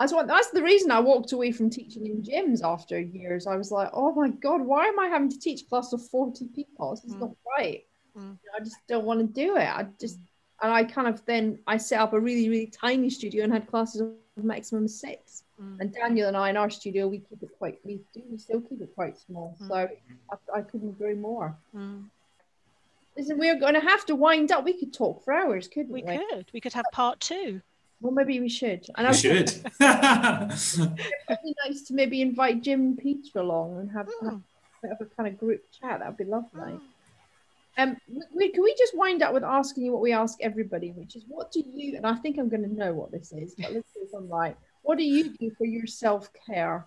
That's 0.00 0.12
what. 0.12 0.26
That's 0.26 0.50
the 0.50 0.62
reason 0.62 0.90
I 0.90 0.98
walked 1.00 1.32
away 1.32 1.52
from 1.52 1.70
teaching 1.70 2.06
in 2.06 2.22
gyms 2.22 2.62
after 2.64 2.98
years. 2.98 3.46
I 3.46 3.56
was 3.56 3.70
like, 3.70 3.90
oh 3.92 4.12
my 4.14 4.28
god, 4.28 4.60
why 4.60 4.86
am 4.86 4.98
I 4.98 5.06
having 5.06 5.28
to 5.30 5.38
teach 5.38 5.62
a 5.62 5.64
class 5.66 5.92
of 5.92 6.04
forty 6.08 6.46
people? 6.46 6.90
This 6.94 7.04
is 7.04 7.14
Mm. 7.14 7.20
not 7.20 7.30
right. 7.56 7.84
Mm. 8.16 8.38
I 8.56 8.58
just 8.60 8.76
don't 8.88 9.04
want 9.04 9.20
to 9.20 9.26
do 9.26 9.56
it. 9.56 9.68
I 9.68 9.86
just 10.00 10.18
and 10.64 10.72
I 10.72 10.82
kind 10.82 11.06
of 11.06 11.24
then 11.26 11.58
I 11.66 11.76
set 11.76 12.00
up 12.00 12.12
a 12.14 12.18
really 12.18 12.48
really 12.48 12.66
tiny 12.66 13.10
studio 13.10 13.44
and 13.44 13.52
had 13.52 13.68
classes 13.68 14.00
of 14.00 14.08
maximum 14.42 14.88
six. 14.88 15.42
Mm. 15.62 15.80
And 15.80 15.94
Daniel 15.94 16.26
and 16.28 16.36
I 16.36 16.48
in 16.50 16.56
our 16.56 16.70
studio 16.70 17.06
we 17.06 17.18
keep 17.18 17.42
it 17.42 17.50
quite 17.58 17.78
we 17.84 18.00
do 18.14 18.22
we 18.30 18.38
still 18.38 18.60
keep 18.62 18.80
it 18.80 18.90
quite 18.94 19.18
small. 19.18 19.54
Mm. 19.60 19.68
So 19.68 19.74
I, 19.74 20.36
I 20.58 20.60
couldn't 20.62 20.88
agree 20.88 21.14
more. 21.14 21.54
Mm. 21.76 22.04
Listen, 23.16 23.38
we're 23.38 23.60
going 23.60 23.74
to 23.74 23.80
have 23.80 24.04
to 24.06 24.16
wind 24.16 24.50
up. 24.50 24.64
We 24.64 24.72
could 24.72 24.92
talk 24.92 25.22
for 25.24 25.32
hours, 25.32 25.68
couldn't 25.68 25.92
we? 25.92 26.02
We 26.02 26.18
could. 26.30 26.46
We 26.52 26.60
could 26.60 26.72
have 26.72 26.86
part 26.92 27.20
two. 27.20 27.60
Well, 28.00 28.12
maybe 28.12 28.40
we 28.40 28.48
should. 28.48 28.84
And 28.96 29.06
I 29.06 29.10
You 29.12 29.12
was 29.12 29.20
should. 29.20 30.90
really 31.28 31.54
nice 31.64 31.82
to 31.82 31.94
maybe 31.94 32.22
invite 32.22 32.62
Jim 32.62 32.80
and 32.80 32.98
Peter 32.98 33.38
along 33.38 33.78
and 33.78 33.90
have, 33.92 34.08
have 34.22 34.32
Mm. 34.32 34.42
a 34.82 34.86
bit 34.88 34.90
of 34.90 35.00
a 35.00 35.04
kind 35.14 35.28
of 35.28 35.38
group 35.38 35.62
chat. 35.80 36.00
That 36.00 36.08
would 36.08 36.16
be 36.16 36.24
lovely. 36.24 36.80
Um, 37.76 37.96
we, 38.32 38.50
can 38.50 38.62
we 38.62 38.74
just 38.78 38.96
wind 38.96 39.22
up 39.22 39.34
with 39.34 39.42
asking 39.42 39.84
you 39.84 39.92
what 39.92 40.00
we 40.00 40.12
ask 40.12 40.38
everybody, 40.40 40.92
which 40.92 41.16
is 41.16 41.24
what 41.26 41.50
do 41.50 41.62
you? 41.74 41.96
And 41.96 42.06
I 42.06 42.14
think 42.14 42.38
I'm 42.38 42.48
going 42.48 42.62
to 42.62 42.72
know 42.72 42.92
what 42.92 43.10
this 43.10 43.32
is, 43.32 43.54
but 43.56 43.72
let's 43.72 43.92
see 43.92 44.00
if 44.00 44.14
I'm 44.14 44.28
right. 44.28 44.56
What 44.82 44.98
do 44.98 45.04
you 45.04 45.30
do 45.30 45.50
for 45.58 45.64
your 45.64 45.86
self 45.86 46.30
care? 46.46 46.86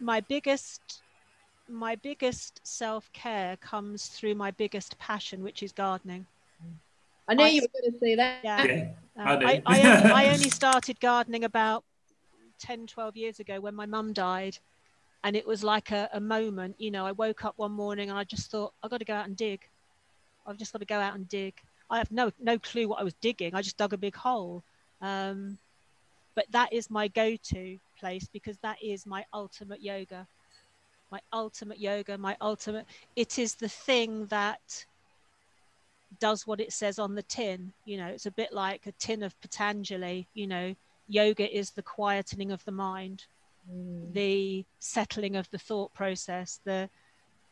My 0.00 0.20
biggest, 0.20 1.02
my 1.68 1.94
biggest 1.96 2.60
self 2.64 3.10
care 3.12 3.56
comes 3.56 4.08
through 4.08 4.34
my 4.34 4.50
biggest 4.50 4.98
passion, 4.98 5.42
which 5.42 5.62
is 5.62 5.72
gardening. 5.72 6.26
I 7.28 7.34
know 7.34 7.44
I- 7.44 7.48
you 7.48 7.62
were 7.62 7.80
going 7.80 7.92
to 7.92 7.98
say 7.98 8.14
that. 8.16 8.40
Yeah. 8.44 8.64
yeah. 8.64 8.88
Uh, 9.18 9.22
I 9.22 9.36
do. 9.36 9.46
I, 9.46 9.62
I, 9.66 9.78
only, 9.78 10.10
I 10.12 10.26
only 10.32 10.50
started 10.50 11.00
gardening 11.00 11.44
about 11.44 11.84
10, 12.58 12.86
12 12.86 13.16
years 13.16 13.40
ago 13.40 13.60
when 13.60 13.74
my 13.74 13.86
mum 13.86 14.12
died. 14.12 14.58
And 15.24 15.34
it 15.34 15.46
was 15.46 15.64
like 15.64 15.90
a, 15.90 16.08
a 16.12 16.20
moment, 16.20 16.76
you 16.78 16.90
know, 16.90 17.04
I 17.04 17.12
woke 17.12 17.44
up 17.44 17.54
one 17.56 17.72
morning 17.72 18.08
and 18.08 18.18
I 18.18 18.24
just 18.24 18.50
thought, 18.50 18.72
I've 18.82 18.90
got 18.90 18.98
to 18.98 19.04
go 19.04 19.14
out 19.14 19.26
and 19.26 19.36
dig. 19.36 19.60
I've 20.46 20.56
just 20.56 20.72
got 20.72 20.78
to 20.78 20.86
go 20.86 20.98
out 20.98 21.14
and 21.14 21.28
dig. 21.28 21.54
I 21.90 21.98
have 21.98 22.10
no 22.10 22.30
no 22.38 22.58
clue 22.58 22.88
what 22.88 23.00
I 23.00 23.04
was 23.04 23.14
digging. 23.14 23.54
I 23.54 23.62
just 23.62 23.76
dug 23.76 23.92
a 23.92 23.98
big 23.98 24.14
hole. 24.14 24.62
Um, 25.00 25.58
but 26.34 26.46
that 26.52 26.72
is 26.72 26.90
my 26.90 27.08
go-to 27.08 27.78
place 27.98 28.28
because 28.32 28.58
that 28.58 28.76
is 28.82 29.06
my 29.06 29.24
ultimate 29.32 29.82
yoga. 29.82 30.26
My 31.10 31.20
ultimate 31.32 31.80
yoga, 31.80 32.16
my 32.18 32.36
ultimate. 32.40 32.86
It 33.16 33.38
is 33.38 33.54
the 33.54 33.68
thing 33.68 34.26
that 34.26 34.86
does 36.20 36.46
what 36.46 36.60
it 36.60 36.72
says 36.72 36.98
on 36.98 37.14
the 37.14 37.22
tin. 37.22 37.72
You 37.86 37.98
know, 37.98 38.06
it's 38.06 38.26
a 38.26 38.30
bit 38.30 38.52
like 38.52 38.86
a 38.86 38.92
tin 38.92 39.22
of 39.22 39.38
Patanjali. 39.40 40.28
You 40.34 40.46
know, 40.46 40.74
yoga 41.08 41.56
is 41.56 41.70
the 41.70 41.82
quietening 41.82 42.52
of 42.52 42.64
the 42.64 42.72
mind, 42.72 43.24
mm. 43.70 44.12
the 44.12 44.64
settling 44.78 45.36
of 45.36 45.50
the 45.50 45.58
thought 45.58 45.92
process, 45.94 46.60
the, 46.64 46.88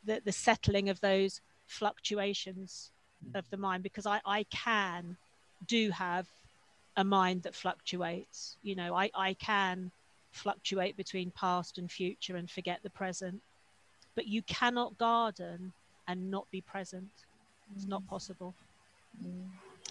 the 0.05 0.21
the 0.25 0.33
settling 0.33 0.89
of 0.89 1.01
those 1.01 1.41
fluctuations 1.67 2.91
of 3.35 3.49
the 3.51 3.57
mind 3.57 3.83
because 3.83 4.07
I, 4.07 4.21
I 4.25 4.45
can 4.45 5.17
do 5.67 5.91
have 5.91 6.27
a 6.97 7.05
mind 7.05 7.43
that 7.43 7.55
fluctuates. 7.55 8.57
You 8.63 8.77
know, 8.77 8.95
I, 8.95 9.11
I 9.15 9.35
can 9.35 9.91
fluctuate 10.33 10.97
between 10.97 11.31
past 11.33 11.79
and 11.79 11.91
future 11.91 12.37
and 12.37 12.51
forget 12.51 12.81
the 12.83 12.91
present. 12.91 13.41
But 14.15 14.27
you 14.27 14.43
cannot 14.43 14.97
garden 14.99 15.73
and 16.09 16.31
not 16.31 16.51
be 16.51 16.61
present. 16.61 17.11
It's 17.75 17.87
not 17.87 18.07
possible. 18.07 18.55
Mm. 19.23 19.45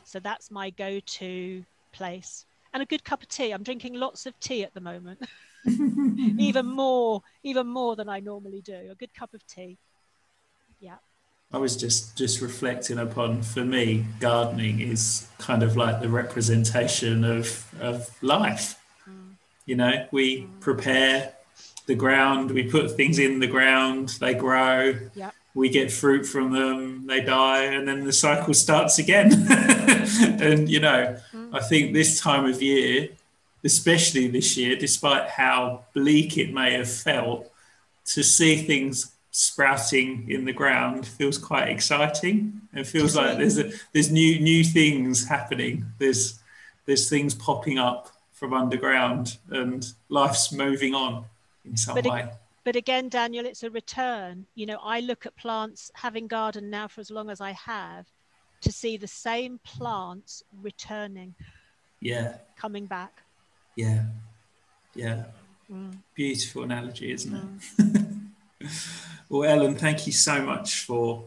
So 0.03 0.19
that's 0.19 0.49
my 0.49 0.69
go 0.71 0.99
to 0.99 1.65
place. 1.91 2.45
And 2.73 2.81
a 2.81 2.85
good 2.85 3.03
cup 3.03 3.21
of 3.21 3.29
tea. 3.29 3.51
I'm 3.51 3.63
drinking 3.63 3.95
lots 3.95 4.25
of 4.25 4.39
tea 4.39 4.63
at 4.63 4.73
the 4.73 4.81
moment. 4.81 5.19
even 5.65 6.65
more, 6.65 7.21
even 7.43 7.67
more 7.67 7.95
than 7.95 8.09
I 8.09 8.19
normally 8.19 8.61
do. 8.61 8.89
A 8.91 8.95
good 8.95 9.13
cup 9.13 9.33
of 9.33 9.45
tea. 9.47 9.77
Yeah. 10.79 10.97
I 11.53 11.57
was 11.57 11.77
just 11.77 12.17
just 12.17 12.41
reflecting 12.41 12.97
upon 12.97 13.41
for 13.41 13.63
me, 13.63 14.05
gardening 14.19 14.81
is 14.81 15.27
kind 15.37 15.63
of 15.63 15.77
like 15.77 16.01
the 16.01 16.09
representation 16.09 17.23
of 17.23 17.65
of 17.79 18.09
life. 18.21 18.79
Mm. 19.09 19.35
You 19.65 19.75
know, 19.75 20.07
we 20.11 20.41
mm. 20.41 20.59
prepare 20.59 21.33
the 21.85 21.95
ground, 21.95 22.51
we 22.51 22.63
put 22.63 22.91
things 22.91 23.19
in 23.19 23.39
the 23.39 23.47
ground, 23.47 24.17
they 24.19 24.33
grow. 24.33 24.95
Yeah 25.13 25.31
We 25.53 25.69
get 25.69 25.89
fruit 25.89 26.25
from 26.25 26.51
them, 26.51 27.07
they 27.07 27.21
die, 27.21 27.63
and 27.63 27.87
then 27.87 28.03
the 28.03 28.11
cycle 28.11 28.53
starts 28.53 28.99
again. 28.99 29.31
and 30.41 30.67
you 30.67 30.81
know, 30.81 31.17
mm. 31.33 31.49
I 31.53 31.61
think 31.61 31.93
this 31.93 32.19
time 32.19 32.43
of 32.45 32.61
year, 32.61 33.09
especially 33.65 34.27
this 34.27 34.55
year, 34.55 34.75
despite 34.75 35.27
how 35.27 35.83
bleak 35.93 36.37
it 36.37 36.53
may 36.53 36.73
have 36.73 36.89
felt, 36.89 37.51
to 38.05 38.23
see 38.23 38.55
things 38.57 39.11
sprouting 39.31 40.29
in 40.29 40.45
the 40.45 40.53
ground 40.53 41.05
feels 41.05 41.37
quite 41.37 41.67
exciting. 41.67 42.61
It 42.73 42.87
feels 42.87 43.17
like 43.17 43.37
there's 43.37 43.57
a, 43.57 43.71
there's 43.91 44.09
new 44.11 44.39
new 44.39 44.63
things 44.63 45.27
happening. 45.27 45.85
There's 45.97 46.39
there's 46.85 47.09
things 47.09 47.33
popping 47.33 47.79
up 47.79 48.11
from 48.31 48.53
underground, 48.53 49.37
and 49.49 49.85
life's 50.09 50.51
moving 50.51 50.93
on 50.93 51.25
in 51.65 51.75
some 51.75 51.95
but 51.95 52.05
way. 52.05 52.21
It, 52.21 52.29
but 52.63 52.75
again, 52.75 53.09
Daniel, 53.09 53.45
it's 53.45 53.63
a 53.63 53.69
return. 53.69 54.45
You 54.55 54.67
know, 54.67 54.79
I 54.81 54.99
look 54.99 55.25
at 55.25 55.35
plants, 55.35 55.91
having 55.95 56.27
garden 56.27 56.69
now 56.69 56.87
for 56.87 57.01
as 57.01 57.11
long 57.11 57.29
as 57.29 57.41
I 57.41 57.51
have, 57.51 58.07
to 58.61 58.71
see 58.71 58.97
the 58.97 59.07
same 59.07 59.59
plants 59.63 60.43
returning. 60.61 61.35
Yeah. 61.99 62.37
Coming 62.55 62.85
back. 62.85 63.24
Yeah. 63.75 64.03
Yeah. 64.93 65.25
Mm. 65.71 65.97
Beautiful 66.13 66.63
analogy, 66.63 67.11
isn't 67.11 67.35
it? 67.35 67.43
Mm. 67.77 68.27
well, 69.29 69.49
Ellen, 69.49 69.75
thank 69.75 70.07
you 70.07 70.13
so 70.13 70.41
much 70.41 70.85
for 70.85 71.25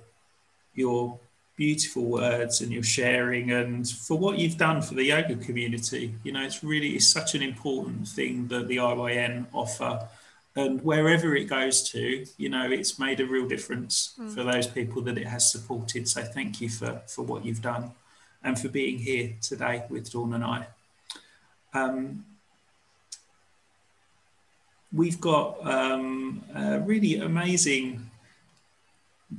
your 0.75 1.19
beautiful 1.57 2.05
words 2.05 2.61
and 2.61 2.73
your 2.73 2.85
sharing 2.85 3.51
and 3.51 3.89
for 3.89 4.17
what 4.17 4.39
you've 4.39 4.57
done 4.57 4.81
for 4.81 4.95
the 4.95 5.05
yoga 5.05 5.35
community. 5.35 6.15
You 6.23 6.33
know, 6.33 6.43
it's 6.43 6.63
really 6.63 6.91
it's 6.91 7.09
such 7.09 7.35
an 7.35 7.43
important 7.43 8.07
thing 8.07 8.47
that 8.49 8.69
the 8.69 8.77
IYN 8.77 9.47
offer. 9.53 10.09
And 10.55 10.83
wherever 10.83 11.35
it 11.37 11.45
goes 11.45 11.89
to, 11.91 12.25
you 12.37 12.49
know, 12.49 12.71
it's 12.71 12.99
made 12.99 13.21
a 13.21 13.27
real 13.27 13.47
difference 13.47 14.15
mm. 14.19 14.33
for 14.33 14.45
those 14.45 14.67
people 14.67 15.03
that 15.03 15.19
it 15.19 15.27
has 15.27 15.51
supported. 15.51 16.09
So 16.09 16.23
thank 16.23 16.61
you 16.61 16.69
for, 16.69 17.03
for 17.07 17.23
what 17.23 17.45
you've 17.45 17.63
done 17.63 17.93
and 18.43 18.59
for 18.59 18.69
being 18.69 18.99
here 18.99 19.35
today 19.41 19.85
with 19.91 20.11
Dawn 20.11 20.35
and 20.35 20.45
I. 20.45 20.67
Um, 21.75 22.25
we've 24.93 25.21
got 25.21 25.65
um, 25.67 26.43
a 26.55 26.81
really 26.81 27.17
amazing 27.17 28.11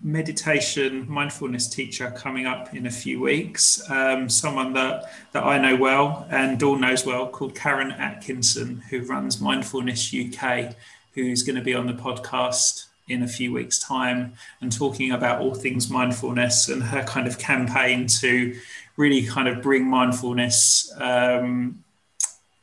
meditation 0.04 1.10
mindfulness 1.10 1.68
teacher 1.68 2.12
coming 2.12 2.46
up 2.46 2.76
in 2.76 2.86
a 2.86 2.92
few 2.92 3.20
weeks. 3.20 3.82
Um, 3.90 4.30
someone 4.30 4.74
that 4.74 5.12
that 5.32 5.44
i 5.44 5.58
know 5.58 5.76
well 5.76 6.28
and 6.30 6.60
dawn 6.60 6.82
knows 6.82 7.06
well 7.06 7.28
called 7.28 7.56
karen 7.56 7.92
atkinson 7.92 8.84
who 8.90 9.02
runs 9.02 9.42
mindfulness 9.42 10.14
uk 10.14 10.76
who's 11.14 11.44
going 11.44 11.56
to 11.56 11.62
be 11.62 11.74
on 11.74 11.88
the 11.88 11.94
podcast 11.94 12.86
in 13.08 13.24
a 13.24 13.28
few 13.28 13.52
weeks 13.52 13.80
time 13.80 14.34
and 14.62 14.72
talking 14.72 15.12
about 15.12 15.42
all 15.42 15.54
things 15.54 15.90
mindfulness 15.90 16.70
and 16.70 16.84
her 16.84 17.04
kind 17.04 17.28
of 17.28 17.40
campaign 17.40 18.06
to 18.06 18.56
really 18.98 19.26
kind 19.26 19.48
of 19.48 19.62
bring 19.62 19.86
mindfulness 19.86 20.94
um, 21.00 21.84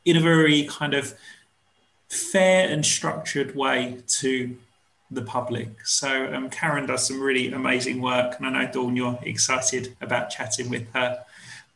in 0.05 0.15
a 0.15 0.21
very 0.21 0.63
kind 0.63 0.93
of 0.93 1.13
fair 2.09 2.69
and 2.69 2.85
structured 2.85 3.55
way 3.55 3.97
to 4.07 4.57
the 5.11 5.21
public. 5.21 5.85
So 5.85 6.33
um, 6.33 6.49
Karen 6.49 6.85
does 6.85 7.07
some 7.07 7.21
really 7.21 7.51
amazing 7.51 8.01
work, 8.01 8.35
and 8.37 8.47
I 8.47 8.49
know 8.49 8.71
Dawn, 8.71 8.95
you're 8.95 9.19
excited 9.23 9.95
about 10.01 10.29
chatting 10.29 10.69
with 10.69 10.91
her. 10.93 11.23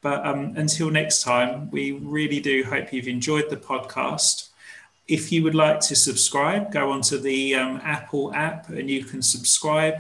But 0.02 0.26
um, 0.26 0.54
until 0.58 0.90
next 0.90 1.22
time, 1.24 1.70
we 1.70 1.92
really 1.92 2.40
do 2.40 2.64
hope 2.64 2.92
you've 2.92 3.08
enjoyed 3.08 3.50
the 3.50 3.58
podcast. 3.58 4.50
If 5.08 5.32
you 5.32 5.44
would 5.44 5.56
like 5.56 5.80
to 5.82 5.96
subscribe, 5.96 6.72
go 6.72 6.92
onto 6.92 7.18
the 7.18 7.56
um, 7.56 7.80
Apple 7.84 8.34
app 8.34 8.70
and 8.70 8.90
you 8.90 9.04
can 9.04 9.22
subscribe. 9.22 9.96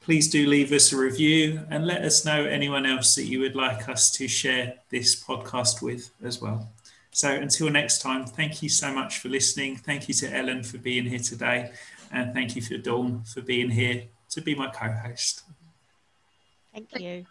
Please 0.00 0.28
do 0.28 0.46
leave 0.46 0.72
us 0.72 0.92
a 0.92 0.96
review 0.96 1.60
and 1.70 1.86
let 1.86 2.02
us 2.02 2.24
know 2.24 2.44
anyone 2.44 2.84
else 2.84 3.14
that 3.14 3.24
you 3.24 3.40
would 3.40 3.54
like 3.54 3.88
us 3.88 4.10
to 4.12 4.26
share 4.26 4.74
this 4.90 5.22
podcast 5.22 5.80
with 5.80 6.10
as 6.22 6.42
well. 6.42 6.68
So 7.14 7.30
until 7.30 7.70
next 7.70 8.02
time, 8.02 8.26
thank 8.26 8.60
you 8.60 8.68
so 8.68 8.92
much 8.92 9.18
for 9.18 9.28
listening. 9.28 9.76
Thank 9.76 10.08
you 10.08 10.14
to 10.14 10.36
Ellen 10.36 10.64
for 10.64 10.78
being 10.78 11.04
here 11.06 11.20
today. 11.20 11.70
And 12.10 12.34
thank 12.34 12.56
you 12.56 12.62
for 12.62 12.76
Dawn 12.76 13.22
for 13.22 13.40
being 13.40 13.70
here 13.70 14.06
to 14.30 14.40
be 14.40 14.56
my 14.56 14.68
co 14.68 14.90
host. 14.90 15.42
Thank 16.72 16.98
you. 16.98 17.24